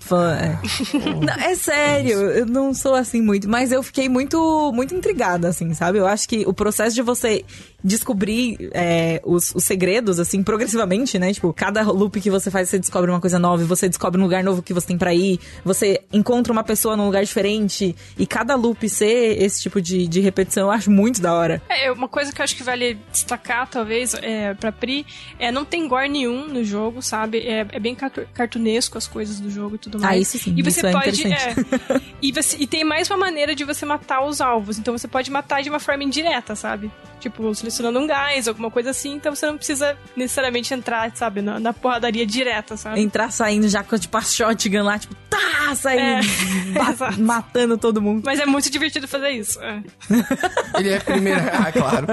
Fã, 0.00 0.32
é. 0.36 0.58
Não, 1.26 1.34
é 1.44 1.54
sério, 1.56 2.20
eu 2.30 2.46
não 2.46 2.72
sou 2.72 2.94
assim 2.94 3.20
muito, 3.20 3.48
mas 3.48 3.72
eu 3.72 3.82
fiquei 3.82 4.08
muito, 4.08 4.70
muito 4.72 4.94
intrigada, 4.94 5.48
assim, 5.48 5.74
sabe? 5.74 5.98
Eu 5.98 6.06
acho 6.06 6.28
que 6.28 6.44
o 6.46 6.52
processo 6.54 6.94
de 6.94 7.02
você 7.02 7.44
descobrir 7.82 8.70
é, 8.72 9.20
os, 9.24 9.54
os 9.54 9.64
segredos, 9.64 10.18
assim, 10.18 10.42
progressivamente, 10.42 11.18
né? 11.18 11.32
Tipo, 11.32 11.52
cada 11.52 11.82
loop 11.82 12.20
que 12.20 12.30
você 12.30 12.50
faz, 12.50 12.68
você 12.68 12.78
descobre 12.78 13.10
uma 13.10 13.20
coisa 13.20 13.38
nova, 13.38 13.64
você 13.64 13.88
descobre 13.88 14.20
um 14.20 14.24
lugar 14.24 14.42
novo 14.42 14.62
que 14.62 14.72
você 14.74 14.86
tem 14.88 14.98
pra 14.98 15.14
ir, 15.14 15.38
você 15.64 16.00
encontra 16.12 16.52
uma 16.52 16.64
pessoa 16.64 16.96
num 16.96 17.06
lugar 17.06 17.24
diferente, 17.24 17.94
e 18.18 18.26
cada 18.26 18.54
loop 18.56 18.88
ser 18.88 19.40
esse 19.42 19.60
tipo 19.62 19.80
de, 19.80 20.06
de 20.08 20.20
repetição, 20.20 20.64
eu 20.64 20.70
acho 20.70 20.90
muito 20.90 21.20
da 21.20 21.32
hora. 21.34 21.62
É, 21.68 21.90
uma 21.92 22.08
coisa 22.08 22.32
que 22.32 22.40
eu 22.40 22.44
acho 22.44 22.56
que 22.56 22.62
vale 22.62 22.98
destacar, 23.12 23.68
talvez, 23.68 24.14
é, 24.14 24.54
pra 24.54 24.72
Pri, 24.72 25.06
é 25.38 25.50
não 25.52 25.64
tem 25.64 25.86
gore 25.86 26.08
nenhum 26.08 26.48
no 26.48 26.64
jogo, 26.64 27.00
sabe? 27.00 27.38
É, 27.46 27.66
é 27.70 27.78
bem 27.80 27.94
cartu- 27.94 28.26
cartunesco 28.34 28.98
as 28.98 29.06
coisas 29.06 29.38
do 29.40 29.50
jogo 29.50 29.76
e 29.76 29.78
tudo 29.78 29.98
mais. 30.00 30.14
Ah, 30.16 30.18
isso 30.18 30.38
sim, 30.38 30.54
E 30.56 30.62
você 30.62 30.80
isso 30.80 30.86
é 30.86 30.92
pode. 30.92 31.20
interessante. 31.26 31.66
é, 31.90 32.00
e, 32.20 32.32
você, 32.32 32.56
e 32.58 32.66
tem 32.66 32.84
mais 32.84 33.08
uma 33.08 33.16
maneira 33.16 33.54
de 33.54 33.64
você 33.64 33.86
matar 33.86 34.24
os 34.26 34.40
alvos. 34.40 34.78
Então 34.78 34.96
você 34.96 35.06
pode 35.08 35.30
matar 35.30 35.62
de 35.62 35.68
uma 35.70 35.78
forma 35.80 36.02
indireta, 36.04 36.54
sabe? 36.56 36.90
Tipo, 37.20 37.42
selecionando 37.70 37.98
um 37.98 38.06
gás, 38.06 38.48
alguma 38.48 38.70
coisa 38.70 38.90
assim. 38.90 39.14
Então 39.14 39.34
você 39.34 39.46
não 39.46 39.56
precisa 39.56 39.96
necessariamente 40.16 40.72
entrar, 40.74 41.10
sabe, 41.16 41.40
na, 41.40 41.58
na 41.60 41.72
porradaria 41.72 42.26
direta, 42.26 42.76
sabe? 42.76 43.00
Entrar 43.00 43.30
saindo 43.30 43.68
já 43.68 43.82
com, 43.82 43.98
tipo, 43.98 44.16
a 44.16 44.20
shotgun 44.22 44.82
lá, 44.82 44.98
tipo, 44.98 45.14
tá, 45.28 45.74
saindo, 45.74 46.02
É, 46.02 47.16
matando 47.18 47.78
todo 47.78 48.00
mundo. 48.02 48.22
Mas 48.24 48.40
é 48.40 48.46
muito 48.46 48.70
divertido 48.70 49.06
fazer 49.06 49.30
isso. 49.30 49.60
é. 49.62 49.82
Ele 50.78 50.90
é 50.90 50.98
primeira. 51.00 51.40
ah, 51.58 51.72
claro. 51.72 52.06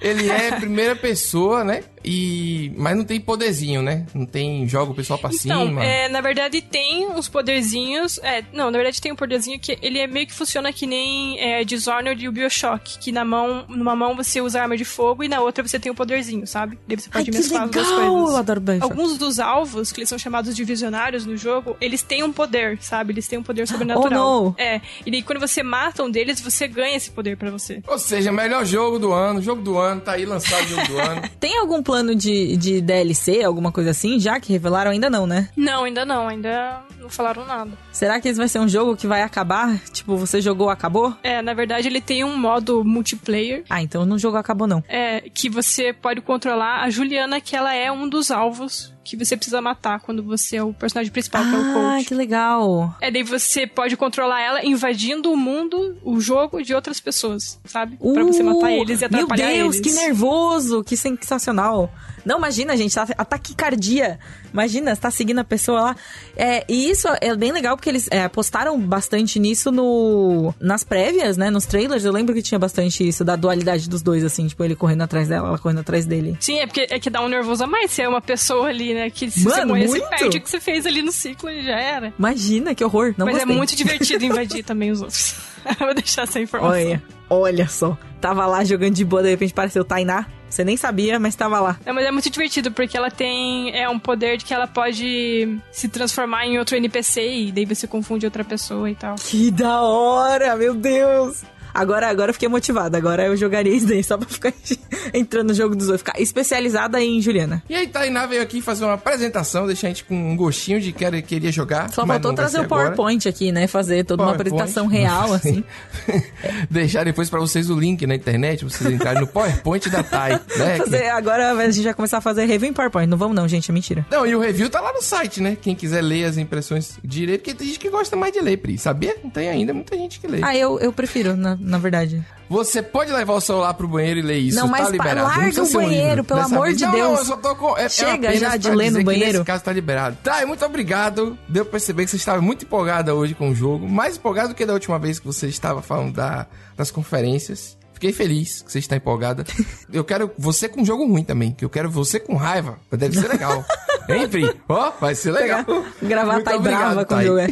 Ele 0.00 0.30
é 0.30 0.52
primeira 0.52 0.94
pessoa, 0.96 1.64
né? 1.64 1.82
E. 2.08 2.72
Mas 2.76 2.96
não 2.96 3.04
tem 3.04 3.20
poderzinho, 3.20 3.82
né? 3.82 4.06
Não 4.14 4.24
tem 4.24 4.66
joga 4.68 4.92
o 4.92 4.94
pessoal 4.94 5.18
pra 5.18 5.30
Então, 5.32 5.66
cima. 5.66 5.84
é, 5.84 6.08
na 6.08 6.20
verdade 6.20 6.62
tem 6.62 7.06
uns 7.08 7.28
poderzinhos. 7.28 8.18
É, 8.22 8.42
não, 8.52 8.70
na 8.70 8.78
verdade 8.78 9.00
tem 9.00 9.12
um 9.12 9.16
poderzinho 9.16 9.58
que 9.58 9.78
ele 9.82 9.98
é 9.98 10.06
meio 10.06 10.26
que 10.26 10.32
funciona 10.32 10.72
que 10.72 10.86
nem 10.86 11.38
é, 11.40 11.64
Dishonored 11.64 12.24
e 12.24 12.28
o 12.28 12.32
Bioshock. 12.32 12.98
Que 12.98 13.12
na 13.12 13.24
mão, 13.24 13.64
numa 13.68 13.94
mão 13.94 14.14
você 14.16 14.40
usa 14.40 14.62
arma 14.62 14.76
de 14.76 14.84
fogo 14.84 15.22
e 15.24 15.28
na 15.28 15.40
outra 15.40 15.66
você 15.66 15.78
tem 15.78 15.90
o 15.92 15.94
poderzinho, 15.94 16.46
sabe? 16.46 16.78
Daí 16.86 16.98
você 16.98 17.10
pode 17.10 17.30
mesclar 17.30 17.64
as 17.64 17.70
duas 17.70 17.86
coisas. 17.86 18.04
Eu 18.06 18.36
adoro 18.36 18.60
Bioshock. 18.60 18.82
Alguns 18.90 19.18
dos 19.18 19.38
alvos, 19.38 19.92
que 19.92 20.00
eles 20.00 20.08
são 20.08 20.18
chamados 20.18 20.54
de 20.56 20.64
visionários 20.64 21.26
no 21.26 21.36
jogo, 21.36 21.76
eles 21.80 22.02
têm 22.02 22.22
um 22.22 22.32
poder, 22.32 22.78
sabe? 22.80 23.12
Eles 23.12 23.28
têm 23.28 23.38
um 23.38 23.42
poder 23.42 23.66
sobrenatural. 23.68 24.06
Oh, 24.06 24.44
não. 24.44 24.54
É. 24.56 24.80
E 25.04 25.10
daí 25.10 25.22
quando 25.22 25.40
você 25.40 25.62
mata 25.62 26.02
um 26.02 26.10
deles, 26.10 26.40
você 26.40 26.66
ganha 26.66 26.96
esse 26.96 27.10
poder 27.10 27.36
pra 27.36 27.50
você. 27.50 27.82
Ou 27.86 27.98
seja, 27.98 28.32
melhor 28.32 28.64
jogo 28.64 28.98
do 28.98 29.12
ano, 29.12 29.42
jogo 29.42 29.62
do 29.62 29.78
ano, 29.78 30.00
tá 30.00 30.12
aí 30.12 30.24
lançado 30.24 30.64
o 30.64 30.68
jogo 30.68 30.86
do 30.88 30.98
ano. 30.98 31.22
Tem 31.40 31.58
algum 31.58 31.82
plano 31.82 31.97
de, 32.04 32.56
de 32.56 32.80
DLC, 32.80 33.42
alguma 33.42 33.70
coisa 33.72 33.90
assim, 33.90 34.18
já 34.18 34.38
que 34.40 34.52
revelaram? 34.52 34.90
Ainda 34.90 35.08
não, 35.10 35.26
né? 35.26 35.48
Não, 35.56 35.84
ainda 35.84 36.04
não, 36.04 36.28
ainda 36.28 36.80
não 37.00 37.08
falaram 37.08 37.44
nada. 37.46 37.70
Será 37.92 38.20
que 38.20 38.28
esse 38.28 38.38
vai 38.38 38.48
ser 38.48 38.58
um 38.60 38.68
jogo 38.68 38.96
que 38.96 39.06
vai 39.06 39.22
acabar? 39.22 39.78
Tipo, 39.92 40.16
você 40.16 40.40
jogou, 40.40 40.70
acabou? 40.70 41.14
É, 41.22 41.40
na 41.42 41.54
verdade 41.54 41.88
ele 41.88 42.00
tem 42.00 42.24
um 42.24 42.36
modo 42.36 42.84
multiplayer 42.84 43.64
Ah, 43.68 43.82
então 43.82 44.04
não 44.04 44.18
jogou, 44.18 44.38
acabou 44.38 44.66
não. 44.66 44.82
é, 44.88 45.22
que 45.32 45.48
você 45.48 45.92
pode 45.92 46.20
controlar 46.20 46.82
a 46.82 46.90
Juliana, 46.90 47.40
que 47.40 47.54
ela 47.56 47.74
é 47.74 47.90
um 47.90 48.08
dos 48.08 48.30
alvos 48.30 48.92
que 49.16 49.24
você 49.24 49.36
precisa 49.36 49.60
matar 49.60 50.00
quando 50.00 50.22
você 50.22 50.56
é 50.56 50.62
o 50.62 50.72
personagem 50.72 51.10
principal, 51.12 51.42
que 51.42 51.54
é 51.54 51.58
o 51.58 51.62
Ah, 51.62 51.94
coach. 51.94 52.06
que 52.06 52.14
legal. 52.14 52.96
É, 53.00 53.10
daí 53.10 53.22
você 53.22 53.66
pode 53.66 53.96
controlar 53.96 54.40
ela 54.40 54.64
invadindo 54.64 55.32
o 55.32 55.36
mundo, 55.36 55.96
o 56.04 56.20
jogo 56.20 56.62
de 56.62 56.74
outras 56.74 57.00
pessoas, 57.00 57.58
sabe? 57.64 57.96
pra 57.96 58.24
você 58.24 58.42
matar 58.42 58.70
eles 58.72 59.00
e 59.00 59.04
atrapalhar 59.04 59.44
Uh, 59.48 59.48
Meu 59.48 59.62
Deus, 59.64 59.76
eles. 59.76 59.86
que 59.86 59.92
nervoso, 60.00 60.82
que 60.84 60.96
sensacional. 60.96 61.90
Não, 62.24 62.36
imagina, 62.38 62.76
gente, 62.76 62.94
tá, 62.94 63.06
a 63.16 63.24
taquicardia. 63.24 64.18
Imagina, 64.52 64.94
você 64.94 65.00
tá 65.00 65.10
seguindo 65.10 65.38
a 65.38 65.44
pessoa 65.44 65.80
lá. 65.80 65.96
É, 66.36 66.64
e 66.68 66.90
isso 66.90 67.08
é 67.20 67.34
bem 67.34 67.52
legal 67.52 67.76
porque 67.76 67.88
eles 67.88 68.06
é, 68.10 68.24
apostaram 68.24 68.78
bastante 68.78 69.38
nisso 69.38 69.70
no 69.70 70.52
nas 70.60 70.84
prévias, 70.84 71.36
né? 71.36 71.48
Nos 71.48 71.64
trailers. 71.64 72.04
Eu 72.04 72.12
lembro 72.12 72.34
que 72.34 72.42
tinha 72.42 72.58
bastante 72.58 73.06
isso, 73.06 73.24
da 73.24 73.36
dualidade 73.36 73.88
dos 73.88 74.02
dois, 74.02 74.24
assim, 74.24 74.46
tipo, 74.46 74.62
ele 74.64 74.74
correndo 74.76 75.02
atrás 75.02 75.28
dela, 75.28 75.48
ela 75.48 75.58
correndo 75.58 75.80
atrás 75.80 76.04
dele. 76.04 76.36
Sim, 76.40 76.58
é 76.58 76.66
porque 76.66 76.86
é 76.90 76.98
que 76.98 77.08
dá 77.08 77.22
um 77.22 77.28
nervoso 77.28 77.64
a 77.64 77.66
mais 77.66 77.90
se 77.92 78.02
é 78.02 78.08
uma 78.08 78.20
pessoa 78.20 78.68
ali, 78.68 78.92
né? 78.94 78.97
Que 79.10 79.30
se 79.30 79.44
Mano, 79.44 79.74
você 79.74 79.86
muito. 79.86 80.08
perde 80.08 80.38
o 80.38 80.40
que 80.40 80.50
você 80.50 80.60
fez 80.60 80.86
ali 80.86 81.02
no 81.02 81.12
ciclo 81.12 81.50
e 81.50 81.62
já 81.64 81.78
era. 81.78 82.12
Imagina, 82.18 82.74
que 82.74 82.84
horror. 82.84 83.14
Não 83.16 83.26
Mas 83.26 83.36
gostei. 83.36 83.52
é 83.54 83.56
muito 83.56 83.76
divertido 83.76 84.24
invadir 84.26 84.64
também 84.64 84.90
os 84.90 85.00
outros. 85.00 85.34
Vou 85.78 85.94
deixar 85.94 86.22
essa 86.22 86.40
informação. 86.40 86.70
Olha, 86.78 87.02
olha 87.28 87.68
só. 87.68 87.96
Tava 88.20 88.46
lá 88.46 88.64
jogando 88.64 88.94
de 88.94 89.04
boa, 89.04 89.22
de 89.22 89.30
repente 89.30 89.52
apareceu 89.52 89.84
Tainá. 89.84 90.26
Você 90.48 90.64
nem 90.64 90.76
sabia, 90.78 91.18
mas 91.18 91.34
tava 91.34 91.60
lá. 91.60 91.78
É, 91.84 91.92
mas 91.92 92.06
é 92.06 92.10
muito 92.10 92.30
divertido, 92.30 92.70
porque 92.70 92.96
ela 92.96 93.10
tem 93.10 93.70
é 93.78 93.86
um 93.88 93.98
poder 93.98 94.38
de 94.38 94.46
que 94.46 94.54
ela 94.54 94.66
pode 94.66 95.58
se 95.70 95.88
transformar 95.88 96.46
em 96.46 96.58
outro 96.58 96.74
NPC 96.74 97.20
e 97.20 97.52
daí 97.52 97.66
você 97.66 97.86
confunde 97.86 98.24
outra 98.24 98.42
pessoa 98.42 98.90
e 98.90 98.94
tal. 98.94 99.16
Que 99.16 99.50
da 99.50 99.82
hora, 99.82 100.56
meu 100.56 100.74
Deus. 100.74 101.42
Agora, 101.74 102.08
agora 102.08 102.30
eu 102.30 102.34
fiquei 102.34 102.48
motivada. 102.48 102.96
Agora 102.98 103.26
eu 103.26 103.36
jogaria 103.36 103.74
isso 103.74 103.86
daí 103.86 104.02
só 104.02 104.16
pra 104.16 104.28
ficar 104.28 104.52
entrando 105.14 105.48
no 105.48 105.54
jogo 105.54 105.74
dos 105.76 105.88
outros. 105.88 106.02
Ficar 106.02 106.20
especializada 106.20 107.00
em 107.00 107.20
Juliana. 107.20 107.62
E 107.68 107.74
aí, 107.74 107.86
Tainá 107.86 108.26
veio 108.26 108.42
aqui 108.42 108.60
fazer 108.60 108.84
uma 108.84 108.94
apresentação, 108.94 109.66
deixar 109.66 109.86
a 109.88 109.90
gente 109.90 110.04
com 110.04 110.14
um 110.14 110.36
gostinho 110.36 110.80
de 110.80 110.92
que 110.92 111.22
queria 111.22 111.52
jogar. 111.52 111.90
Só 111.92 112.06
faltou 112.06 112.32
trazer 112.32 112.60
o 112.60 112.68
PowerPoint 112.68 113.28
aqui, 113.28 113.52
né? 113.52 113.66
Fazer 113.66 114.04
toda 114.04 114.22
uma 114.22 114.32
apresentação 114.32 114.86
real, 114.86 115.32
assim. 115.34 115.64
Deixar 116.70 117.04
depois 117.04 117.28
pra 117.30 117.38
vocês 117.40 117.70
o 117.70 117.78
link 117.78 118.06
na 118.06 118.14
internet, 118.14 118.64
pra 118.64 118.68
vocês 118.70 118.92
entrarem 118.92 119.20
no 119.20 119.26
PowerPoint 119.26 119.88
da 119.90 120.02
Tai, 120.02 120.32
né? 120.56 120.76
Fazer- 120.78 121.08
agora 121.10 121.52
a 121.52 121.70
gente 121.70 121.84
vai 121.84 121.94
começar 121.94 122.18
a 122.18 122.20
fazer 122.20 122.44
review 122.46 122.68
em 122.68 122.72
PowerPoint. 122.72 123.08
Não 123.08 123.18
vamos 123.18 123.34
não, 123.36 123.46
gente, 123.48 123.70
é 123.70 123.74
mentira. 123.74 124.06
Não, 124.10 124.26
e 124.26 124.34
o 124.34 124.40
review 124.40 124.68
tá 124.70 124.80
lá 124.80 124.92
no 124.92 125.02
site, 125.02 125.40
né? 125.40 125.56
Quem 125.60 125.74
quiser 125.74 126.02
ler 126.02 126.24
as 126.24 126.36
impressões 126.38 126.98
direito, 127.02 127.40
porque 127.42 127.54
tem 127.54 127.66
gente 127.68 127.78
que 127.78 127.90
gosta 127.90 128.16
mais 128.16 128.32
de 128.32 128.40
ler, 128.40 128.56
Pri. 128.58 128.78
Sabia? 128.78 129.16
Não 129.22 129.30
tem 129.30 129.48
ainda 129.48 129.72
muita 129.74 129.96
gente 129.96 130.20
que 130.20 130.26
lê. 130.26 130.40
Ah, 130.42 130.56
eu, 130.56 130.78
eu 130.80 130.92
prefiro, 130.92 131.36
na, 131.36 131.57
na 131.58 131.78
verdade. 131.78 132.24
Você 132.48 132.82
pode 132.82 133.12
levar 133.12 133.34
o 133.34 133.40
celular 133.40 133.74
pro 133.74 133.86
banheiro 133.86 134.20
e 134.20 134.22
ler 134.22 134.38
isso, 134.38 134.56
Não, 134.56 134.68
mas 134.68 134.86
tá 134.86 134.90
liberado. 134.90 135.28
larga 135.28 135.62
o 135.62 135.66
um 135.66 135.72
banheiro, 135.72 136.24
pelo 136.24 136.40
amor 136.40 136.66
vez- 136.66 136.78
de 136.78 136.84
não, 136.84 136.92
Deus. 136.92 137.10
Não, 137.12 137.18
eu 137.18 137.24
só 137.24 137.36
tô 137.36 137.54
com... 137.56 137.76
É, 137.76 137.84
é 137.84 137.88
Chega 137.88 138.28
apenas 138.28 138.40
já 138.40 138.56
de 138.56 138.70
ler 138.70 138.90
no 138.90 139.04
banheiro. 139.04 139.32
Nesse 139.32 139.44
caso 139.44 139.64
tá 139.64 139.72
liberado. 139.72 140.16
Tá, 140.22 140.42
e 140.42 140.46
muito 140.46 140.64
obrigado. 140.64 141.38
Deu 141.48 141.64
pra 141.64 141.72
perceber 141.72 142.04
que 142.04 142.10
você 142.10 142.16
estava 142.16 142.40
muito 142.40 142.64
empolgada 142.64 143.14
hoje 143.14 143.34
com 143.34 143.50
o 143.50 143.54
jogo. 143.54 143.86
Mais 143.86 144.16
empolgado 144.16 144.48
do 144.48 144.54
que 144.54 144.64
da 144.64 144.72
última 144.72 144.98
vez 144.98 145.18
que 145.18 145.26
você 145.26 145.46
estava 145.46 145.82
falando 145.82 146.14
da, 146.14 146.46
das 146.76 146.90
conferências. 146.90 147.77
Fiquei 147.98 148.12
feliz 148.12 148.62
que 148.62 148.70
você 148.70 148.78
está 148.78 148.94
empolgada. 148.94 149.44
Eu 149.92 150.04
quero 150.04 150.30
você 150.38 150.68
com 150.68 150.82
um 150.82 150.84
jogo 150.84 151.04
ruim 151.04 151.24
também, 151.24 151.50
que 151.50 151.64
eu 151.64 151.70
quero 151.70 151.90
você 151.90 152.20
com 152.20 152.36
raiva. 152.36 152.78
Deve 152.92 153.18
ser 153.18 153.26
legal. 153.26 153.64
hein, 154.08 154.28
Pri? 154.28 154.54
Ó, 154.68 154.92
vai 155.00 155.14
ser 155.14 155.32
legal. 155.32 155.64
Gravar 156.00 156.34
Muito 156.34 156.44
Thay 156.44 156.56
obrigado, 156.56 156.80
brava 156.80 157.04
com 157.04 157.14
o 157.16 157.22
jogo. 157.22 157.38
é. 157.38 157.48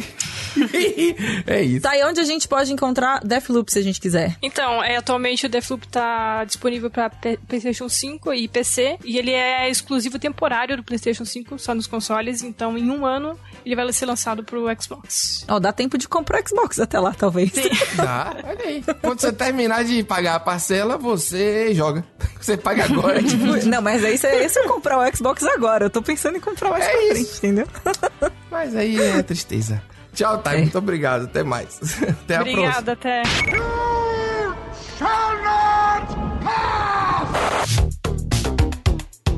é 1.47 1.61
isso. 1.61 1.81
Tá, 1.81 1.97
e 1.97 2.03
onde 2.03 2.19
a 2.19 2.23
gente 2.23 2.47
pode 2.47 2.71
encontrar 2.71 3.19
Deathloop 3.23 3.71
se 3.71 3.79
a 3.79 3.81
gente 3.81 3.99
quiser? 3.99 4.37
Então, 4.41 4.83
é, 4.83 4.97
atualmente 4.97 5.45
o 5.45 5.49
Deathloop 5.49 5.87
tá 5.87 6.43
disponível 6.45 6.89
para 6.89 7.09
PlayStation 7.47 7.89
5 7.89 8.33
e 8.33 8.47
PC, 8.47 8.97
e 9.03 9.17
ele 9.17 9.31
é 9.31 9.69
exclusivo 9.69 10.17
temporário 10.17 10.77
do 10.77 10.83
PlayStation 10.83 11.25
5, 11.25 11.59
só 11.59 11.75
nos 11.75 11.87
consoles, 11.87 12.41
então 12.41 12.77
em 12.77 12.89
um 12.89 13.05
ano 13.05 13.37
ele 13.65 13.75
vai 13.75 13.91
ser 13.91 14.05
lançado 14.05 14.43
pro 14.43 14.65
Xbox. 14.81 15.45
Ó, 15.47 15.59
dá 15.59 15.71
tempo 15.71 15.97
de 15.97 16.07
comprar 16.07 16.41
o 16.41 16.47
Xbox 16.47 16.79
até 16.79 16.99
lá, 16.99 17.13
talvez. 17.13 17.51
Tá, 17.95 18.35
olha 18.43 18.65
aí. 18.65 18.83
Quando 19.01 19.19
você 19.19 19.31
terminar 19.31 19.83
de 19.83 20.03
pagar 20.03 20.36
a 20.37 20.39
parcela, 20.39 20.97
você 20.97 21.73
joga. 21.73 22.03
Você 22.39 22.55
paga 22.55 22.85
agora. 22.85 23.21
tipo, 23.21 23.45
Não, 23.67 23.81
mas 23.81 24.03
aí 24.05 24.17
se, 24.17 24.49
se 24.49 24.59
eu 24.59 24.65
comprar 24.69 24.97
o 24.99 25.15
Xbox 25.17 25.43
agora, 25.43 25.85
eu 25.85 25.89
tô 25.89 26.01
pensando 26.01 26.37
em 26.37 26.39
comprar 26.39 26.69
mais 26.69 26.85
É 26.85 26.91
pra 26.91 27.01
isso. 27.03 27.11
frente, 27.13 27.37
entendeu? 27.37 27.67
Mas 28.49 28.75
aí 28.75 29.01
é 29.01 29.21
tristeza. 29.21 29.81
Tchau, 30.13 30.37
Thay. 30.37 30.57
É. 30.59 30.61
Muito 30.61 30.77
obrigado. 30.77 31.25
Até 31.25 31.43
mais. 31.43 31.77
Até 32.01 32.35
a 32.35 32.39
próxima. 32.43 32.61
Obrigada, 32.61 32.91
até. 32.93 33.23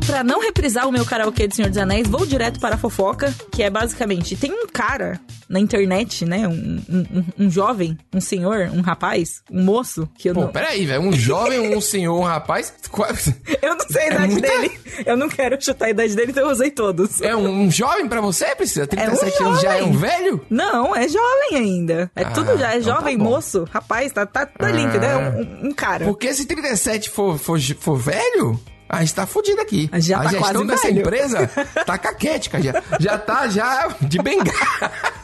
Pra 0.05 0.23
não 0.23 0.39
reprisar 0.41 0.88
o 0.88 0.91
meu 0.91 1.05
karaokê 1.05 1.47
do 1.47 1.55
Senhor 1.55 1.69
dos 1.69 1.77
Anéis, 1.77 2.07
vou 2.07 2.25
direto 2.25 2.59
para 2.59 2.75
a 2.75 2.77
fofoca, 2.77 3.33
que 3.51 3.62
é 3.62 3.69
basicamente, 3.69 4.35
tem 4.35 4.51
um 4.51 4.67
cara 4.67 5.19
na 5.49 5.59
internet, 5.59 6.25
né, 6.25 6.47
um, 6.47 6.79
um, 6.88 7.25
um- 7.45 7.49
jovem, 7.49 7.97
um 8.13 8.21
senhor, 8.21 8.69
um 8.71 8.81
rapaz, 8.81 9.41
um 9.51 9.63
moço, 9.63 10.07
que 10.17 10.29
eu 10.29 10.33
Pô, 10.35 10.41
não... 10.41 10.47
peraí, 10.49 10.85
velho. 10.85 11.01
Um 11.01 11.12
jovem, 11.12 11.75
um 11.75 11.81
senhor, 11.81 12.19
um 12.19 12.23
rapaz. 12.23 12.71
Qual- 12.91 13.09
Eu 13.62 13.75
não 13.75 13.85
sei 13.89 14.03
a 14.03 14.07
idade 14.13 14.31
muita- 14.33 14.47
dele. 14.47 14.79
Eu 15.05 15.17
não 15.17 15.27
quero 15.29 15.57
chutar 15.63 15.85
a 15.85 15.89
idade 15.89 16.15
dele, 16.15 16.31
então 16.31 16.43
eu 16.45 16.51
usei 16.51 16.69
todos. 16.69 17.19
É 17.21 17.35
um, 17.35 17.71
jovem 17.71 18.07
pra 18.07 18.21
você, 18.21 18.53
Priscila? 18.55 18.85
37 18.85 19.41
É 19.41 19.43
um 19.43 19.47
anos 19.47 19.62
já 19.62 19.75
é 19.77 19.83
um 19.83 19.91
velho? 19.93 20.45
Não, 20.49 20.95
é 20.95 21.07
jovem 21.07 21.55
ainda. 21.57 22.12
É 22.15 22.23
Ah, 22.23 22.31
tudo 22.31 22.57
já. 22.57 22.73
É 22.73 22.77
então 22.77 22.93
tá 22.93 22.99
jovem, 22.99 23.17
bom. 23.17 23.23
moço, 23.23 23.65
rapaz, 23.71 24.12
tá, 24.12 24.25
tá, 24.25 24.45
tá 24.45 24.67
Ah. 24.67 24.69
entendeu? 24.71 25.09
É 25.09 25.17
um, 25.63 25.69
um 25.69 25.73
cara. 25.73 26.05
Porque 26.05 26.31
se 26.33 26.45
37 26.45 27.09
for, 27.09 27.38
for, 27.39 27.59
for 27.79 27.95
velho, 27.97 28.59
a 28.88 28.99
gente 29.01 29.13
tá 29.15 29.25
fudido 29.25 29.62
aqui. 29.62 29.89
Já 29.95 30.17
a 30.19 30.23
tá 30.23 30.29
gestão 30.29 30.51
quase 30.51 30.67
dessa 30.67 30.88
velho. 30.88 30.99
empresa 30.99 31.47
tá 31.85 31.97
caquética 31.99 32.62
já. 32.62 32.83
Já 32.99 33.17
tá 33.17 33.47
já 33.47 33.88
de 34.01 34.17
bengala. 34.21 34.91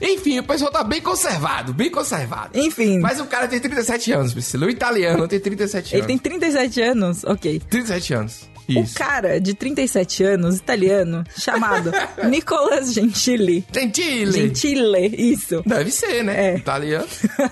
Enfim, 0.00 0.38
o 0.38 0.42
pessoal 0.44 0.70
tá 0.70 0.82
bem 0.84 1.00
conservado, 1.00 1.72
bem 1.72 1.90
conservado. 1.90 2.58
Enfim, 2.58 2.98
Mas 3.00 3.20
o 3.20 3.26
cara 3.26 3.46
tem 3.48 3.60
37 3.60 4.12
anos, 4.12 4.32
Priscila. 4.32 4.66
O 4.66 4.70
italiano 4.70 5.26
tem 5.28 5.38
37 5.40 5.94
ele 5.94 5.96
anos. 6.02 6.06
tem 6.06 6.18
37 6.18 6.80
anos, 6.82 7.24
ok. 7.24 7.60
37 7.68 8.14
anos. 8.14 8.50
O 8.78 8.82
Isso. 8.82 8.94
cara 8.94 9.40
de 9.40 9.54
37 9.54 10.22
anos, 10.24 10.56
italiano, 10.56 11.24
chamado 11.36 11.90
Nicolas 12.28 12.92
Gentili. 12.92 13.64
Gentile. 13.72 14.32
Gentile, 14.32 15.14
isso. 15.32 15.62
Deve 15.66 15.90
ser, 15.90 16.22
né? 16.24 16.52
É. 16.52 16.56
Italiano. 16.56 17.06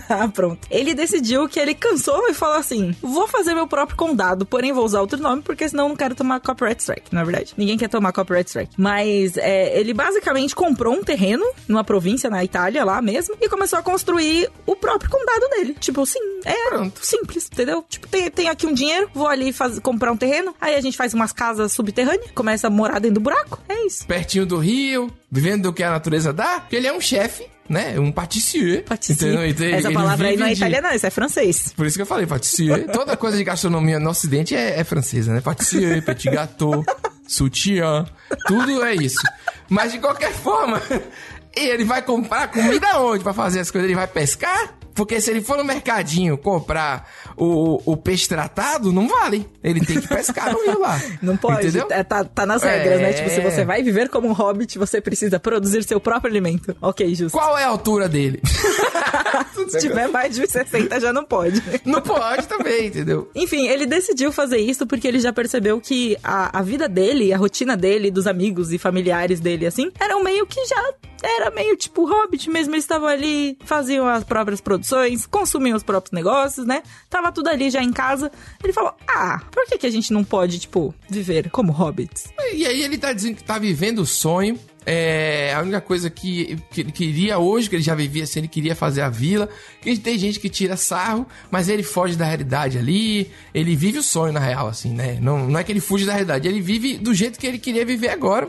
Ah, 0.09 0.28
Pronto. 0.33 0.66
Ele 0.70 0.94
decidiu 0.94 1.48
que 1.48 1.59
ele 1.59 1.74
cansou 1.74 2.28
e 2.28 2.35
falou 2.35 2.57
assim: 2.57 2.94
vou 3.02 3.26
fazer 3.26 3.54
meu 3.54 3.66
próprio 3.66 3.96
condado, 3.96 4.44
porém 4.46 4.72
vou 4.72 4.85
usar 4.85 5.00
outro 5.00 5.20
nome, 5.20 5.42
porque 5.42 5.68
senão 5.68 5.85
eu 5.85 5.88
não 5.90 5.96
quero 5.96 6.14
tomar 6.14 6.40
copyright 6.40 6.81
strike, 6.81 7.12
na 7.14 7.24
verdade. 7.24 7.54
Ninguém 7.57 7.76
quer 7.78 7.88
tomar 7.88 8.12
copyright 8.12 8.48
strike. 8.48 8.72
Mas 8.76 9.37
é, 9.37 9.78
ele 9.78 9.92
basicamente 9.94 10.54
comprou 10.54 10.94
um 10.94 11.02
terreno 11.04 11.44
numa 11.66 11.85
província 11.85 12.31
na 12.31 12.44
Itália, 12.44 12.85
lá 12.85 13.00
mesmo, 13.02 13.35
e 13.40 13.48
começou 13.48 13.78
a 13.78 13.83
construir 13.83 14.50
o 14.66 14.76
próprio 14.76 15.11
condado 15.11 15.48
dele. 15.50 15.74
Tipo, 15.78 16.04
sim, 16.07 16.18
é 16.44 16.68
Pronto. 16.68 17.00
simples, 17.04 17.48
entendeu? 17.52 17.85
Tipo, 17.88 18.07
tem, 18.09 18.31
tem 18.31 18.48
aqui 18.48 18.66
um 18.66 18.72
dinheiro, 18.74 19.11
vou 19.14 19.26
ali 19.26 19.52
faz- 19.52 19.78
comprar 19.78 20.12
um 20.12 20.16
terreno, 20.16 20.54
aí 20.61 20.74
a 20.74 20.81
gente 20.81 20.96
faz 20.96 21.08
umas 21.14 21.33
casas 21.33 21.73
subterrâneas, 21.73 22.31
começa 22.35 22.66
a 22.66 22.71
morar 22.71 22.99
dentro 22.99 23.16
do 23.16 23.21
buraco. 23.21 23.61
É 23.68 23.87
isso. 23.87 24.07
Pertinho 24.07 24.44
do 24.47 24.59
rio, 24.59 25.11
vivendo 25.31 25.64
do 25.64 25.73
que 25.73 25.83
a 25.83 25.90
natureza 25.90 26.33
dá. 26.33 26.61
Porque 26.61 26.77
ele 26.77 26.87
é 26.87 26.92
um 26.92 27.01
chefe, 27.01 27.47
né? 27.68 27.99
Um 27.99 28.11
patissier. 28.12 28.85
Patissier. 28.85 29.31
Então, 29.33 29.42
ele- 29.44 29.73
Essa 29.75 29.90
palavra 29.92 30.29
aí 30.29 30.37
não 30.37 30.47
é 30.47 30.51
de- 30.51 30.57
italiana, 30.57 30.94
isso 30.94 31.07
é 31.07 31.11
francês. 31.11 31.73
Por 31.77 31.87
isso 31.87 31.97
que 31.97 32.03
eu 32.03 32.07
falei 32.07 32.27
patissier. 32.27 32.87
Toda 32.92 33.16
coisa 33.16 33.37
de 33.37 33.44
gastronomia 33.44 33.99
no 33.99 34.11
ocidente 34.11 34.55
é, 34.55 34.79
é 34.81 34.85
francesa, 34.85 35.33
né? 35.33 35.40
Patissier, 35.40 36.03
petit 36.03 36.31
gâteau, 36.31 36.85
sutiã, 37.27 38.07
tudo 38.47 38.83
é 38.85 38.94
isso. 38.94 39.21
Mas 39.68 39.92
de 39.92 39.99
qualquer 39.99 40.33
forma, 40.33 40.81
ele 41.55 41.85
vai 41.85 42.01
comprar 42.03 42.49
comida 42.49 42.99
onde 43.01 43.23
pra 43.23 43.35
fazer 43.35 43.61
as 43.61 43.71
coisas? 43.71 43.87
Ele 43.88 43.97
vai 43.97 44.07
pescar? 44.07 44.78
Porque 44.99 45.21
se 45.21 45.31
ele 45.31 45.41
for 45.41 45.57
no 45.57 45.63
mercadinho 45.63 46.37
comprar 46.37 47.09
o, 47.37 47.81
o 47.93 47.97
peixe 47.97 48.29
tratado, 48.29 48.91
não 48.91 49.07
vale. 49.07 49.49
Ele 49.63 49.79
tem 49.79 50.01
que 50.01 50.09
pescar 50.09 50.53
no 50.53 50.61
rio 50.65 50.81
lá. 50.81 51.01
Não 51.23 51.37
pode. 51.37 51.69
Entendeu? 51.69 51.87
É, 51.91 52.03
tá, 52.03 52.25
tá 52.25 52.45
nas 52.45 52.63
regras, 52.63 53.01
né? 53.01 53.11
É. 53.11 53.13
Tipo, 53.13 53.31
se 53.31 53.41
você 53.41 53.65
vai 53.65 53.81
viver 53.83 54.09
como 54.09 54.29
um 54.29 54.33
hobbit, 54.33 54.77
você 54.77 55.01
precisa 55.01 55.39
produzir 55.39 55.85
seu 55.85 56.01
próprio 56.01 56.31
alimento. 56.31 56.77
Ok, 56.81 57.15
justo. 57.15 57.37
Qual 57.37 57.57
é 57.57 57.63
a 57.65 57.69
altura 57.69 58.09
dele? 58.09 58.41
Se 59.69 59.79
tiver 59.79 60.09
mais 60.09 60.35
de 60.35 60.43
1,60 60.43 61.01
já 61.01 61.13
não 61.13 61.25
pode. 61.25 61.63
Não 61.85 62.01
pode 62.01 62.47
também, 62.47 62.87
entendeu? 62.87 63.31
Enfim, 63.35 63.69
ele 63.69 63.87
decidiu 63.87 64.33
fazer 64.33 64.59
isso 64.59 64.87
porque 64.87 65.07
ele 65.07 65.21
já 65.21 65.33
percebeu 65.33 65.81
que 65.81 66.17
a, 66.23 66.59
a 66.59 66.63
vida 66.63 66.89
dele, 66.89 67.33
a 67.33 67.37
rotina 67.37 67.77
dele, 67.77 68.11
dos 68.11 68.27
amigos 68.27 68.73
e 68.73 68.79
familiares 68.79 69.41
dele, 69.41 69.67
assim, 69.67 69.91
eram 70.01 70.23
meio 70.23 70.47
que 70.47 70.65
já. 70.65 70.95
Era 71.22 71.50
meio 71.50 71.76
tipo 71.76 72.04
hobbit 72.04 72.48
mesmo. 72.50 72.74
Eles 72.74 72.85
estavam 72.85 73.09
ali, 73.09 73.57
faziam 73.64 74.07
as 74.07 74.24
próprias 74.24 74.61
produções, 74.61 75.26
consumiam 75.26 75.76
os 75.76 75.83
próprios 75.83 76.12
negócios, 76.12 76.66
né? 76.66 76.83
Tava 77.11 77.33
tudo 77.33 77.48
ali 77.48 77.70
já 77.70 77.83
em 77.83 77.92
casa. 77.92 78.31
Ele 78.62 78.72
falou: 78.72 78.94
Ah, 79.07 79.40
por 79.50 79.66
que, 79.66 79.78
que 79.78 79.87
a 79.87 79.90
gente 79.90 80.12
não 80.12 80.24
pode, 80.24 80.59
tipo, 80.59 80.94
viver 81.09 81.50
como 81.50 81.72
hobbits? 81.72 82.33
E 82.52 82.66
aí 82.66 82.83
ele 82.83 82.98
tá 82.98 83.12
dizendo 83.12 83.37
que 83.37 83.44
tá 83.44 83.59
vivendo 83.59 84.00
o 84.00 84.07
sonho. 84.07 84.59
É, 84.90 85.52
a 85.54 85.61
única 85.61 85.83
coisa 85.83 86.09
que, 86.09 86.57
que 86.70 86.81
ele 86.81 86.92
queria 86.92 87.38
hoje, 87.38 87.68
que 87.68 87.76
ele 87.76 87.83
já 87.83 87.94
vivia 87.94 88.24
assim, 88.24 88.38
ele 88.38 88.48
queria 88.48 88.74
fazer 88.74 89.02
a 89.02 89.11
vila. 89.11 89.46
Que 89.83 89.98
tem 89.98 90.16
gente 90.16 90.40
que 90.40 90.48
tira 90.48 90.78
sarro, 90.78 91.26
mas 91.50 91.68
ele 91.68 91.83
foge 91.83 92.16
da 92.16 92.24
realidade 92.24 92.78
ali. 92.78 93.31
Ele 93.52 93.76
vive 93.76 93.98
o 93.98 94.02
sonho, 94.02 94.33
na 94.33 94.40
real, 94.40 94.66
assim, 94.66 94.94
né? 94.94 95.18
Não, 95.20 95.46
não 95.46 95.61
é 95.61 95.64
que 95.64 95.70
ele 95.70 95.81
fuge 95.81 96.07
da 96.07 96.12
realidade, 96.12 96.48
ele 96.48 96.62
vive 96.62 96.96
do 96.96 97.12
jeito 97.12 97.38
que 97.38 97.46
ele 97.46 97.59
queria 97.59 97.85
viver 97.85 98.09
agora. 98.09 98.48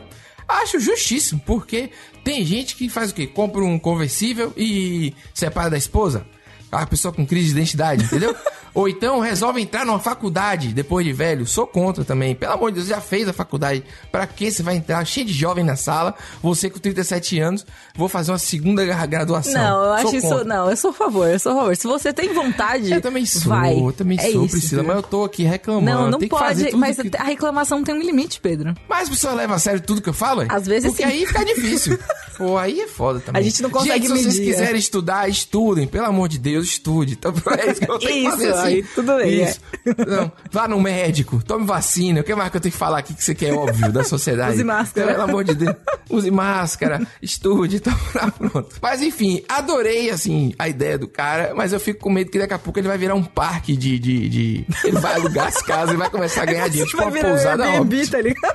Acho 0.50 0.80
justíssimo, 0.80 1.40
porque 1.46 1.92
tem 2.24 2.44
gente 2.44 2.76
que 2.76 2.90
faz 2.90 3.12
o 3.12 3.14
quê? 3.14 3.28
Compra 3.28 3.62
um 3.62 3.78
conversível 3.78 4.52
e 4.58 5.14
separa 5.32 5.70
da 5.70 5.78
esposa. 5.78 6.26
A 6.72 6.86
pessoa 6.86 7.12
com 7.14 7.26
crise 7.26 7.48
de 7.48 7.52
identidade, 7.54 8.04
entendeu? 8.06 8.36
Ou 8.72 8.88
então 8.88 9.20
resolve 9.20 9.60
entrar 9.60 9.84
numa 9.84 10.00
faculdade 10.00 10.68
depois 10.74 11.04
de 11.04 11.12
velho. 11.12 11.46
Sou 11.48 11.66
contra 11.66 12.06
também. 12.06 12.36
Pelo 12.36 12.54
amor 12.54 12.70
de 12.72 12.76
Deus, 12.76 12.88
já 12.88 13.02
fez 13.02 13.28
a 13.28 13.34
faculdade. 13.34 13.84
Pra 14.12 14.28
que 14.28 14.52
você 14.52 14.62
vai 14.62 14.76
entrar 14.76 15.04
cheio 15.06 15.26
de 15.26 15.34
jovem 15.34 15.64
na 15.64 15.76
sala? 15.76 16.14
Você 16.44 16.70
com 16.70 16.78
37 16.78 17.40
anos, 17.40 17.66
vou 17.96 18.08
fazer 18.08 18.32
uma 18.32 18.38
segunda 18.38 18.86
gra- 18.86 19.06
graduação. 19.08 19.54
Não, 19.54 19.86
eu 19.86 19.94
acho 19.94 20.16
isso. 20.16 20.46
Não, 20.46 20.70
eu 20.70 20.78
sou 20.78 20.92
a 20.92 20.94
favor, 20.94 21.28
eu 21.28 21.40
sou 21.40 21.52
a 21.54 21.56
favor. 21.56 21.76
Se 21.76 21.88
você 21.88 22.14
tem 22.14 22.32
vontade. 22.32 22.92
Eu 22.92 23.02
também 23.02 23.26
sou, 23.26 23.50
vai. 23.50 23.74
eu 23.74 23.92
também 23.92 24.20
É 24.20 24.32
sou, 24.32 24.46
isso, 24.46 24.52
Priscila, 24.52 24.84
mas 24.84 24.96
eu 24.98 25.04
tô 25.04 25.24
aqui 25.24 25.44
reclamando. 25.44 25.86
Não, 26.12 26.12
não 26.12 26.28
pode. 26.28 26.72
Mas 26.76 26.98
que... 26.98 27.10
a 27.18 27.24
reclamação 27.24 27.84
tem 27.84 27.96
um 27.96 28.00
limite, 28.00 28.40
Pedro. 28.40 28.76
Mas 28.88 29.08
a 29.08 29.12
pessoa 29.12 29.34
leva 29.34 29.56
a 29.56 29.60
sério 29.60 29.82
tudo 29.82 30.00
que 30.00 30.10
eu 30.10 30.14
falo? 30.14 30.44
é? 30.44 30.48
Às 30.48 30.68
vezes 30.68 30.92
Porque 30.92 31.04
sim. 31.04 31.10
aí 31.10 31.26
fica 31.26 31.44
difícil. 31.44 31.98
Pô, 32.38 32.56
aí 32.58 32.80
é 32.80 32.88
foda 32.88 33.20
também. 33.20 33.42
A 33.42 33.44
gente 33.44 33.62
não 33.64 33.70
consegue 33.72 34.08
gente, 34.08 34.18
se 34.18 34.24
vocês 34.24 34.38
medir, 34.38 34.50
é. 34.52 34.54
quiserem 34.54 34.80
estudar, 34.80 35.28
estudem. 35.28 35.88
Pelo 35.88 36.06
amor 36.06 36.30
de 36.30 36.38
Deus, 36.40 36.59
estude. 36.62 37.14
Então, 37.14 37.34
é 37.58 37.72
isso 37.72 37.82
que 37.82 37.90
eu 37.92 38.00
tenho 38.00 38.12
que 38.12 38.20
Isso, 38.20 38.32
fazer 38.32 38.50
assim. 38.54 38.68
aí 38.68 38.84
tudo 38.96 39.16
bem, 39.18 39.42
é. 39.42 39.50
Isso. 39.50 39.60
Não, 40.08 40.32
vá 40.52 40.68
no 40.68 40.80
médico, 40.80 41.42
tome 41.44 41.66
vacina. 41.66 42.22
O 42.22 42.24
que 42.24 42.34
mais 42.36 42.50
que 42.52 42.58
eu 42.58 42.62
tenho 42.62 42.72
que 42.72 42.78
falar 42.78 43.00
aqui 43.00 43.14
que 43.14 43.24
você 43.24 43.34
quer 43.36 43.54
óbvio 43.54 43.92
da 43.92 44.04
sociedade? 44.04 44.54
Use 44.56 44.64
máscara. 44.64 45.12
Pelo 45.12 45.24
amor 45.24 45.44
de 45.44 45.56
Deus. 45.56 45.76
Use 46.10 46.32
máscara, 46.32 47.06
estude, 47.22 47.78
então 47.78 47.94
tá 48.14 48.32
pronto. 48.32 48.76
Mas 48.82 49.02
enfim, 49.02 49.44
adorei, 49.48 50.10
assim, 50.10 50.54
a 50.58 50.68
ideia 50.68 50.98
do 50.98 51.08
cara, 51.08 51.54
mas 51.56 51.72
eu 51.74 51.80
fico 51.80 52.00
com 52.00 52.10
medo 52.10 52.32
que 52.32 52.40
daqui 52.40 52.54
a 52.54 52.60
pouco 52.60 52.80
ele 52.80 52.88
vai 52.88 52.98
virar 52.98 53.16
um 53.16 53.24
parque 53.24 53.76
de... 53.78 54.00
de, 54.00 54.30
de- 54.30 54.66
Ele 54.84 54.98
vai 55.00 55.16
alugar 55.16 55.48
as 55.48 55.62
casas 55.62 55.94
e 55.94 55.98
vai 55.98 56.10
começar 56.10 56.44
a 56.44 56.46
ganhar 56.46 56.68
dinheiro, 56.70 56.90
tipo 56.90 57.02
uma 57.04 57.12
pousada 57.12 57.64
Airbnb, 57.64 57.96
Hobbit. 57.96 58.12
tá 58.12 58.22
ligado? 58.22 58.54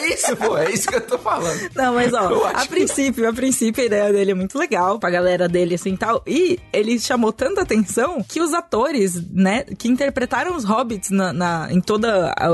É 0.00 0.14
isso, 0.14 0.36
pô, 0.36 0.56
é 0.56 0.70
isso 0.70 0.88
que 0.88 0.96
eu 0.96 1.00
tô 1.00 1.18
falando. 1.18 1.70
Não, 1.74 1.94
mas 1.94 2.12
ó, 2.12 2.46
a 2.54 2.66
princípio, 2.66 3.28
a 3.28 3.32
princípio 3.32 3.82
a 3.82 3.86
ideia 3.86 4.12
dele 4.12 4.30
é 4.30 4.34
muito 4.34 4.58
legal 4.58 4.98
pra 4.98 5.10
galera 5.10 5.48
dele 5.48 5.74
assim 5.74 5.96
tal. 5.96 6.22
E 6.26 6.58
ele 6.72 6.98
chamou 6.98 7.32
tanta 7.32 7.62
atenção 7.62 8.22
que 8.26 8.40
os 8.40 8.52
atores, 8.54 9.20
né, 9.30 9.64
que 9.78 9.88
interpretaram 9.88 10.56
os 10.56 10.64
hobbits 10.64 11.10
na, 11.10 11.32
na- 11.32 11.68
em 11.70 11.80
toda 11.80 12.32
a, 12.38 12.48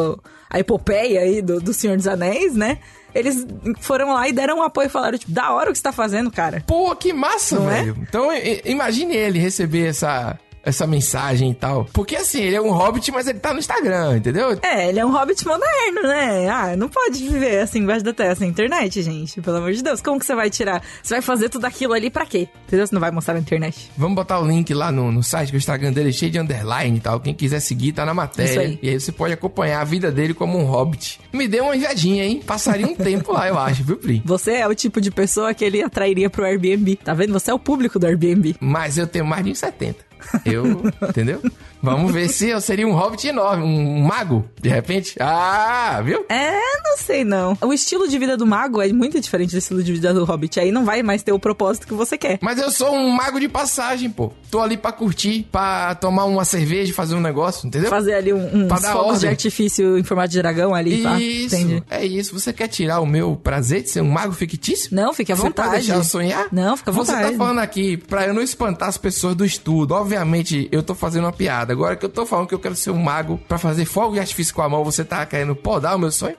a 0.50 0.58
epopeia 0.58 1.20
aí 1.20 1.40
do, 1.42 1.60
do 1.60 1.72
Senhor 1.72 1.96
dos 1.96 2.06
Anéis, 2.08 2.54
né? 2.54 2.78
Eles 3.14 3.46
foram 3.80 4.12
lá 4.12 4.28
e 4.28 4.32
deram 4.32 4.58
um 4.58 4.62
apoio 4.62 4.86
e 4.86 4.90
falaram, 4.90 5.16
tipo, 5.16 5.32
da 5.32 5.50
hora 5.52 5.70
o 5.70 5.72
que 5.72 5.78
você 5.78 5.82
tá 5.84 5.92
fazendo, 5.92 6.30
cara. 6.30 6.62
Pô, 6.66 6.94
que 6.94 7.14
massa, 7.14 7.58
Não 7.58 7.70
é? 7.70 7.82
velho. 7.84 7.96
Então, 8.02 8.30
i- 8.32 8.60
imagine 8.66 9.16
ele 9.16 9.38
receber 9.38 9.86
essa, 9.86 10.38
essa 10.66 10.86
mensagem 10.86 11.52
e 11.52 11.54
tal. 11.54 11.86
Porque 11.92 12.16
assim, 12.16 12.42
ele 12.42 12.56
é 12.56 12.60
um 12.60 12.72
hobbit, 12.72 13.10
mas 13.12 13.28
ele 13.28 13.38
tá 13.38 13.52
no 13.52 13.60
Instagram, 13.60 14.16
entendeu? 14.16 14.58
É, 14.62 14.88
ele 14.88 14.98
é 14.98 15.06
um 15.06 15.12
hobbit 15.12 15.46
moderno, 15.46 16.02
né? 16.02 16.48
Ah, 16.48 16.76
não 16.76 16.88
pode 16.88 17.26
viver 17.28 17.60
assim 17.60 17.78
embaixo 17.78 18.04
da 18.04 18.12
terra 18.12 18.34
sem 18.34 18.48
internet, 18.48 19.00
gente. 19.00 19.40
Pelo 19.40 19.58
amor 19.58 19.72
de 19.72 19.82
Deus. 19.82 20.00
Como 20.02 20.18
que 20.18 20.26
você 20.26 20.34
vai 20.34 20.50
tirar? 20.50 20.82
Você 21.02 21.14
vai 21.14 21.22
fazer 21.22 21.48
tudo 21.48 21.64
aquilo 21.64 21.92
ali 21.92 22.10
pra 22.10 22.26
quê? 22.26 22.48
Entendeu? 22.66 22.86
Você 22.86 22.94
não 22.94 23.00
vai 23.00 23.12
mostrar 23.12 23.34
na 23.34 23.40
internet. 23.40 23.90
Vamos 23.96 24.16
botar 24.16 24.40
o 24.40 24.46
link 24.46 24.74
lá 24.74 24.90
no, 24.90 25.12
no 25.12 25.22
site, 25.22 25.50
que 25.50 25.56
o 25.56 25.58
Instagram 25.58 25.92
dele 25.92 26.08
é 26.08 26.12
cheio 26.12 26.32
de 26.32 26.40
underline 26.40 26.98
e 26.98 27.00
tal. 27.00 27.20
Quem 27.20 27.32
quiser 27.32 27.60
seguir, 27.60 27.92
tá 27.92 28.04
na 28.04 28.12
matéria. 28.12 28.60
aí. 28.62 28.78
E 28.82 28.88
aí 28.90 29.00
você 29.00 29.12
pode 29.12 29.32
acompanhar 29.32 29.80
a 29.80 29.84
vida 29.84 30.10
dele 30.10 30.34
como 30.34 30.58
um 30.58 30.64
hobbit. 30.64 31.20
Me 31.32 31.46
deu 31.46 31.64
uma 31.64 31.76
invejinha, 31.76 32.24
hein? 32.24 32.42
Passaria 32.44 32.86
um 32.86 32.94
tempo 32.96 33.32
lá, 33.32 33.46
eu 33.46 33.58
acho, 33.58 33.84
viu, 33.84 33.96
Pri? 33.96 34.20
Você 34.24 34.54
é 34.54 34.66
o 34.66 34.74
tipo 34.74 35.00
de 35.00 35.10
pessoa 35.12 35.54
que 35.54 35.64
ele 35.64 35.82
atrairia 35.82 36.28
pro 36.28 36.44
Airbnb. 36.44 36.96
Tá 36.96 37.14
vendo? 37.14 37.32
Você 37.32 37.50
é 37.50 37.54
o 37.54 37.58
público 37.58 37.98
do 37.98 38.06
Airbnb. 38.06 38.56
Mas 38.60 38.98
eu 38.98 39.06
tenho 39.06 39.24
mais 39.24 39.44
de 39.44 39.52
1,70. 39.52 40.05
Eu, 40.44 40.82
entendeu? 41.08 41.40
Vamos 41.82 42.12
ver 42.12 42.28
se 42.28 42.48
eu 42.48 42.60
seria 42.60 42.86
um 42.86 42.92
hobbit 42.92 43.28
enorme, 43.28 43.62
um 43.62 44.00
mago, 44.02 44.44
de 44.60 44.68
repente. 44.68 45.14
Ah, 45.20 46.00
viu? 46.04 46.24
É, 46.28 46.52
não 46.84 46.96
sei 46.98 47.24
não. 47.24 47.56
O 47.62 47.72
estilo 47.72 48.08
de 48.08 48.18
vida 48.18 48.36
do 48.36 48.46
mago 48.46 48.80
é 48.82 48.92
muito 48.92 49.20
diferente 49.20 49.52
do 49.52 49.58
estilo 49.58 49.82
de 49.82 49.92
vida 49.92 50.12
do 50.12 50.24
hobbit. 50.24 50.58
Aí 50.58 50.72
não 50.72 50.84
vai 50.84 51.02
mais 51.02 51.22
ter 51.22 51.32
o 51.32 51.38
propósito 51.38 51.86
que 51.86 51.94
você 51.94 52.16
quer. 52.18 52.38
Mas 52.42 52.58
eu 52.58 52.70
sou 52.70 52.92
um 52.94 53.10
mago 53.10 53.38
de 53.38 53.48
passagem, 53.48 54.10
pô. 54.10 54.32
Tô 54.50 54.60
ali 54.60 54.76
pra 54.76 54.90
curtir, 54.92 55.46
pra 55.52 55.94
tomar 55.94 56.24
uma 56.24 56.44
cerveja, 56.44 56.92
fazer 56.92 57.14
um 57.14 57.20
negócio, 57.20 57.66
entendeu? 57.66 57.90
Fazer 57.90 58.14
ali 58.14 58.32
um, 58.32 58.66
dar 58.66 58.78
fogos 58.78 59.20
de 59.20 59.28
artifício 59.28 59.98
em 59.98 60.02
formato 60.02 60.30
de 60.30 60.38
dragão 60.38 60.74
ali? 60.74 61.02
Isso, 61.44 61.54
Entendi. 61.54 61.82
é 61.90 62.04
isso. 62.04 62.32
Você 62.38 62.52
quer 62.52 62.68
tirar 62.68 63.00
o 63.00 63.06
meu 63.06 63.36
prazer 63.36 63.82
de 63.82 63.90
ser 63.90 64.00
um 64.00 64.10
mago 64.10 64.32
fictício? 64.32 64.94
Não, 64.94 65.12
fique 65.12 65.30
à 65.32 65.36
Você 65.36 65.42
vontade. 65.42 65.68
pode 65.68 65.80
deixar 65.82 65.96
eu 65.98 66.04
sonhar? 66.04 66.46
Não, 66.50 66.76
fica 66.76 66.90
à 66.90 66.94
Você 66.94 67.12
vontade. 67.12 67.32
tá 67.32 67.38
falando 67.38 67.58
aqui 67.60 67.96
pra 67.96 68.26
eu 68.26 68.34
não 68.34 68.42
espantar 68.42 68.88
as 68.88 68.96
pessoas 68.98 69.34
do 69.34 69.44
estudo. 69.44 69.92
Obviamente, 69.94 70.68
eu 70.72 70.82
tô 70.82 70.94
fazendo 70.94 71.24
uma 71.24 71.32
piada. 71.32 71.65
Agora 71.72 71.96
que 71.96 72.04
eu 72.04 72.08
tô 72.08 72.24
falando 72.26 72.48
que 72.48 72.54
eu 72.54 72.58
quero 72.58 72.74
ser 72.74 72.90
um 72.90 73.02
mago 73.02 73.38
pra 73.48 73.58
fazer 73.58 73.84
fogo 73.84 74.14
de 74.14 74.20
artifício 74.20 74.54
com 74.54 74.62
a 74.62 74.68
mão, 74.68 74.84
você 74.84 75.04
tá 75.04 75.24
querendo 75.26 75.54
podar 75.54 75.96
o 75.96 75.98
meu 75.98 76.10
sonho? 76.10 76.36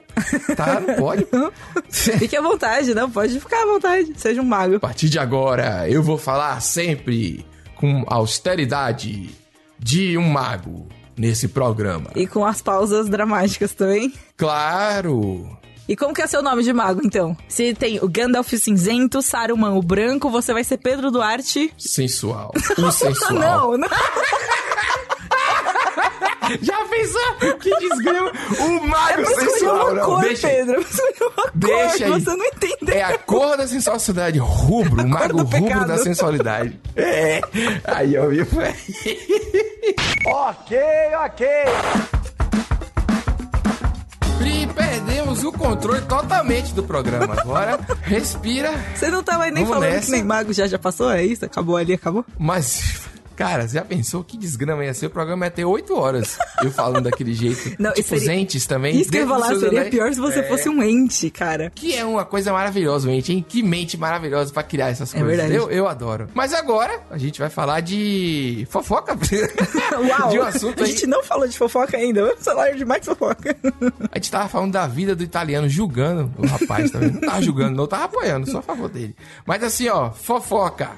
Tá, 0.56 0.80
não 0.80 0.94
pode. 0.96 1.26
Fique 1.90 2.36
à 2.36 2.42
vontade, 2.42 2.94
não? 2.94 3.10
Pode 3.10 3.38
ficar 3.40 3.62
à 3.62 3.66
vontade. 3.66 4.12
Seja 4.16 4.40
um 4.40 4.44
mago. 4.44 4.76
A 4.76 4.80
partir 4.80 5.08
de 5.08 5.18
agora, 5.18 5.88
eu 5.88 6.02
vou 6.02 6.18
falar 6.18 6.60
sempre 6.60 7.44
com 7.74 8.04
austeridade 8.06 9.30
de 9.78 10.18
um 10.18 10.28
mago 10.28 10.88
nesse 11.16 11.48
programa. 11.48 12.10
E 12.14 12.26
com 12.26 12.44
as 12.44 12.62
pausas 12.62 13.08
dramáticas 13.08 13.72
também. 13.72 14.12
Claro! 14.36 15.58
E 15.88 15.96
como 15.96 16.12
que 16.12 16.20
é 16.20 16.26
seu 16.26 16.42
nome 16.42 16.62
de 16.62 16.72
mago, 16.72 17.00
então? 17.02 17.34
Se 17.48 17.72
tem 17.72 17.98
o 18.00 18.08
Gandalf 18.08 18.52
cinzento, 18.52 19.22
Saruman 19.22 19.72
o 19.72 19.82
branco, 19.82 20.28
você 20.28 20.52
vai 20.52 20.62
ser 20.62 20.76
Pedro 20.76 21.10
Duarte. 21.10 21.72
Sensual. 21.78 22.52
O 22.76 22.90
sensual. 22.90 23.32
Não, 23.40 23.78
não. 23.78 23.88
Já 26.62 26.84
pensou? 26.86 27.56
Que 27.58 27.70
desgrama. 27.78 28.32
O 28.60 28.86
mago 28.86 29.20
É 29.22 29.24
sensual. 29.26 29.92
uma 29.92 30.04
cor, 30.04 30.20
deixa. 30.20 30.48
Pedro. 30.48 30.74
É 30.80 31.24
uma 31.24 31.50
Deixa 31.54 32.04
cor, 32.06 32.14
aí. 32.14 32.20
você 32.22 32.36
não 32.36 32.44
entendeu. 32.46 32.94
É 32.94 33.02
a 33.02 33.18
cor 33.18 33.56
da 33.56 33.66
sensualidade, 33.68 34.38
rubro, 34.38 35.02
o 35.02 35.08
mago 35.08 35.38
rubro 35.38 35.62
pecado. 35.62 35.88
da 35.88 35.98
sensualidade. 35.98 36.78
É. 36.96 37.40
Aí 37.84 38.14
eu 38.14 38.28
vi. 38.30 38.40
Ok, 40.26 40.78
ok. 41.24 41.46
Pri, 44.38 44.66
perdemos 44.68 45.42
o 45.44 45.52
controle 45.52 46.00
totalmente 46.02 46.72
do 46.74 46.82
programa. 46.82 47.34
Agora, 47.40 47.78
respira. 48.02 48.72
Você 48.94 49.08
não 49.10 49.22
tava 49.22 49.44
aí 49.44 49.50
nem 49.50 49.64
Vamos 49.64 49.78
falando 49.78 49.92
nessa. 49.94 50.06
que 50.06 50.12
nem 50.12 50.22
mago 50.24 50.52
já, 50.52 50.66
já 50.66 50.78
passou? 50.78 51.10
É 51.10 51.24
isso? 51.24 51.44
Acabou 51.44 51.76
ali, 51.76 51.94
acabou? 51.94 52.24
Mas, 52.38 53.02
cara, 53.38 53.68
você 53.68 53.74
já 53.74 53.84
pensou 53.84 54.24
que 54.24 54.36
desgrama 54.36 54.84
ia 54.84 54.92
ser? 54.92 55.06
O 55.06 55.10
programa 55.10 55.46
ia 55.46 55.50
ter 55.50 55.64
8 55.64 55.94
horas. 55.96 56.36
Eu 56.62 56.72
falando 56.72 57.04
daquele 57.04 57.32
jeito. 57.32 57.76
Não, 57.78 57.92
tipo, 57.92 58.08
seria- 58.08 58.22
os 58.24 58.28
entes 58.28 58.66
também. 58.66 59.00
Isso 59.00 59.10
que 59.10 59.16
eu 59.18 59.22
ia 59.22 59.28
falar, 59.28 59.46
seria 59.54 59.68
anéis. 59.68 59.88
pior 59.90 60.12
se 60.12 60.18
você 60.20 60.40
É. 60.40 60.42
fosse 60.42 60.68
um 60.68 60.82
ente, 60.82 61.30
cara. 61.30 61.70
Que 61.74 61.94
é 61.94 62.04
uma 62.04 62.24
coisa 62.24 62.52
maravilhosa, 62.52 63.08
gente, 63.08 63.32
hein? 63.32 63.44
Que 63.48 63.62
mente 63.62 63.96
maravilhosa 63.96 64.52
pra 64.52 64.62
criar 64.64 64.88
essas 64.88 65.14
É 65.14 65.18
coisas. 65.20 65.36
verdade. 65.36 65.54
Eu, 65.54 65.70
eu 65.70 65.86
adoro. 65.88 66.28
Mas 66.34 66.52
agora, 66.52 67.00
a 67.10 67.16
gente 67.16 67.38
vai 67.38 67.48
falar 67.48 67.80
de 67.80 68.66
fofoca. 68.70 69.16
Uau! 70.08 70.30
de 70.30 70.38
um 70.38 70.42
assunto 70.42 70.80
a 70.82 70.84
aí. 70.84 70.90
gente 70.90 71.06
não 71.06 71.22
falou 71.22 71.46
de 71.46 71.56
fofoca 71.56 71.96
ainda. 71.96 72.22
Vamos 72.24 72.44
falar 72.44 72.72
de 72.72 72.84
mais 72.84 73.04
fofoca. 73.06 73.56
A 74.10 74.16
gente 74.18 74.30
tava 74.30 74.48
falando 74.48 74.72
da 74.72 74.86
vida 74.86 75.14
do 75.14 75.22
italiano, 75.22 75.68
julgando 75.68 76.32
o 76.36 76.46
rapaz 76.46 76.90
também. 76.90 77.10
Não 77.12 77.20
tava 77.20 77.42
julgando, 77.42 77.76
não, 77.76 77.86
tava 77.86 78.04
apoiando, 78.04 78.50
só 78.50 78.58
a 78.58 78.62
favor 78.62 78.88
dele. 78.88 79.14
Mas 79.46 79.62
assim, 79.62 79.88
ó, 79.88 80.10
fofoca. 80.10 80.90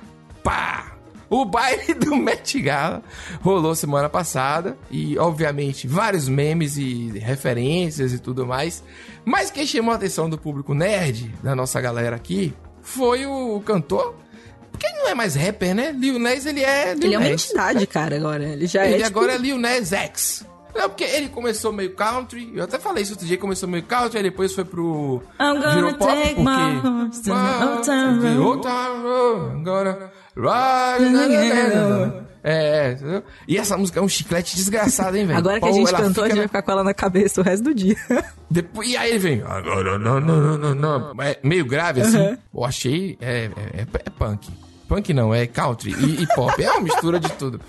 Pá! 0.42 0.92
O 1.30 1.44
baile 1.44 1.94
do 1.94 2.16
Met 2.16 2.60
Gala 2.60 3.02
rolou 3.40 3.74
semana 3.74 4.08
passada 4.08 4.76
e, 4.90 5.16
obviamente, 5.16 5.86
vários 5.86 6.28
memes 6.28 6.76
e 6.76 7.18
referências 7.18 8.12
e 8.12 8.18
tudo 8.18 8.44
mais. 8.44 8.82
Mas 9.24 9.50
quem 9.50 9.64
chamou 9.64 9.92
a 9.92 9.96
atenção 9.96 10.28
do 10.28 10.36
público 10.36 10.74
nerd, 10.74 11.32
da 11.42 11.54
nossa 11.54 11.80
galera 11.80 12.16
aqui, 12.16 12.52
foi 12.82 13.26
o 13.26 13.60
cantor. 13.64 14.16
Porque 14.72 14.86
ele 14.86 14.98
não 14.98 15.08
é 15.08 15.14
mais 15.14 15.34
rapper, 15.34 15.74
né? 15.74 15.92
Lil 15.92 16.18
Nas, 16.18 16.46
ele 16.46 16.62
é 16.64 16.94
Lil 16.94 17.04
Ele 17.04 17.14
é 17.14 17.18
uma 17.18 17.28
Nas. 17.28 17.44
entidade, 17.44 17.86
cara, 17.86 18.16
agora. 18.16 18.42
Ele 18.44 18.66
já 18.66 18.84
é. 18.84 18.92
Ele 18.92 19.04
tipo, 19.04 19.06
agora 19.18 19.34
é 19.34 19.38
Lil 19.38 19.58
Nas 19.58 19.92
X. 19.92 20.44
Não, 20.74 20.88
porque 20.88 21.02
ele 21.04 21.28
começou 21.28 21.72
meio 21.72 21.94
country. 21.94 22.50
Eu 22.54 22.62
até 22.64 22.78
falei 22.78 23.02
isso 23.02 23.12
outro 23.12 23.26
dia, 23.26 23.36
começou 23.36 23.68
meio 23.68 23.82
country, 23.84 24.18
aí 24.18 24.22
depois 24.22 24.52
foi 24.54 24.64
pro. 24.64 25.20
I'm 25.38 25.60
gonna 25.60 25.74
virou 25.74 25.94
pop, 25.94 26.12
take 26.12 26.34
porque. 26.36 26.42
my 26.42 26.80
horse 26.80 27.22
to 27.22 27.30
the 27.30 27.64
old 27.66 27.86
town 27.86 28.20
The 28.20 28.28
road. 28.34 28.40
old 28.40 28.62
town 28.62 29.02
road, 29.02 29.56
I'm 29.56 29.64
gonna. 29.64 30.10
É, 32.42 32.88
é, 32.88 32.92
entendeu? 32.92 33.22
E 33.46 33.58
essa 33.58 33.76
música 33.76 34.00
é 34.00 34.02
um 34.02 34.08
chiclete 34.08 34.56
desgraçado, 34.56 35.16
hein, 35.16 35.26
velho? 35.26 35.38
Agora 35.38 35.60
que 35.60 35.68
a 35.68 35.72
gente 35.72 35.92
cantou, 35.92 36.24
a 36.24 36.28
gente 36.28 36.38
vai 36.38 36.46
ficar 36.46 36.62
com 36.62 36.70
ela 36.72 36.84
na 36.84 36.94
cabeça 36.94 37.40
o 37.40 37.44
resto 37.44 37.64
do 37.64 37.74
dia. 37.74 37.96
Depois, 38.50 38.88
e 38.88 38.96
aí 38.96 39.10
ele 39.10 39.18
vem. 39.18 39.42
Agora 39.42 39.98
não, 39.98 40.18
não, 40.20 40.40
não, 40.40 40.56
não, 40.58 40.74
não. 40.74 41.22
É 41.22 41.38
meio 41.42 41.66
grave 41.66 42.00
assim. 42.00 42.38
Eu 42.54 42.64
achei. 42.64 43.18
É, 43.20 43.44
é, 43.44 43.80
é- 43.82 43.86
é 44.06 44.10
punk. 44.10 44.48
Punk 44.90 45.14
não, 45.14 45.32
é 45.32 45.46
country 45.46 45.94
e, 45.96 46.22
e 46.24 46.26
pop. 46.34 46.60
É 46.60 46.68
uma 46.72 46.80
mistura 46.80 47.20
de 47.20 47.30
tudo. 47.34 47.60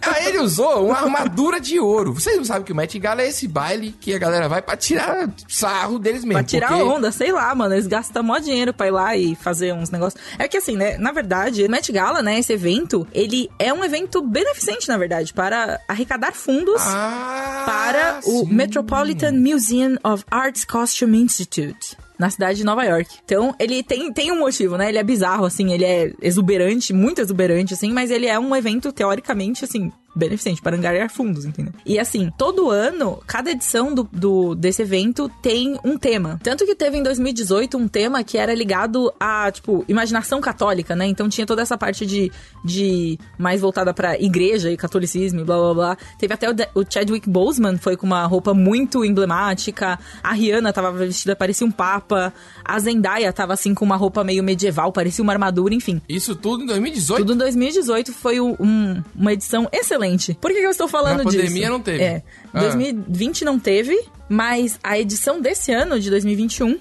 Aí 0.00 0.28
ele 0.28 0.38
usou 0.38 0.86
uma 0.86 0.96
armadura 0.98 1.60
de 1.60 1.78
ouro. 1.78 2.14
Vocês 2.14 2.38
não 2.38 2.44
sabem 2.44 2.62
que 2.64 2.72
o 2.72 2.74
Met 2.74 2.98
Gala 2.98 3.20
é 3.20 3.28
esse 3.28 3.46
baile 3.46 3.94
que 4.00 4.14
a 4.14 4.18
galera 4.18 4.48
vai 4.48 4.62
pra 4.62 4.74
tirar 4.74 5.28
sarro 5.46 5.98
deles 5.98 6.24
mesmo. 6.24 6.32
Pra 6.40 6.42
tirar 6.42 6.68
porque- 6.68 6.82
onda, 6.82 7.12
sei 7.12 7.30
lá, 7.32 7.54
mano. 7.54 7.74
Eles 7.74 7.86
gastam 7.86 8.22
mó 8.22 8.38
dinheiro 8.38 8.72
pra 8.72 8.86
ir 8.86 8.90
lá 8.92 9.14
e 9.14 9.34
fazer 9.34 9.74
uns 9.74 9.90
negócios. 9.90 10.22
É 10.38 10.48
que 10.48 10.56
assim, 10.56 10.74
né? 10.74 10.96
Na 10.96 11.12
verdade, 11.12 11.64
o 11.66 11.70
Met 11.70 11.92
Gala, 11.92 12.22
né? 12.22 12.38
Esse 12.38 12.54
evento, 12.54 13.06
ele 13.12 13.50
é 13.58 13.70
um 13.70 13.84
evento 13.84 14.22
beneficente, 14.22 14.88
na 14.88 14.96
verdade, 14.96 15.34
para 15.34 15.78
arrecadar 15.86 16.32
fundos 16.32 16.80
Ah, 16.80 17.64
para 17.66 18.20
o 18.24 18.46
sim. 18.46 18.54
Metropolitan 18.54 19.32
Museum 19.32 19.96
of 20.02 20.24
Arts 20.30 20.64
Costume 20.64 21.20
Institute. 21.20 21.94
Na 22.18 22.30
cidade 22.30 22.58
de 22.58 22.64
Nova 22.64 22.84
York. 22.84 23.18
Então, 23.24 23.54
ele 23.58 23.82
tem, 23.82 24.12
tem 24.12 24.30
um 24.30 24.38
motivo, 24.38 24.76
né? 24.76 24.88
Ele 24.88 24.98
é 24.98 25.02
bizarro, 25.02 25.44
assim, 25.44 25.72
ele 25.72 25.84
é 25.84 26.12
exuberante, 26.22 26.92
muito 26.92 27.20
exuberante, 27.20 27.74
assim, 27.74 27.92
mas 27.92 28.10
ele 28.10 28.26
é 28.26 28.38
um 28.38 28.54
evento, 28.54 28.92
teoricamente, 28.92 29.64
assim, 29.64 29.90
beneficente, 30.14 30.62
para 30.62 30.76
angariar 30.76 31.10
fundos, 31.10 31.44
entendeu? 31.44 31.72
E 31.84 31.98
assim, 31.98 32.30
todo 32.36 32.70
ano, 32.70 33.22
cada 33.26 33.50
edição 33.50 33.94
do, 33.94 34.08
do, 34.12 34.54
desse 34.54 34.82
evento 34.82 35.30
tem 35.42 35.78
um 35.84 35.98
tema. 35.98 36.38
Tanto 36.42 36.64
que 36.64 36.74
teve 36.74 36.96
em 36.96 37.02
2018 37.02 37.76
um 37.76 37.88
tema 37.88 38.22
que 38.22 38.38
era 38.38 38.54
ligado 38.54 39.12
a, 39.18 39.50
tipo, 39.50 39.84
imaginação 39.88 40.40
católica, 40.40 40.94
né? 40.94 41.06
Então 41.06 41.28
tinha 41.28 41.46
toda 41.46 41.62
essa 41.62 41.76
parte 41.76 42.06
de, 42.06 42.30
de 42.64 43.18
mais 43.38 43.60
voltada 43.60 43.92
pra 43.92 44.18
igreja 44.18 44.70
e 44.70 44.76
catolicismo 44.76 45.40
e 45.40 45.44
blá 45.44 45.56
blá 45.56 45.74
blá. 45.74 45.96
Teve 46.18 46.34
até 46.34 46.50
o, 46.50 46.54
o 46.80 46.84
Chadwick 46.88 47.28
Boseman, 47.28 47.76
foi 47.76 47.96
com 47.96 48.06
uma 48.06 48.24
roupa 48.26 48.54
muito 48.54 49.04
emblemática. 49.04 49.98
A 50.22 50.32
Rihanna 50.32 50.72
tava 50.72 50.92
vestida, 50.92 51.34
parecia 51.34 51.66
um 51.66 51.70
papa. 51.70 52.32
A 52.64 52.78
Zendaya 52.78 53.32
tava 53.32 53.52
assim 53.52 53.74
com 53.74 53.84
uma 53.84 53.96
roupa 53.96 54.22
meio 54.22 54.42
medieval, 54.42 54.92
parecia 54.92 55.22
uma 55.22 55.32
armadura, 55.32 55.74
enfim. 55.74 56.00
Isso 56.08 56.34
tudo 56.34 56.62
em 56.62 56.66
2018? 56.66 57.18
Tudo 57.18 57.34
em 57.34 57.38
2018 57.38 58.12
foi 58.12 58.40
um, 58.40 59.02
uma 59.14 59.32
edição 59.32 59.68
excelente. 59.72 60.03
Por 60.34 60.50
que, 60.52 60.60
que 60.60 60.66
eu 60.66 60.70
estou 60.70 60.88
falando 60.88 61.24
disso? 61.24 61.38
pandemia 61.38 61.68
não 61.68 61.80
teve. 61.80 62.02
É. 62.02 62.22
Ah. 62.52 62.60
2020 62.60 63.44
não 63.44 63.58
teve, 63.58 63.98
mas 64.28 64.78
a 64.82 64.98
edição 64.98 65.40
desse 65.40 65.72
ano, 65.72 65.98
de 65.98 66.10
2021, 66.10 66.78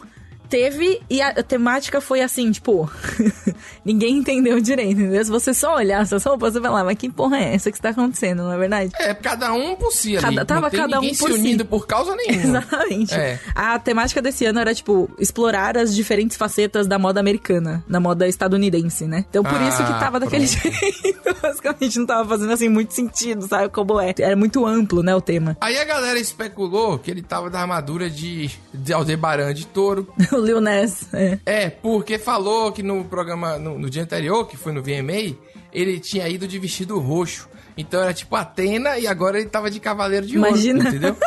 teve 0.49 1.01
e 1.09 1.21
a 1.21 1.41
temática 1.43 1.99
foi 1.99 2.21
assim, 2.21 2.51
tipo, 2.51 2.89
ninguém 3.83 4.17
entendeu 4.17 4.59
direito, 4.59 4.99
entendeu? 5.01 5.23
Se 5.23 5.31
você 5.31 5.53
só 5.53 5.75
olhar 5.75 6.01
essas 6.01 6.23
roupas, 6.23 6.53
você 6.53 6.59
vai 6.59 6.71
lá, 6.71 6.83
mas 6.83 6.97
que 6.97 7.09
porra 7.09 7.37
é 7.37 7.55
essa 7.55 7.71
que 7.71 7.77
está 7.77 7.89
acontecendo, 7.89 8.43
não 8.43 8.51
é 8.51 8.57
verdade? 8.57 8.91
É, 8.99 9.13
cada 9.13 9.51
um 9.53 9.75
por 9.75 9.91
si 9.91 10.15
ali. 10.17 10.23
Cada- 10.35 10.45
tava 10.45 10.61
não 10.61 10.69
tem 10.69 10.79
cada 10.79 10.99
um 10.99 11.07
por 11.07 11.15
se 11.15 11.25
si. 11.25 11.31
unindo 11.39 11.65
por 11.65 11.87
causa 11.87 12.15
nenhuma. 12.17 12.59
Exatamente. 12.59 13.13
É. 13.15 13.39
A 13.55 13.77
temática 13.79 14.21
desse 14.21 14.45
ano 14.45 14.59
era, 14.59 14.73
tipo, 14.75 15.09
explorar 15.19 15.77
as 15.77 15.93
diferentes 15.95 16.37
facetas 16.37 16.87
da 16.87 16.99
moda 16.99 17.19
americana, 17.19 17.83
da 17.87 17.99
moda 17.99 18.27
estadunidense, 18.27 19.05
né? 19.05 19.25
Então, 19.29 19.43
por 19.43 19.55
Ah, 19.55 19.67
isso 19.67 19.77
que 19.83 19.99
tava 19.99 20.19
daquele 20.19 20.47
pronto. 20.47 20.77
jeito. 20.79 21.23
Basicamente, 21.41 21.99
não 21.99 22.05
tava 22.05 22.29
fazendo, 22.29 22.53
assim, 22.53 22.69
muito 22.69 22.93
sentido, 22.93 23.47
sabe 23.47 23.69
como 23.69 23.99
é? 23.99 24.13
Era 24.19 24.35
muito 24.35 24.65
amplo, 24.65 25.03
né, 25.03 25.13
o 25.15 25.19
tema. 25.21 25.57
Aí 25.59 25.77
a 25.77 25.83
galera 25.83 26.17
especulou 26.19 26.97
que 26.99 27.11
ele 27.11 27.21
tava 27.21 27.49
da 27.49 27.59
armadura 27.59 28.09
de, 28.09 28.49
de 28.73 28.93
Aldebaran 28.93 29.53
de 29.53 29.65
touro. 29.67 30.07
Lil 30.43 30.61
Ness, 30.61 31.07
é. 31.13 31.39
É, 31.45 31.69
porque 31.69 32.17
falou 32.17 32.71
que 32.71 32.83
no 32.83 33.03
programa, 33.05 33.57
no, 33.57 33.77
no 33.77 33.89
dia 33.89 34.03
anterior, 34.03 34.47
que 34.47 34.57
foi 34.57 34.71
no 34.71 34.81
VMA, 34.83 35.35
ele 35.71 35.99
tinha 35.99 36.27
ido 36.29 36.47
de 36.47 36.59
vestido 36.59 36.99
roxo. 36.99 37.49
Então 37.75 38.01
era 38.01 38.13
tipo 38.13 38.35
Atena 38.35 38.99
e 38.99 39.07
agora 39.07 39.39
ele 39.39 39.49
tava 39.49 39.69
de 39.69 39.79
cavaleiro 39.79 40.25
de 40.25 40.35
Imagina. 40.35 40.79
ouro, 40.79 40.89
entendeu? 40.89 41.17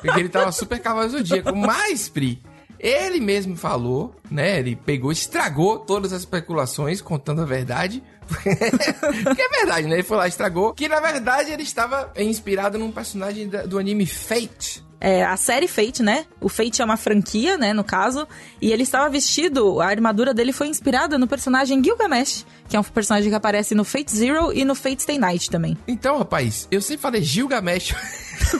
Porque 0.00 0.18
ele 0.18 0.28
tava 0.28 0.50
super 0.50 0.80
cavaleiro 0.80 1.12
do 1.12 1.18
zodíaco. 1.18 1.54
Mas, 1.54 2.08
Pri, 2.08 2.42
ele 2.82 3.20
mesmo 3.20 3.56
falou, 3.56 4.12
né? 4.28 4.58
Ele 4.58 4.74
pegou, 4.74 5.12
estragou 5.12 5.78
todas 5.78 6.12
as 6.12 6.22
especulações, 6.22 7.00
contando 7.00 7.40
a 7.40 7.44
verdade. 7.44 8.02
que 8.42 9.42
é 9.42 9.48
verdade, 9.48 9.86
né? 9.86 9.94
Ele 9.94 10.02
foi 10.02 10.16
lá 10.16 10.26
e 10.26 10.30
estragou. 10.30 10.74
Que 10.74 10.88
na 10.88 10.98
verdade 10.98 11.52
ele 11.52 11.62
estava 11.62 12.12
inspirado 12.16 12.78
num 12.78 12.90
personagem 12.90 13.48
do 13.48 13.78
anime 13.78 14.04
Fate. 14.04 14.82
É, 15.04 15.24
a 15.24 15.36
série 15.36 15.66
Fate, 15.66 16.00
né? 16.00 16.26
O 16.40 16.48
Fate 16.48 16.80
é 16.80 16.84
uma 16.84 16.96
franquia, 16.96 17.58
né, 17.58 17.72
no 17.72 17.82
caso. 17.82 18.24
E 18.60 18.70
ele 18.70 18.84
estava 18.84 19.10
vestido, 19.10 19.80
a 19.80 19.86
armadura 19.86 20.32
dele 20.32 20.52
foi 20.52 20.68
inspirada 20.68 21.18
no 21.18 21.26
personagem 21.26 21.82
Gilgamesh, 21.82 22.46
que 22.68 22.76
é 22.76 22.80
um 22.80 22.84
personagem 22.84 23.28
que 23.28 23.34
aparece 23.34 23.74
no 23.74 23.82
Fate 23.82 24.14
Zero 24.14 24.52
e 24.52 24.64
no 24.64 24.76
Fate 24.76 25.02
Stay 25.02 25.18
Night 25.18 25.50
também. 25.50 25.76
Então, 25.88 26.18
rapaz, 26.18 26.68
eu 26.70 26.80
sempre 26.80 27.02
falei 27.02 27.20
Gilgamesh. 27.20 27.96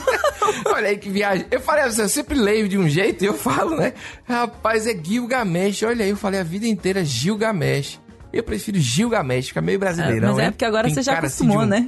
Olha 0.67 0.89
aí 0.89 0.97
que 0.97 1.09
viagem. 1.09 1.45
Eu 1.49 1.61
falei, 1.61 1.85
assim, 1.85 2.01
eu 2.01 2.09
sempre 2.09 2.37
leio 2.37 2.67
de 2.67 2.77
um 2.77 2.89
jeito 2.89 3.23
e 3.23 3.27
eu 3.27 3.35
falo, 3.35 3.77
né? 3.77 3.93
Rapaz, 4.25 4.85
é 4.85 4.93
Gilgamesh. 4.93 5.83
Olha 5.83 6.03
aí, 6.03 6.11
eu 6.11 6.17
falei 6.17 6.41
a 6.41 6.43
vida 6.43 6.67
inteira 6.67 7.05
Gilgamesh. 7.05 8.01
Eu 8.33 8.43
prefiro 8.43 8.79
Gilgamesh, 8.79 9.49
fica 9.49 9.61
meio 9.61 9.77
brasileirão, 9.77 10.29
Mas 10.29 10.39
é 10.39 10.41
né? 10.45 10.51
porque 10.51 10.65
agora 10.65 10.87
Tem 10.87 10.95
você 10.95 11.03
já 11.03 11.11
assim 11.13 11.19
acostumou, 11.27 11.59
de 11.59 11.63
um- 11.65 11.67
né? 11.67 11.87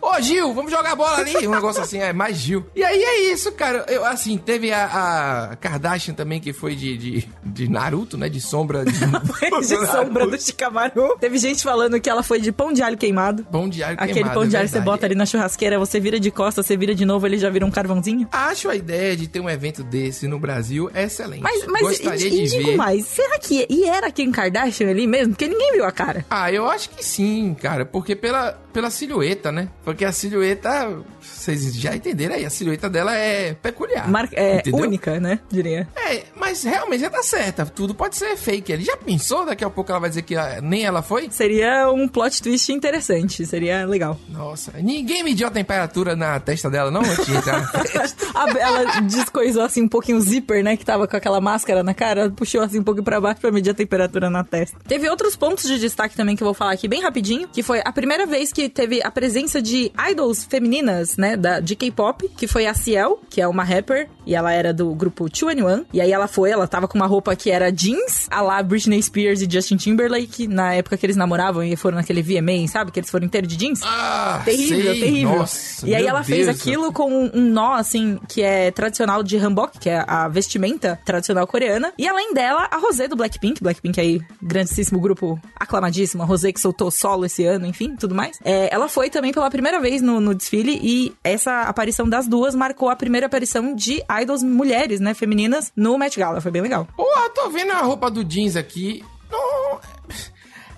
Ô, 0.00 0.20
Gil, 0.20 0.52
vamos 0.54 0.70
jogar 0.70 0.94
bola 0.94 1.16
ali. 1.18 1.46
Um 1.46 1.50
negócio 1.50 1.82
assim, 1.82 1.98
é 1.98 2.12
mais 2.12 2.36
Gil. 2.36 2.64
E 2.74 2.82
aí 2.84 3.02
é 3.02 3.32
isso, 3.32 3.50
cara. 3.52 3.84
Eu, 3.88 4.04
assim, 4.04 4.36
teve 4.36 4.72
a, 4.72 5.50
a 5.52 5.56
Kardashian 5.56 6.12
também, 6.14 6.40
que 6.40 6.52
foi 6.52 6.74
de, 6.74 6.96
de, 6.96 7.28
de 7.44 7.68
Naruto, 7.70 8.16
né? 8.18 8.28
De 8.28 8.40
sombra. 8.40 8.84
De, 8.84 8.92
de 9.60 9.86
sombra 9.86 10.26
do 10.26 10.40
Shikamaru. 10.40 11.16
Teve 11.18 11.38
gente 11.38 11.62
falando 11.62 12.00
que 12.00 12.10
ela 12.10 12.22
foi 12.22 12.40
de 12.40 12.52
pão 12.52 12.72
de 12.72 12.82
alho 12.82 12.96
queimado. 12.98 13.44
Pão 13.44 13.68
de 13.68 13.82
alho 13.82 13.96
Aquele 13.98 14.14
queimado, 14.14 14.34
pão 14.34 14.46
de 14.48 14.54
é 14.54 14.58
alho 14.60 14.68
você 14.68 14.72
verdade. 14.74 14.84
bota 14.96 15.06
ali 15.06 15.14
na 15.14 15.24
churrasqueira, 15.26 15.78
você 15.78 15.98
vira 16.00 16.18
de 16.20 16.30
costas, 16.30 16.66
você 16.66 16.76
vira 16.76 16.94
de 16.94 17.04
novo, 17.04 17.26
ele 17.26 17.38
já 17.38 17.48
vira 17.50 17.64
um 17.64 17.70
carvãozinho. 17.70 18.28
Acho 18.32 18.68
a 18.68 18.76
ideia 18.76 19.16
de 19.16 19.28
ter 19.28 19.40
um 19.40 19.48
evento 19.48 19.82
desse 19.82 20.26
no 20.28 20.38
Brasil 20.38 20.90
excelente. 20.94 21.42
Mas, 21.42 21.64
mas 21.66 21.82
Gostaria 21.82 22.26
e, 22.26 22.30
de 22.30 22.42
e 22.42 22.46
digo 22.48 22.70
ver. 22.70 22.76
mais, 22.76 23.06
será 23.06 23.38
que 23.38 23.66
e 23.70 23.84
era 23.88 24.10
Kim 24.10 24.30
Kardashian 24.32 24.90
ali 24.90 25.06
mesmo? 25.06 25.32
Porque 25.34 25.46
ninguém 25.48 25.71
viu 25.72 25.84
a 25.84 25.92
cara. 25.92 26.24
Ah, 26.30 26.52
eu 26.52 26.68
acho 26.68 26.90
que 26.90 27.04
sim, 27.04 27.54
cara. 27.54 27.84
Porque 27.84 28.14
pela, 28.14 28.52
pela 28.72 28.90
silhueta, 28.90 29.50
né? 29.52 29.68
Porque 29.84 30.04
a 30.04 30.12
silhueta, 30.12 30.98
vocês 31.20 31.74
já 31.74 31.94
entenderam 31.94 32.34
aí, 32.34 32.44
a 32.44 32.50
silhueta 32.50 32.88
dela 32.88 33.14
é 33.16 33.54
peculiar. 33.54 34.08
Mar- 34.08 34.28
é 34.32 34.56
entendeu? 34.58 34.84
única, 34.84 35.20
né? 35.20 35.40
Diria. 35.50 35.88
É, 35.96 36.22
mas 36.36 36.62
realmente 36.62 37.00
já 37.00 37.10
tá 37.10 37.22
certa. 37.22 37.66
Tudo 37.66 37.94
pode 37.94 38.16
ser 38.16 38.36
fake. 38.36 38.72
Ele 38.72 38.84
já 38.84 38.96
pensou? 38.96 39.44
Daqui 39.44 39.64
a 39.64 39.70
pouco 39.70 39.90
ela 39.90 40.00
vai 40.00 40.08
dizer 40.08 40.22
que 40.22 40.36
ah, 40.36 40.60
nem 40.62 40.84
ela 40.84 41.02
foi? 41.02 41.28
Seria 41.30 41.90
um 41.90 42.08
plot 42.08 42.42
twist 42.42 42.72
interessante, 42.72 43.44
seria 43.46 43.84
legal. 43.86 44.18
Nossa, 44.28 44.72
ninguém 44.80 45.22
mediu 45.22 45.46
a 45.46 45.50
temperatura 45.50 46.16
na 46.16 46.38
testa 46.40 46.70
dela, 46.70 46.90
não? 46.90 47.00
Antes 47.02 47.26
de 47.26 47.34
entrar. 47.36 47.62
A- 48.34 48.58
ela 48.58 49.00
descoisou 49.02 49.62
assim 49.62 49.82
um 49.82 49.88
pouquinho 49.88 50.18
o 50.18 50.20
zíper, 50.20 50.62
né? 50.64 50.76
Que 50.76 50.84
tava 50.84 51.06
com 51.06 51.16
aquela 51.16 51.40
máscara 51.40 51.82
na 51.82 51.94
cara, 51.94 52.30
puxou 52.30 52.60
assim 52.62 52.78
um 52.78 52.82
pouquinho 52.84 53.04
pra 53.04 53.20
baixo 53.20 53.40
pra 53.40 53.50
medir 53.52 53.70
a 53.70 53.74
temperatura 53.74 54.30
na 54.30 54.42
testa. 54.44 54.76
Teve 54.86 55.08
outros 55.08 55.36
pontos 55.36 55.64
de 55.64 55.78
destaque 55.78 56.16
também 56.16 56.36
que 56.36 56.42
eu 56.42 56.46
vou 56.46 56.54
falar 56.54 56.72
aqui 56.72 56.88
bem 56.88 57.02
rapidinho, 57.02 57.48
que 57.48 57.62
foi 57.62 57.80
a 57.84 57.92
primeira 57.92 58.26
vez 58.26 58.52
que 58.52 58.61
teve 58.68 59.00
a 59.02 59.10
presença 59.10 59.60
de 59.60 59.92
idols 60.10 60.44
femininas, 60.44 61.16
né? 61.16 61.36
Da, 61.36 61.60
de 61.60 61.74
K-pop, 61.76 62.28
que 62.36 62.46
foi 62.46 62.66
a 62.66 62.74
Ciel, 62.74 63.20
que 63.28 63.40
é 63.40 63.48
uma 63.48 63.64
rapper, 63.64 64.08
e 64.26 64.34
ela 64.34 64.52
era 64.52 64.72
do 64.72 64.94
grupo 64.94 65.24
2NE1. 65.24 65.86
E 65.92 66.00
aí 66.00 66.12
ela 66.12 66.28
foi, 66.28 66.50
ela 66.50 66.66
tava 66.66 66.86
com 66.88 66.96
uma 66.96 67.06
roupa 67.06 67.34
que 67.34 67.50
era 67.50 67.70
jeans, 67.70 68.28
a 68.30 68.40
lá 68.40 68.62
Britney 68.62 69.02
Spears 69.02 69.42
e 69.42 69.48
Justin 69.50 69.76
Timberlake, 69.76 70.46
na 70.46 70.74
época 70.74 70.96
que 70.96 71.04
eles 71.04 71.16
namoravam 71.16 71.62
e 71.64 71.76
foram 71.76 71.96
naquele 71.96 72.22
VMA, 72.22 72.66
sabe? 72.68 72.92
Que 72.92 73.00
eles 73.00 73.10
foram 73.10 73.26
inteiros 73.26 73.48
de 73.48 73.56
jeans. 73.56 73.80
Ah, 73.84 74.40
Terrível, 74.44 74.92
sei. 74.92 75.00
terrível. 75.00 75.36
Nossa, 75.38 75.88
e 75.88 75.94
aí 75.94 76.06
ela 76.06 76.22
fez 76.22 76.46
Deus. 76.46 76.60
aquilo 76.60 76.92
com 76.92 77.10
um 77.10 77.32
um 77.32 77.50
nó, 77.50 77.74
assim, 77.74 78.18
que 78.28 78.42
é 78.42 78.70
tradicional 78.70 79.22
de 79.22 79.36
hanbok, 79.36 79.78
que 79.78 79.88
é 79.90 80.04
a 80.06 80.28
vestimenta 80.28 80.98
tradicional 81.04 81.46
coreana. 81.46 81.92
E 81.98 82.06
além 82.06 82.34
dela, 82.34 82.68
a 82.70 82.76
Rosé 82.76 83.08
do 83.08 83.16
Blackpink. 83.16 83.62
Blackpink 83.62 84.00
aí, 84.00 84.20
grandíssimo 84.40 85.00
grupo, 85.00 85.40
aclamadíssimo. 85.58 86.22
A 86.22 86.26
Rosé 86.26 86.52
que 86.52 86.60
soltou 86.60 86.90
solo 86.90 87.24
esse 87.24 87.44
ano, 87.44 87.66
enfim, 87.66 87.96
tudo 87.96 88.14
mais. 88.14 88.38
É, 88.44 88.51
ela 88.70 88.88
foi 88.88 89.10
também 89.10 89.32
pela 89.32 89.50
primeira 89.50 89.80
vez 89.80 90.02
no, 90.02 90.20
no 90.20 90.34
desfile 90.34 90.78
e 90.82 91.14
essa 91.22 91.62
aparição 91.62 92.08
das 92.08 92.26
duas 92.26 92.54
marcou 92.54 92.88
a 92.88 92.96
primeira 92.96 93.26
aparição 93.26 93.74
de 93.74 94.02
idols 94.20 94.42
mulheres, 94.42 95.00
né, 95.00 95.14
femininas, 95.14 95.72
no 95.76 95.96
Met 95.98 96.18
Gala. 96.18 96.40
Foi 96.40 96.50
bem 96.50 96.62
legal. 96.62 96.86
Porra, 96.96 97.30
tô 97.30 97.48
vendo 97.50 97.72
a 97.72 97.80
roupa 97.80 98.10
do 98.10 98.24
jeans 98.24 98.56
aqui. 98.56 99.04
Não... 99.30 99.80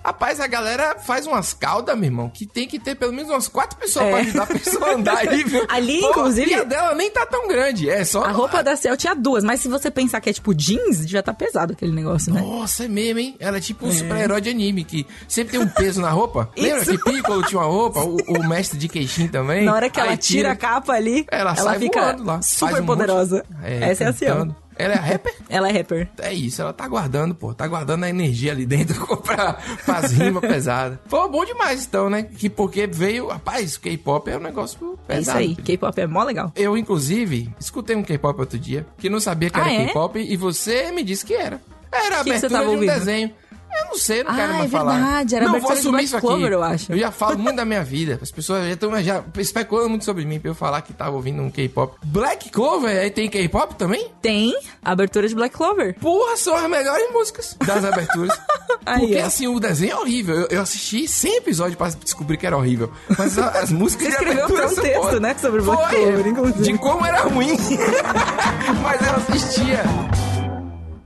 Rapaz, 0.05 0.39
a 0.39 0.45
galera 0.45 0.97
faz 0.99 1.25
umas 1.25 1.51
caudas, 1.53 1.95
meu 1.97 2.05
irmão, 2.05 2.29
que 2.29 2.45
tem 2.45 2.67
que 2.67 2.77
ter 2.79 2.93
pelo 2.95 3.11
menos 3.11 3.31
umas 3.31 3.47
quatro 3.47 3.75
pessoas 3.77 4.05
É. 4.05 4.09
pra 4.11 4.19
ajudar 4.19 4.43
a 4.43 4.45
pessoa 4.45 4.87
a 4.87 4.93
andar 4.93 5.17
aí, 5.17 5.43
viu? 5.43 5.65
Ali, 5.69 5.99
Pô, 5.99 6.09
inclusive- 6.11 6.53
a 6.53 6.63
dela 6.63 6.93
nem 6.93 7.09
tá 7.09 7.25
tão 7.25 7.47
grande, 7.47 7.89
é 7.89 8.05
só... 8.05 8.23
A 8.23 8.29
roupa 8.31 8.61
da 8.63 8.75
Ciel 8.75 8.95
tinha 8.95 9.15
duas, 9.15 9.43
mas 9.43 9.61
se 9.61 9.67
você 9.67 9.89
pensar 9.89 10.21
que 10.21 10.29
é 10.29 10.33
tipo 10.33 10.53
jeans, 10.53 11.09
já 11.09 11.23
tá 11.23 11.33
pesado 11.33 11.73
aquele 11.73 11.91
negócio, 11.91 12.31
né? 12.31 12.39
Nossa, 12.39 12.85
é 12.85 12.87
mesmo, 12.87 13.19
hein? 13.19 13.35
Ela 13.39 13.57
é 13.57 13.59
tipo 13.61 13.87
um 13.87 13.91
super-herói 13.91 14.41
de 14.41 14.49
anime, 14.51 14.83
que 14.83 15.07
sempre 15.27 15.57
tem 15.57 15.59
um 15.59 15.67
peso 15.69 15.99
na 16.01 16.09
roupa. 16.11 16.49
Lembra 16.55 16.85
que 16.85 16.97
Piccolo 16.99 17.41
tinha 17.43 17.59
uma 17.61 17.67
roupa? 17.67 18.01
O, 18.01 18.17
o 18.27 18.47
mestre 18.47 18.77
de 18.77 18.87
Queixinho 18.87 19.29
também? 19.31 19.65
Na 19.65 19.73
hora 19.73 19.89
que 19.89 19.99
Aí 19.99 20.07
ela 20.07 20.17
tira 20.17 20.51
a 20.51 20.55
capa 20.55 20.93
ali, 20.93 21.25
ela, 21.31 21.55
ela, 21.57 21.71
sai 21.71 21.79
fica 21.79 21.99
voando 21.99 22.23
lá. 22.25 22.41
super 22.43 22.81
um 22.81 22.85
poderosa. 22.85 23.43
monte- 23.49 23.73
Essa 23.83 24.03
é 24.03 24.07
a 24.07 24.13
Ciel. 24.13 24.55
Ela 24.77 24.93
é 24.95 24.97
a 24.97 25.01
rapper? 25.01 25.33
Ela 25.49 25.69
é 25.69 25.71
rapper. 25.77 26.09
É 26.19 26.33
isso, 26.33 26.61
ela 26.61 26.73
tá 26.73 26.87
guardando, 26.87 27.33
pô. 27.33 27.53
Tá 27.53 27.65
guardando 27.67 28.03
a 28.03 28.09
energia 28.09 28.51
ali 28.51 28.65
dentro 28.65 29.05
pra, 29.23 29.53
pras 29.85 30.11
rimas 30.11 30.41
pesadas. 30.41 30.97
Pô, 31.09 31.27
bom 31.29 31.45
demais 31.45 31.85
então, 31.85 32.09
né? 32.09 32.23
Que 32.23 32.49
porque 32.49 32.85
veio... 32.87 33.27
Rapaz, 33.27 33.77
K-pop 33.77 34.29
é 34.29 34.37
um 34.37 34.41
negócio 34.41 34.99
É 35.07 35.13
isso 35.13 35.31
pesado. 35.31 35.37
aí. 35.39 35.55
K-pop 35.55 36.01
é 36.01 36.07
mó 36.07 36.23
legal. 36.23 36.51
Eu, 36.55 36.77
inclusive, 36.77 37.53
escutei 37.59 37.95
um 37.95 38.03
K-pop 38.03 38.39
outro 38.39 38.59
dia, 38.59 38.85
que 38.97 39.09
não 39.09 39.19
sabia 39.19 39.49
que 39.49 39.59
Ah, 39.59 39.71
era 39.71 39.83
é? 39.83 39.85
K-pop, 39.87 40.19
e 40.19 40.35
você 40.35 40.91
me 40.91 41.03
disse 41.03 41.25
que 41.25 41.33
era. 41.33 41.61
Era 41.91 42.19
a 42.19 42.23
Que 42.23 42.25
que 42.25 42.29
abertura 42.31 42.49
tava 42.49 42.63
de 42.63 42.69
um 42.69 42.73
ouvindo? 42.73 42.91
desenho. 42.93 43.31
Eu 43.79 43.85
não 43.87 43.97
sei, 43.97 44.23
não 44.23 44.31
Ah, 44.31 44.35
quero 44.35 44.53
mais 44.53 44.65
é 44.65 44.67
falar. 44.77 44.93
verdade, 44.93 45.35
era 45.35 45.45
não, 45.47 45.59
vou 45.59 45.71
assumir 45.71 46.03
isso 46.03 46.17
aqui. 46.17 46.25
Clover, 46.27 46.51
eu 46.51 46.63
acho. 46.63 46.91
Eu 46.93 46.97
já 46.97 47.11
falo 47.11 47.37
muito 47.37 47.55
da 47.55 47.65
minha 47.65 47.83
vida. 47.83 48.19
As 48.21 48.31
pessoas 48.31 48.65
já 48.67 48.73
estão 48.73 49.03
já 49.03 49.23
especulando 49.37 49.89
muito 49.89 50.05
sobre 50.05 50.25
mim 50.25 50.39
pra 50.39 50.49
eu 50.51 50.55
falar 50.55 50.81
que 50.81 50.93
tava 50.93 51.15
ouvindo 51.15 51.41
um 51.41 51.49
K-pop. 51.49 51.95
Black 52.03 52.49
Clover, 52.49 52.97
aí 52.99 53.09
tem 53.11 53.29
K-pop 53.29 53.75
também? 53.75 54.09
Tem 54.21 54.53
abertura 54.83 55.27
de 55.27 55.35
Black 55.35 55.55
Clover. 55.55 55.95
Porra, 55.99 56.37
são 56.37 56.55
as 56.55 56.69
melhores 56.69 57.11
músicas 57.11 57.55
das 57.65 57.83
aberturas. 57.83 58.37
Aí, 58.85 58.99
Porque, 58.99 59.21
ó. 59.21 59.25
assim, 59.25 59.47
o 59.47 59.59
desenho 59.59 59.93
é 59.93 59.95
horrível. 59.95 60.35
Eu, 60.41 60.47
eu 60.51 60.61
assisti 60.61 61.07
100 61.07 61.37
episódios 61.37 61.75
pra 61.75 61.89
descobrir 61.89 62.37
que 62.37 62.45
era 62.45 62.55
horrível. 62.55 62.91
Mas 63.17 63.35
a- 63.39 63.49
as 63.49 63.71
músicas 63.71 64.09
Você 64.09 64.11
de 64.11 64.17
escreveu 64.29 64.45
até 64.45 64.67
um 64.67 64.75
texto, 64.75 65.19
né, 65.19 65.35
sobre 65.41 65.61
Black 65.61 65.89
Foi, 65.89 66.03
Clover, 66.03 66.27
inclusive. 66.27 66.61
De 66.63 66.77
como 66.77 67.03
era 67.05 67.21
ruim. 67.23 67.57
Mas 68.83 69.01
eu 69.07 69.15
assistia. 69.15 69.83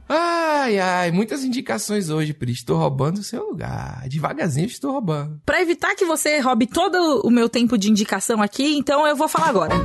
Ai, 0.09 0.38
Ai, 0.59 0.77
ai, 0.77 1.09
muitas 1.09 1.45
indicações 1.45 2.09
hoje, 2.09 2.33
Pri. 2.33 2.51
Estou 2.51 2.77
roubando 2.77 3.19
o 3.19 3.23
seu 3.23 3.45
lugar. 3.45 4.03
Devagarzinho 4.09 4.67
estou 4.67 4.91
roubando. 4.91 5.39
Pra 5.45 5.61
evitar 5.61 5.95
que 5.95 6.03
você 6.03 6.39
roube 6.39 6.67
todo 6.67 7.21
o 7.23 7.31
meu 7.31 7.47
tempo 7.47 7.77
de 7.77 7.89
indicação 7.89 8.41
aqui, 8.41 8.75
então 8.77 9.07
eu 9.07 9.15
vou 9.15 9.29
falar 9.29 9.47
agora. 9.47 9.75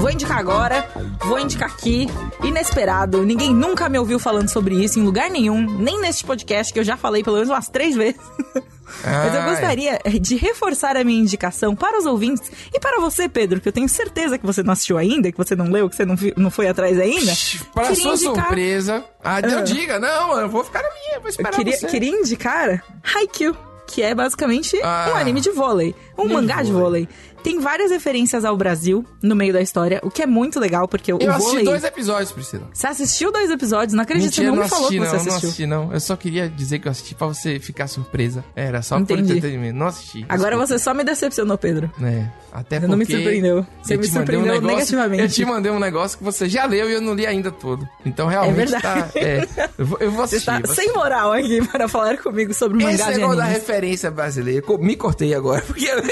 Vou 0.00 0.10
indicar 0.10 0.38
agora, 0.38 0.88
vou 1.24 1.38
indicar 1.38 1.68
aqui. 1.70 2.06
Inesperado, 2.44 3.24
ninguém 3.24 3.52
nunca 3.52 3.88
me 3.88 3.98
ouviu 3.98 4.18
falando 4.18 4.48
sobre 4.48 4.74
isso 4.76 4.98
em 4.98 5.02
lugar 5.02 5.28
nenhum, 5.30 5.60
nem 5.78 6.00
neste 6.00 6.24
podcast 6.24 6.72
que 6.72 6.78
eu 6.78 6.84
já 6.84 6.96
falei 6.96 7.22
pelo 7.24 7.36
menos 7.36 7.50
umas 7.50 7.68
três 7.68 7.96
vezes. 7.96 8.20
Mas 9.04 9.34
eu 9.34 9.42
gostaria 9.42 9.98
de 10.20 10.36
reforçar 10.36 10.96
a 10.96 11.02
minha 11.02 11.20
indicação 11.20 11.74
para 11.74 11.98
os 11.98 12.06
ouvintes 12.06 12.50
e 12.72 12.78
para 12.78 13.00
você, 13.00 13.28
Pedro, 13.28 13.60
que 13.60 13.68
eu 13.68 13.72
tenho 13.72 13.88
certeza 13.88 14.38
que 14.38 14.46
você 14.46 14.62
não 14.62 14.72
assistiu 14.72 14.96
ainda, 14.96 15.30
que 15.32 15.36
você 15.38 15.56
não 15.56 15.70
leu, 15.70 15.88
que 15.90 15.96
você 15.96 16.04
não, 16.04 16.14
não 16.36 16.50
foi 16.50 16.68
atrás 16.68 16.98
ainda. 17.00 17.32
Para 17.74 17.94
sua 17.94 18.14
indicar- 18.14 18.34
surpresa. 18.46 19.04
Ah, 19.24 19.40
não 19.42 19.58
Ah. 19.58 19.62
diga, 19.62 19.98
não, 19.98 20.38
eu 20.38 20.48
vou 20.48 20.62
ficar 20.62 20.82
na 20.82 20.88
minha, 20.90 21.18
vou 21.18 21.24
Eu 21.26 21.30
esperar 21.30 21.52
queria, 21.52 21.76
você. 21.76 21.86
queria 21.88 22.10
indicar 22.10 22.82
Haikyuu, 23.14 23.56
que 23.88 24.02
é 24.02 24.14
basicamente 24.14 24.78
Ah. 24.84 25.10
um 25.12 25.16
anime 25.16 25.40
de 25.40 25.50
vôlei, 25.50 25.92
um 26.18 26.28
mangá 26.32 26.56
de 26.62 26.66
de 26.66 26.72
vôlei. 26.72 27.08
Tem 27.42 27.60
várias 27.60 27.92
referências 27.92 28.44
ao 28.44 28.56
Brasil 28.56 29.04
no 29.22 29.36
meio 29.36 29.52
da 29.52 29.60
história, 29.60 30.00
o 30.02 30.10
que 30.10 30.20
é 30.20 30.26
muito 30.26 30.58
legal, 30.58 30.88
porque 30.88 31.12
o 31.12 31.18
Eu 31.20 31.30
assisti 31.30 31.48
vôlei... 31.50 31.64
dois 31.64 31.84
episódios, 31.84 32.32
Priscila. 32.32 32.64
Você 32.72 32.86
assistiu 32.88 33.30
dois 33.30 33.48
episódios? 33.50 33.92
Não 33.94 34.02
acredito, 34.02 34.24
Mentira, 34.30 34.46
você 34.46 34.50
não 34.50 34.56
não 34.56 34.62
me 34.64 34.68
falou 34.68 34.86
assisti 34.86 34.98
que 34.98 35.04
não, 35.04 35.10
você 35.10 35.16
não 35.16 35.36
assistiu. 35.36 35.48
assisti 35.48 35.66
não. 35.66 35.92
Eu 35.92 36.00
só 36.00 36.16
queria 36.16 36.48
dizer 36.48 36.80
que 36.80 36.88
eu 36.88 36.90
assisti 36.92 37.14
pra 37.14 37.28
você 37.28 37.60
ficar 37.60 37.86
surpresa. 37.86 38.44
Era 38.56 38.82
só 38.82 38.96
por 38.96 39.02
Entendi. 39.02 39.22
entretenimento. 39.34 39.78
Não 39.78 39.86
assisti. 39.86 40.24
Agora 40.28 40.56
desculpa. 40.56 40.66
você 40.66 40.78
só 40.80 40.92
me 40.92 41.04
decepcionou, 41.04 41.56
Pedro. 41.56 41.88
É, 42.02 42.26
até 42.52 42.80
Você 42.80 42.86
não 42.88 42.96
me 42.96 43.04
porque 43.04 43.16
surpreendeu. 43.16 43.66
Você 43.80 43.94
eu 43.94 43.98
me 44.00 44.08
surpreendeu 44.08 44.46
negócio- 44.52 44.66
negativamente. 44.66 45.22
Eu 45.22 45.28
te 45.28 45.44
mandei 45.44 45.70
um 45.70 45.78
negócio 45.78 46.18
que 46.18 46.24
você 46.24 46.48
já 46.48 46.64
leu 46.66 46.90
e 46.90 46.94
eu 46.94 47.00
não 47.00 47.14
li 47.14 47.26
ainda 47.26 47.52
todo. 47.52 47.86
Então 48.04 48.26
realmente 48.26 48.56
verdade. 48.72 48.82
tá... 48.82 49.08
É, 49.14 49.46
eu, 49.78 49.86
vou, 49.86 49.98
eu 50.00 50.10
vou 50.10 50.26
Você 50.26 50.36
assistir. 50.36 50.50
está 50.50 50.66
vou 50.66 50.74
sem 50.74 50.92
moral 50.92 51.32
aqui 51.32 51.64
para 51.70 51.86
falar 51.86 52.18
comigo 52.18 52.52
sobre 52.52 52.78
Esse 52.78 52.86
mangás 52.98 53.16
e 53.16 53.20
negócio 53.20 53.36
da 53.38 53.44
referência 53.44 54.10
brasileira, 54.10 54.64
me 54.80 54.96
cortei 54.96 55.32
agora, 55.32 55.62
porque 55.66 55.86
não- 55.94 56.02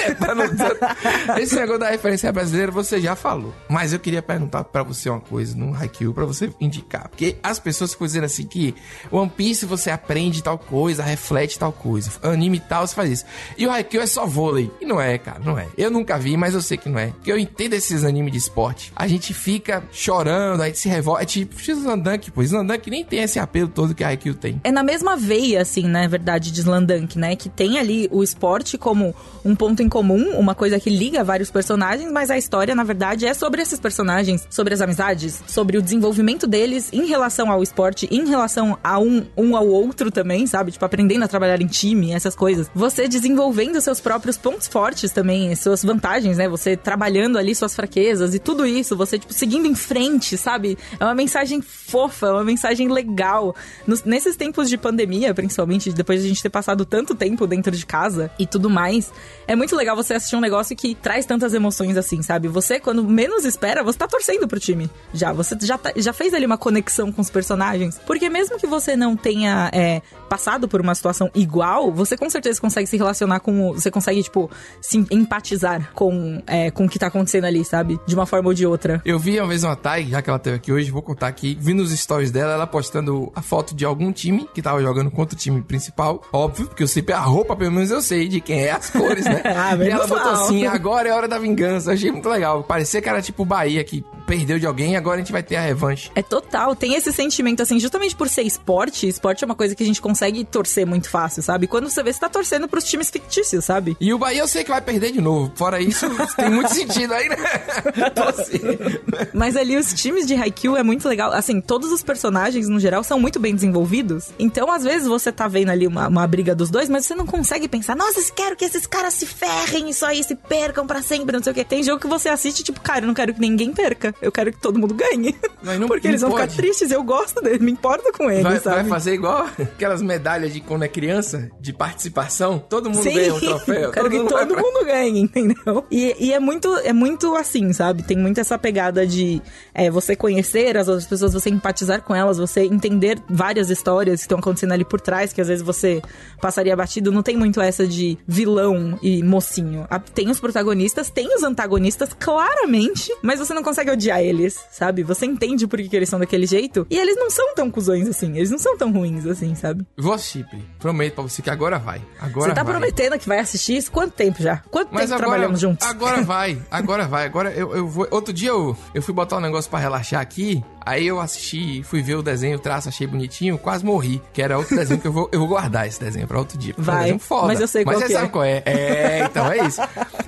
esse 1.38 1.54
negócio 1.54 1.80
da 1.80 1.90
referência 1.90 2.32
brasileira 2.32 2.72
você 2.72 3.00
já 3.00 3.14
falou. 3.14 3.54
Mas 3.68 3.92
eu 3.92 3.98
queria 3.98 4.22
perguntar 4.22 4.64
pra 4.64 4.82
você 4.82 5.08
uma 5.08 5.20
coisa 5.20 5.56
no 5.56 5.74
Haikyuu, 5.74 6.14
pra 6.14 6.24
você 6.24 6.50
indicar. 6.60 7.08
Porque 7.08 7.36
as 7.42 7.58
pessoas 7.58 7.92
ficam 7.92 8.06
dizendo 8.06 8.24
assim 8.24 8.46
que 8.46 8.74
One 9.10 9.30
Piece 9.30 9.66
você 9.66 9.90
aprende 9.90 10.42
tal 10.42 10.58
coisa, 10.58 11.02
reflete 11.02 11.58
tal 11.58 11.72
coisa. 11.72 12.10
Anime 12.22 12.60
tal, 12.60 12.86
você 12.86 12.94
faz 12.94 13.10
isso. 13.10 13.24
E 13.56 13.66
o 13.66 13.70
Haikyuu 13.70 14.02
é 14.02 14.06
só 14.06 14.26
vôlei. 14.26 14.70
E 14.80 14.86
não 14.86 15.00
é, 15.00 15.18
cara, 15.18 15.40
não 15.44 15.58
é. 15.58 15.68
Eu 15.76 15.90
nunca 15.90 16.18
vi, 16.18 16.36
mas 16.36 16.54
eu 16.54 16.62
sei 16.62 16.76
que 16.76 16.88
não 16.88 16.98
é. 16.98 17.08
Porque 17.08 17.30
eu 17.30 17.38
entendo 17.38 17.74
esses 17.74 18.04
animes 18.04 18.32
de 18.32 18.38
esporte. 18.38 18.92
A 18.96 19.06
gente 19.06 19.32
fica 19.34 19.82
chorando, 19.92 20.62
a 20.62 20.66
gente 20.66 20.78
se 20.78 20.88
revolta. 20.88 21.22
É 21.22 21.26
tipo 21.26 21.54
Slandunk, 21.60 22.30
pô. 22.30 22.42
Slandunk 22.42 22.90
nem 22.90 23.04
tem 23.04 23.20
esse 23.20 23.38
apelo 23.38 23.68
todo 23.68 23.94
que 23.94 24.04
a 24.04 24.08
Haikyuu 24.08 24.34
tem. 24.34 24.60
É 24.64 24.72
na 24.72 24.82
mesma 24.82 25.16
veia, 25.16 25.62
assim, 25.62 25.86
na 25.86 26.06
verdade, 26.06 26.50
de 26.50 26.60
Slandunk, 26.60 27.18
né? 27.18 27.36
Que 27.36 27.48
tem 27.48 27.78
ali 27.78 28.08
o 28.10 28.22
esporte 28.22 28.76
como 28.78 29.14
um 29.44 29.54
ponto 29.54 29.82
em 29.84 29.88
comum, 29.88 30.30
uma 30.38 30.54
coisa 30.54 30.80
que 30.80 30.90
liga 30.90 31.22
vários 31.22 31.50
personagens, 31.50 32.10
mas 32.10 32.30
a 32.30 32.38
história, 32.38 32.74
na 32.74 32.82
verdade, 32.84 33.26
é 33.26 33.34
sobre 33.34 33.62
esses 33.62 33.78
personagens, 33.78 34.46
sobre 34.50 34.74
as 34.74 34.80
amizades, 34.80 35.42
sobre 35.46 35.76
o 35.78 35.82
desenvolvimento 35.82 36.46
deles 36.46 36.88
em 36.92 37.06
relação 37.06 37.50
ao 37.50 37.62
esporte, 37.62 38.08
em 38.10 38.26
relação 38.28 38.78
a 38.82 38.98
um, 38.98 39.24
um 39.36 39.56
ao 39.56 39.66
outro 39.68 40.10
também, 40.10 40.46
sabe? 40.46 40.72
Tipo, 40.72 40.84
aprendendo 40.84 41.24
a 41.24 41.28
trabalhar 41.28 41.60
em 41.60 41.66
time, 41.66 42.12
essas 42.12 42.34
coisas. 42.34 42.70
Você 42.74 43.06
desenvolvendo 43.06 43.80
seus 43.80 44.00
próprios 44.00 44.36
pontos 44.36 44.66
fortes 44.66 45.12
também, 45.12 45.54
suas 45.54 45.82
vantagens, 45.82 46.36
né? 46.38 46.48
Você 46.48 46.76
trabalhando 46.76 47.38
ali 47.38 47.54
suas 47.54 47.74
fraquezas 47.74 48.34
e 48.34 48.38
tudo 48.38 48.66
isso, 48.66 48.96
você, 48.96 49.18
tipo, 49.18 49.32
seguindo 49.32 49.66
em 49.66 49.74
frente, 49.74 50.36
sabe? 50.36 50.78
É 50.98 51.04
uma 51.04 51.14
mensagem 51.14 51.60
fofa, 51.60 52.26
é 52.28 52.32
uma 52.32 52.44
mensagem 52.44 52.88
legal. 52.88 53.54
Nos- 53.86 54.04
nesses 54.04 54.36
tempos 54.36 54.68
de 54.68 54.76
pandemia, 54.78 55.34
principalmente, 55.34 55.92
depois 55.92 56.20
de 56.20 56.26
a 56.26 56.28
gente 56.28 56.42
ter 56.42 56.50
passado 56.50 56.84
tanto 56.84 57.14
tempo 57.14 57.46
dentro 57.46 57.70
de 57.72 57.84
casa 57.84 58.30
e 58.38 58.46
tudo 58.46 58.70
mais, 58.70 59.12
é 59.46 59.54
muito 59.54 59.73
legal 59.76 59.94
você 59.96 60.14
assistir 60.14 60.36
um 60.36 60.40
negócio 60.40 60.74
que 60.76 60.94
traz 60.94 61.26
tantas 61.26 61.54
emoções 61.54 61.96
assim, 61.96 62.22
sabe? 62.22 62.48
Você, 62.48 62.78
quando 62.80 63.02
menos 63.04 63.44
espera, 63.44 63.82
você 63.82 63.98
tá 63.98 64.06
torcendo 64.08 64.46
pro 64.48 64.58
time. 64.60 64.90
Já, 65.12 65.32
você 65.32 65.56
já, 65.62 65.76
tá- 65.78 65.92
já 65.96 66.12
fez 66.12 66.32
ali 66.34 66.46
uma 66.46 66.58
conexão 66.58 67.10
com 67.12 67.20
os 67.22 67.30
personagens. 67.30 67.98
Porque 68.06 68.28
mesmo 68.28 68.58
que 68.58 68.66
você 68.66 68.96
não 68.96 69.16
tenha 69.16 69.70
é, 69.72 70.02
passado 70.28 70.68
por 70.68 70.80
uma 70.80 70.94
situação 70.94 71.30
igual, 71.34 71.92
você 71.92 72.16
com 72.16 72.28
certeza 72.30 72.60
consegue 72.60 72.86
se 72.86 72.96
relacionar 72.96 73.40
com. 73.40 73.72
Você 73.72 73.90
consegue, 73.90 74.22
tipo, 74.22 74.50
se 74.80 75.04
empatizar 75.10 75.90
com, 75.94 76.42
é, 76.46 76.70
com 76.70 76.84
o 76.86 76.88
que 76.88 76.98
tá 76.98 77.06
acontecendo 77.06 77.44
ali, 77.44 77.64
sabe? 77.64 77.98
De 78.06 78.14
uma 78.14 78.26
forma 78.26 78.48
ou 78.48 78.54
de 78.54 78.66
outra. 78.66 79.00
Eu 79.04 79.18
vi 79.18 79.38
uma 79.38 79.48
vez 79.48 79.64
uma 79.64 79.76
Thay, 79.76 80.08
já 80.10 80.22
que 80.22 80.30
ela 80.30 80.38
teve 80.38 80.56
aqui 80.56 80.72
hoje, 80.72 80.90
vou 80.90 81.02
contar 81.02 81.28
aqui. 81.28 81.56
Vi 81.60 81.74
nos 81.74 81.90
stories 81.92 82.30
dela, 82.30 82.52
ela 82.54 82.66
postando 82.66 83.32
a 83.34 83.42
foto 83.42 83.74
de 83.74 83.84
algum 83.84 84.12
time 84.12 84.48
que 84.54 84.62
tava 84.62 84.80
jogando 84.82 85.10
contra 85.10 85.34
o 85.34 85.38
time 85.38 85.60
principal. 85.62 86.22
Óbvio, 86.32 86.66
porque 86.66 86.82
eu 86.82 86.88
sei 86.88 87.04
a 87.12 87.18
roupa, 87.20 87.54
pelo 87.54 87.72
menos 87.72 87.90
eu 87.90 88.00
sei 88.02 88.28
de 88.28 88.40
quem 88.40 88.64
é 88.64 88.72
as 88.72 88.90
cores, 88.90 89.24
né? 89.24 89.42
Ah, 89.64 89.76
e 89.76 89.88
ela 89.88 90.06
botou 90.06 90.30
assim: 90.32 90.66
agora 90.66 91.08
é 91.08 91.12
hora 91.12 91.26
da 91.28 91.38
vingança. 91.38 91.90
Eu 91.90 91.94
achei 91.94 92.12
muito 92.12 92.28
legal. 92.28 92.62
Parecia 92.64 93.00
que 93.00 93.08
era 93.08 93.22
tipo 93.22 93.42
o 93.42 93.46
Bahia, 93.46 93.82
que 93.82 94.04
perdeu 94.26 94.58
de 94.58 94.66
alguém 94.66 94.92
e 94.92 94.96
agora 94.96 95.16
a 95.16 95.18
gente 95.18 95.32
vai 95.32 95.42
ter 95.42 95.56
a 95.56 95.60
revanche. 95.60 96.10
É 96.14 96.22
total, 96.22 96.74
tem 96.74 96.94
esse 96.94 97.12
sentimento 97.12 97.62
assim, 97.62 97.78
justamente 97.78 98.14
por 98.16 98.28
ser 98.28 98.42
esporte, 98.42 99.08
esporte 99.08 99.44
é 99.44 99.46
uma 99.46 99.54
coisa 99.54 99.74
que 99.74 99.82
a 99.82 99.86
gente 99.86 100.00
consegue 100.00 100.44
torcer 100.44 100.86
muito 100.86 101.08
fácil, 101.08 101.42
sabe? 101.42 101.66
Quando 101.66 101.88
você 101.88 102.02
vê, 102.02 102.12
você 102.12 102.20
tá 102.20 102.28
torcendo 102.28 102.68
pros 102.68 102.84
times 102.84 103.10
fictícios, 103.10 103.64
sabe? 103.64 103.96
E 104.00 104.12
o 104.12 104.18
Bahia 104.18 104.40
eu 104.40 104.48
sei 104.48 104.64
que 104.64 104.70
vai 104.70 104.80
perder 104.80 105.12
de 105.12 105.20
novo. 105.20 105.52
Fora 105.54 105.80
isso, 105.80 106.06
tem 106.36 106.50
muito 106.50 106.72
sentido 106.72 107.14
aí, 107.14 107.28
né? 107.28 107.36
Mas 109.32 109.56
ali 109.56 109.76
os 109.76 109.92
times 109.92 110.26
de 110.26 110.34
Haikyuu 110.34 110.76
é 110.76 110.82
muito 110.82 111.08
legal. 111.08 111.32
Assim, 111.32 111.60
todos 111.60 111.92
os 111.92 112.02
personagens, 112.02 112.68
no 112.68 112.80
geral, 112.80 113.02
são 113.02 113.18
muito 113.18 113.38
bem 113.38 113.54
desenvolvidos. 113.54 114.30
Então, 114.38 114.70
às 114.70 114.84
vezes, 114.84 115.06
você 115.06 115.30
tá 115.30 115.48
vendo 115.48 115.70
ali 115.70 115.86
uma, 115.86 116.08
uma 116.08 116.26
briga 116.26 116.54
dos 116.54 116.70
dois, 116.70 116.88
mas 116.88 117.06
você 117.06 117.14
não 117.14 117.26
consegue 117.26 117.68
pensar, 117.68 117.96
nossa, 117.96 118.20
quero 118.32 118.56
que 118.56 118.64
esses 118.64 118.86
caras 118.86 119.14
se 119.14 119.26
ferrem 119.26 119.90
e 119.90 119.94
só 119.94 120.06
aí 120.06 120.22
se 120.22 120.34
percam 120.34 120.86
pra 120.86 121.02
sempre, 121.02 121.36
não 121.36 121.42
sei 121.42 121.52
o 121.52 121.54
quê. 121.54 121.64
Tem 121.64 121.82
jogo 121.82 122.00
que 122.00 122.06
você 122.06 122.28
assiste, 122.28 122.62
tipo, 122.62 122.80
cara, 122.80 123.00
eu 123.00 123.06
não 123.06 123.14
quero 123.14 123.34
que 123.34 123.40
ninguém 123.40 123.72
perca. 123.72 124.13
Eu 124.22 124.30
quero 124.32 124.52
que 124.52 124.58
todo 124.60 124.78
mundo 124.78 124.94
ganhe. 124.94 125.34
Não- 125.62 125.86
Porque 125.88 126.08
eles 126.08 126.20
vão 126.20 126.30
pode. 126.30 126.50
ficar 126.50 126.62
tristes, 126.62 126.90
eu 126.90 127.02
gosto 127.02 127.40
deles, 127.42 127.60
me 127.60 127.72
importa 127.72 128.12
com 128.12 128.30
eles, 128.30 128.42
Vai, 128.42 128.58
sabe? 128.60 128.76
vai 128.76 128.84
fazer 128.88 129.14
igual 129.14 129.46
aquelas 129.58 130.02
medalhas 130.02 130.52
de 130.52 130.60
quando 130.60 130.82
é 130.84 130.88
criança, 130.88 131.50
de 131.60 131.72
participação. 131.72 132.58
Todo 132.68 132.90
mundo 132.90 133.02
Sim, 133.02 133.14
ganha 133.14 133.34
um 133.34 133.40
troféu. 133.40 133.74
eu 133.82 133.90
quero 133.92 134.10
que 134.10 134.18
vai 134.18 134.26
todo 134.28 134.54
pra- 134.54 134.62
mundo 134.62 134.84
ganhe, 134.84 135.20
entendeu? 135.20 135.84
E, 135.90 136.14
e 136.26 136.32
é 136.32 136.38
muito 136.40 136.74
é 136.78 136.92
muito 136.92 137.34
assim, 137.36 137.72
sabe? 137.72 138.02
Tem 138.02 138.16
muito 138.16 138.38
essa 138.40 138.58
pegada 138.58 139.06
de 139.06 139.40
é, 139.74 139.90
você 139.90 140.14
conhecer 140.16 140.76
as 140.76 140.88
outras 140.88 141.06
pessoas, 141.06 141.32
você 141.32 141.50
empatizar 141.50 142.02
com 142.02 142.14
elas, 142.14 142.38
você 142.38 142.62
entender 142.64 143.18
várias 143.28 143.70
histórias 143.70 144.20
que 144.20 144.24
estão 144.24 144.38
acontecendo 144.38 144.72
ali 144.72 144.84
por 144.84 145.00
trás, 145.00 145.32
que 145.32 145.40
às 145.40 145.48
vezes 145.48 145.62
você 145.64 146.00
passaria 146.40 146.76
batido. 146.76 147.10
Não 147.12 147.22
tem 147.22 147.36
muito 147.36 147.60
essa 147.60 147.86
de 147.86 148.18
vilão 148.26 148.98
e 149.02 149.22
mocinho. 149.22 149.86
Tem 150.14 150.30
os 150.30 150.40
protagonistas, 150.40 151.10
tem 151.10 151.34
os 151.34 151.42
antagonistas, 151.42 152.10
claramente, 152.18 153.12
mas 153.22 153.38
você 153.38 153.54
não 153.54 153.62
consegue 153.62 153.90
odiar 153.90 154.03
eles, 154.22 154.58
sabe? 154.70 155.02
Você 155.02 155.26
entende 155.26 155.66
por 155.66 155.78
que, 155.78 155.88
que 155.88 155.96
eles 155.96 156.08
são 156.08 156.18
daquele 156.18 156.46
jeito. 156.46 156.86
E 156.90 156.96
eles 156.98 157.16
não 157.16 157.30
são 157.30 157.54
tão 157.54 157.70
cuzões 157.70 158.08
assim, 158.08 158.36
eles 158.36 158.50
não 158.50 158.58
são 158.58 158.76
tão 158.76 158.92
ruins 158.92 159.26
assim, 159.26 159.54
sabe? 159.54 159.86
Vou 159.96 160.12
assistir. 160.12 160.46
Prometo 160.78 161.14
pra 161.14 161.22
você 161.22 161.40
que 161.42 161.50
agora 161.50 161.78
vai. 161.78 162.02
Agora 162.20 162.50
Você 162.50 162.54
tá 162.54 162.62
vai. 162.62 162.72
prometendo 162.74 163.18
que 163.18 163.28
vai 163.28 163.38
assistir 163.38 163.76
isso? 163.76 163.90
Quanto 163.90 164.12
tempo 164.12 164.42
já? 164.42 164.58
Quanto 164.70 164.88
Mas 164.92 165.02
tempo 165.04 165.14
agora, 165.14 165.28
trabalhamos 165.30 165.60
juntos? 165.60 165.86
agora 165.86 166.20
vai, 166.24 166.60
agora 166.70 167.06
vai. 167.06 167.24
Agora 167.26 167.50
eu, 167.52 167.74
eu 167.74 167.86
vou. 167.88 168.06
Outro 168.10 168.32
dia 168.32 168.50
eu, 168.50 168.76
eu 168.94 169.02
fui 169.02 169.14
botar 169.14 169.36
um 169.36 169.40
negócio 169.40 169.70
pra 169.70 169.78
relaxar 169.78 170.20
aqui. 170.20 170.62
Aí 170.86 171.06
eu 171.06 171.20
assisti, 171.20 171.82
fui 171.82 172.02
ver 172.02 172.16
o 172.16 172.22
desenho, 172.22 172.56
o 172.56 172.60
traço, 172.60 172.88
achei 172.88 173.06
bonitinho, 173.06 173.56
quase 173.56 173.84
morri. 173.84 174.20
Que 174.32 174.42
era 174.42 174.58
outro 174.58 174.76
desenho 174.76 175.00
que 175.00 175.06
eu 175.06 175.12
vou, 175.12 175.28
eu 175.32 175.38
vou 175.38 175.48
guardar 175.48 175.86
esse 175.86 175.98
desenho 175.98 176.26
pra 176.26 176.38
outro 176.38 176.58
dia. 176.58 176.74
é 176.76 176.80
um 176.80 176.84
Vai, 176.84 176.98
desenho 177.04 177.18
foda. 177.18 177.46
mas 177.46 177.60
eu 177.60 177.68
sei 177.68 177.84
mas 177.84 177.96
qual 177.96 178.06
você 178.06 178.12
é. 178.12 178.16
sabe 178.16 178.28
qual 178.30 178.44
é. 178.44 178.62
É, 178.66 179.24
então 179.24 179.50
é 179.50 179.66
isso. 179.66 179.80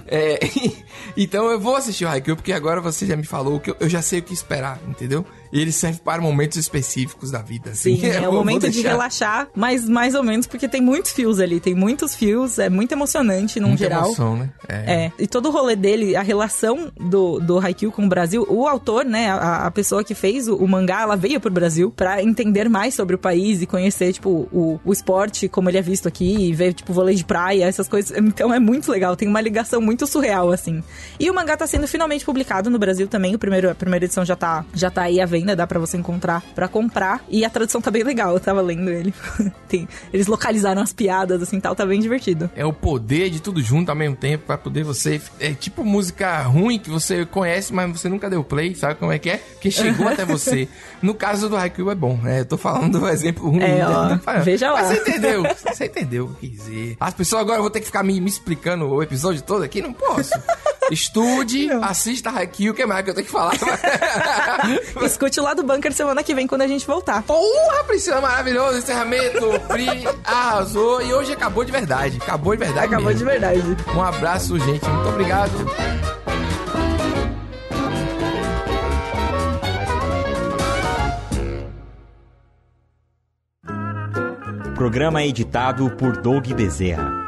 É, 0.07 0.39
então 1.17 1.51
eu 1.51 1.61
vou 1.61 1.77
assistir 1.77 2.05
o 2.05 2.09
Haikyuu, 2.09 2.37
porque 2.37 2.53
agora 2.53 2.81
você 2.81 3.07
já 3.07 3.17
me 3.17 3.25
falou 3.25 3.61
que 3.61 3.71
eu, 3.71 3.77
eu 3.81 3.89
já 3.89 4.01
sei 4.01 4.21
o 4.21 4.23
que 4.23 4.33
esperar, 4.33 4.79
entendeu? 4.89 5.25
E 5.57 5.61
ele 5.61 5.73
serve 5.73 6.01
para 6.01 6.21
momentos 6.21 6.59
específicos 6.59 7.31
da 7.31 7.41
vida. 7.41 7.71
Assim. 7.71 7.97
Sim, 7.97 8.07
é 8.09 8.29
o 8.29 8.33
momento 8.33 8.69
de 8.69 8.83
relaxar, 8.83 9.49
mas 9.55 9.89
mais 9.89 10.15
ou 10.15 10.23
menos 10.23 10.47
porque 10.47 10.69
tem 10.69 10.83
muitos 10.83 11.13
fios 11.13 11.41
ali, 11.41 11.59
tem 11.61 11.75
muitos 11.75 12.15
fios, 12.15 12.59
é 12.59 12.69
muito 12.69 12.93
emocionante 12.93 13.59
num 13.59 13.69
Muita 13.69 13.85
geral. 13.85 14.05
emoção, 14.05 14.37
né? 14.37 14.51
É, 14.69 15.11
e 15.19 15.27
todo 15.27 15.49
o 15.49 15.51
rolê 15.51 15.75
dele, 15.75 16.15
a 16.15 16.21
relação 16.21 16.93
do, 17.01 17.41
do 17.41 17.59
Haikyuu 17.59 17.91
com 17.91 18.05
o 18.05 18.09
Brasil, 18.09 18.47
o 18.51 18.69
autor, 18.69 19.07
né, 19.07 19.31
a, 19.31 19.67
a 19.67 19.71
pessoa 19.71 20.05
que 20.05 20.15
fez 20.15 20.47
o, 20.47 20.57
o 20.57 20.69
mangá, 20.69 21.01
ela 21.01 21.17
veio 21.17 21.41
pro 21.41 21.51
Brasil 21.51 21.91
pra 21.91 22.23
entender 22.23 22.69
mais 22.69 22.93
sobre 22.93 23.15
o 23.15 23.19
país 23.19 23.63
e 23.63 23.67
conhecer, 23.67 24.13
tipo, 24.13 24.29
o, 24.53 24.79
o 24.85 24.93
esporte, 24.93 25.49
como 25.49 25.71
ele 25.71 25.79
é 25.79 25.83
visto 25.83 26.07
aqui, 26.07 26.49
e 26.49 26.53
ver, 26.53 26.75
tipo, 26.75 26.93
vôlei 26.93 27.15
de 27.15 27.25
praia, 27.25 27.65
essas 27.65 27.89
coisas. 27.89 28.15
Então 28.19 28.53
é 28.53 28.61
muito 28.61 28.93
legal, 28.93 29.17
tem 29.17 29.27
uma 29.27 29.41
ligação 29.41 29.81
muito 29.81 30.07
surreal, 30.07 30.51
assim. 30.51 30.83
E 31.19 31.31
o 31.31 31.35
mangá 31.35 31.57
tá 31.57 31.67
sendo 31.67 31.89
finalmente 31.89 32.27
publicado 32.27 32.69
no 32.69 32.79
Brasil 32.79 33.09
também, 33.09 33.35
o 33.35 33.39
primeiro, 33.39 33.71
a 33.71 33.75
primeira 33.75 34.05
edição 34.05 34.23
já 34.23 34.37
tá, 34.37 34.63
já 34.75 34.91
tá 34.91 35.03
aí 35.03 35.19
à 35.19 35.25
venda. 35.25 35.46
Ainda 35.47 35.57
dá 35.57 35.67
pra 35.67 35.79
você 35.79 35.97
encontrar 35.97 36.43
pra 36.55 36.67
comprar. 36.67 37.25
E 37.29 37.45
a 37.45 37.51
tradução 37.51 37.81
tá 37.81 37.91
bem 37.91 38.03
legal, 38.03 38.35
eu 38.35 38.41
tava 38.41 38.61
lendo 38.61 38.91
ele. 38.91 39.15
Tem, 39.69 39.89
eles 40.13 40.27
localizaram 40.27 40.83
as 40.83 40.93
piadas, 40.93 41.41
assim, 41.41 41.61
tal, 41.61 41.75
tá 41.75 41.87
bem 41.87 42.01
divertido. 42.01 42.51
É 42.57 42.65
o 42.65 42.73
poder 42.73 43.31
de 43.31 43.41
tudo 43.41 43.63
junto 43.63 43.91
ao 43.91 43.97
mesmo 43.97 44.17
tempo 44.17 44.45
pra 44.47 44.59
poder 44.59 44.83
você... 44.83 45.21
É 45.39 45.53
tipo 45.55 45.85
música 45.85 46.43
ruim 46.43 46.79
que 46.79 46.91
você 46.91 47.25
conhece, 47.25 47.73
mas 47.73 47.91
você 47.91 48.09
nunca 48.09 48.29
deu 48.29 48.43
play, 48.43 48.75
sabe 48.75 48.97
como 48.97 49.13
é 49.13 49.19
que 49.19 49.31
é? 49.31 49.41
Que 49.61 49.71
chegou 49.71 50.09
até 50.09 50.25
você. 50.25 50.69
No 51.01 51.15
caso 51.15 51.49
do 51.49 51.57
Haikyuu 51.57 51.91
é 51.91 51.95
bom, 51.95 52.17
né? 52.17 52.41
Eu 52.41 52.45
tô 52.45 52.57
falando 52.57 52.99
do 52.99 53.09
exemplo 53.09 53.51
ruim. 53.51 53.63
É, 53.63 53.87
ó, 53.87 54.09
né? 54.09 54.21
veja 54.43 54.73
lá. 54.73 54.83
Mas 54.83 54.89
você 54.89 55.01
entendeu, 55.01 55.43
você 55.43 55.85
entendeu 55.85 56.25
o 56.27 56.35
que 56.35 56.49
dizer. 56.49 56.97
As 56.99 57.15
pessoas 57.15 57.43
agora 57.43 57.61
vão 57.61 57.71
ter 57.71 57.81
que 57.81 57.87
ficar 57.87 58.03
me, 58.03 58.21
me 58.21 58.29
explicando 58.29 58.87
o 58.87 59.03
episódio 59.03 59.43
todo 59.43 59.63
aqui? 59.63 59.83
Não 59.83 59.93
posso. 59.93 60.33
Estude, 60.91 61.71
assista 61.83 62.31
Haikyuu, 62.31 62.73
o 62.73 62.75
que 62.77 62.87
mais 62.87 63.05
que 63.05 63.11
eu 63.11 63.15
tenho 63.15 63.27
que 63.27 63.33
falar? 63.33 63.55
Escute 65.05 65.41
o 65.41 65.43
lado 65.43 65.63
do 65.63 65.67
bunker 65.67 65.93
semana 65.93 66.23
que 66.23 66.35
vem 66.35 66.47
quando 66.47 66.63
a 66.63 66.69
gente 66.69 66.87
voltar. 66.87 67.23
Porra, 67.23 67.85
Priscila, 67.87 68.21
maravilhoso, 68.21 68.79
encerramento, 68.79 69.61
Pri 69.69 70.07
arrasou 70.25 71.03
e 71.03 71.13
hoje 71.13 71.33
acabou 71.33 71.65
de 71.65 71.73
verdade, 71.73 72.19
acabou 72.23 72.53
de 72.55 72.59
verdade 72.65 72.87
Acabou 72.87 73.07
mesmo. 73.07 73.19
de 73.19 73.25
verdade. 73.25 73.63
Um 73.95 74.03
abraço, 74.03 74.59
gente, 74.59 74.85
muito 74.89 75.09
obrigado. 75.09 75.53
Programa 84.75 85.25
editado 85.25 85.91
por 85.97 86.17
Doug 86.21 86.47
Bezerra. 86.53 87.26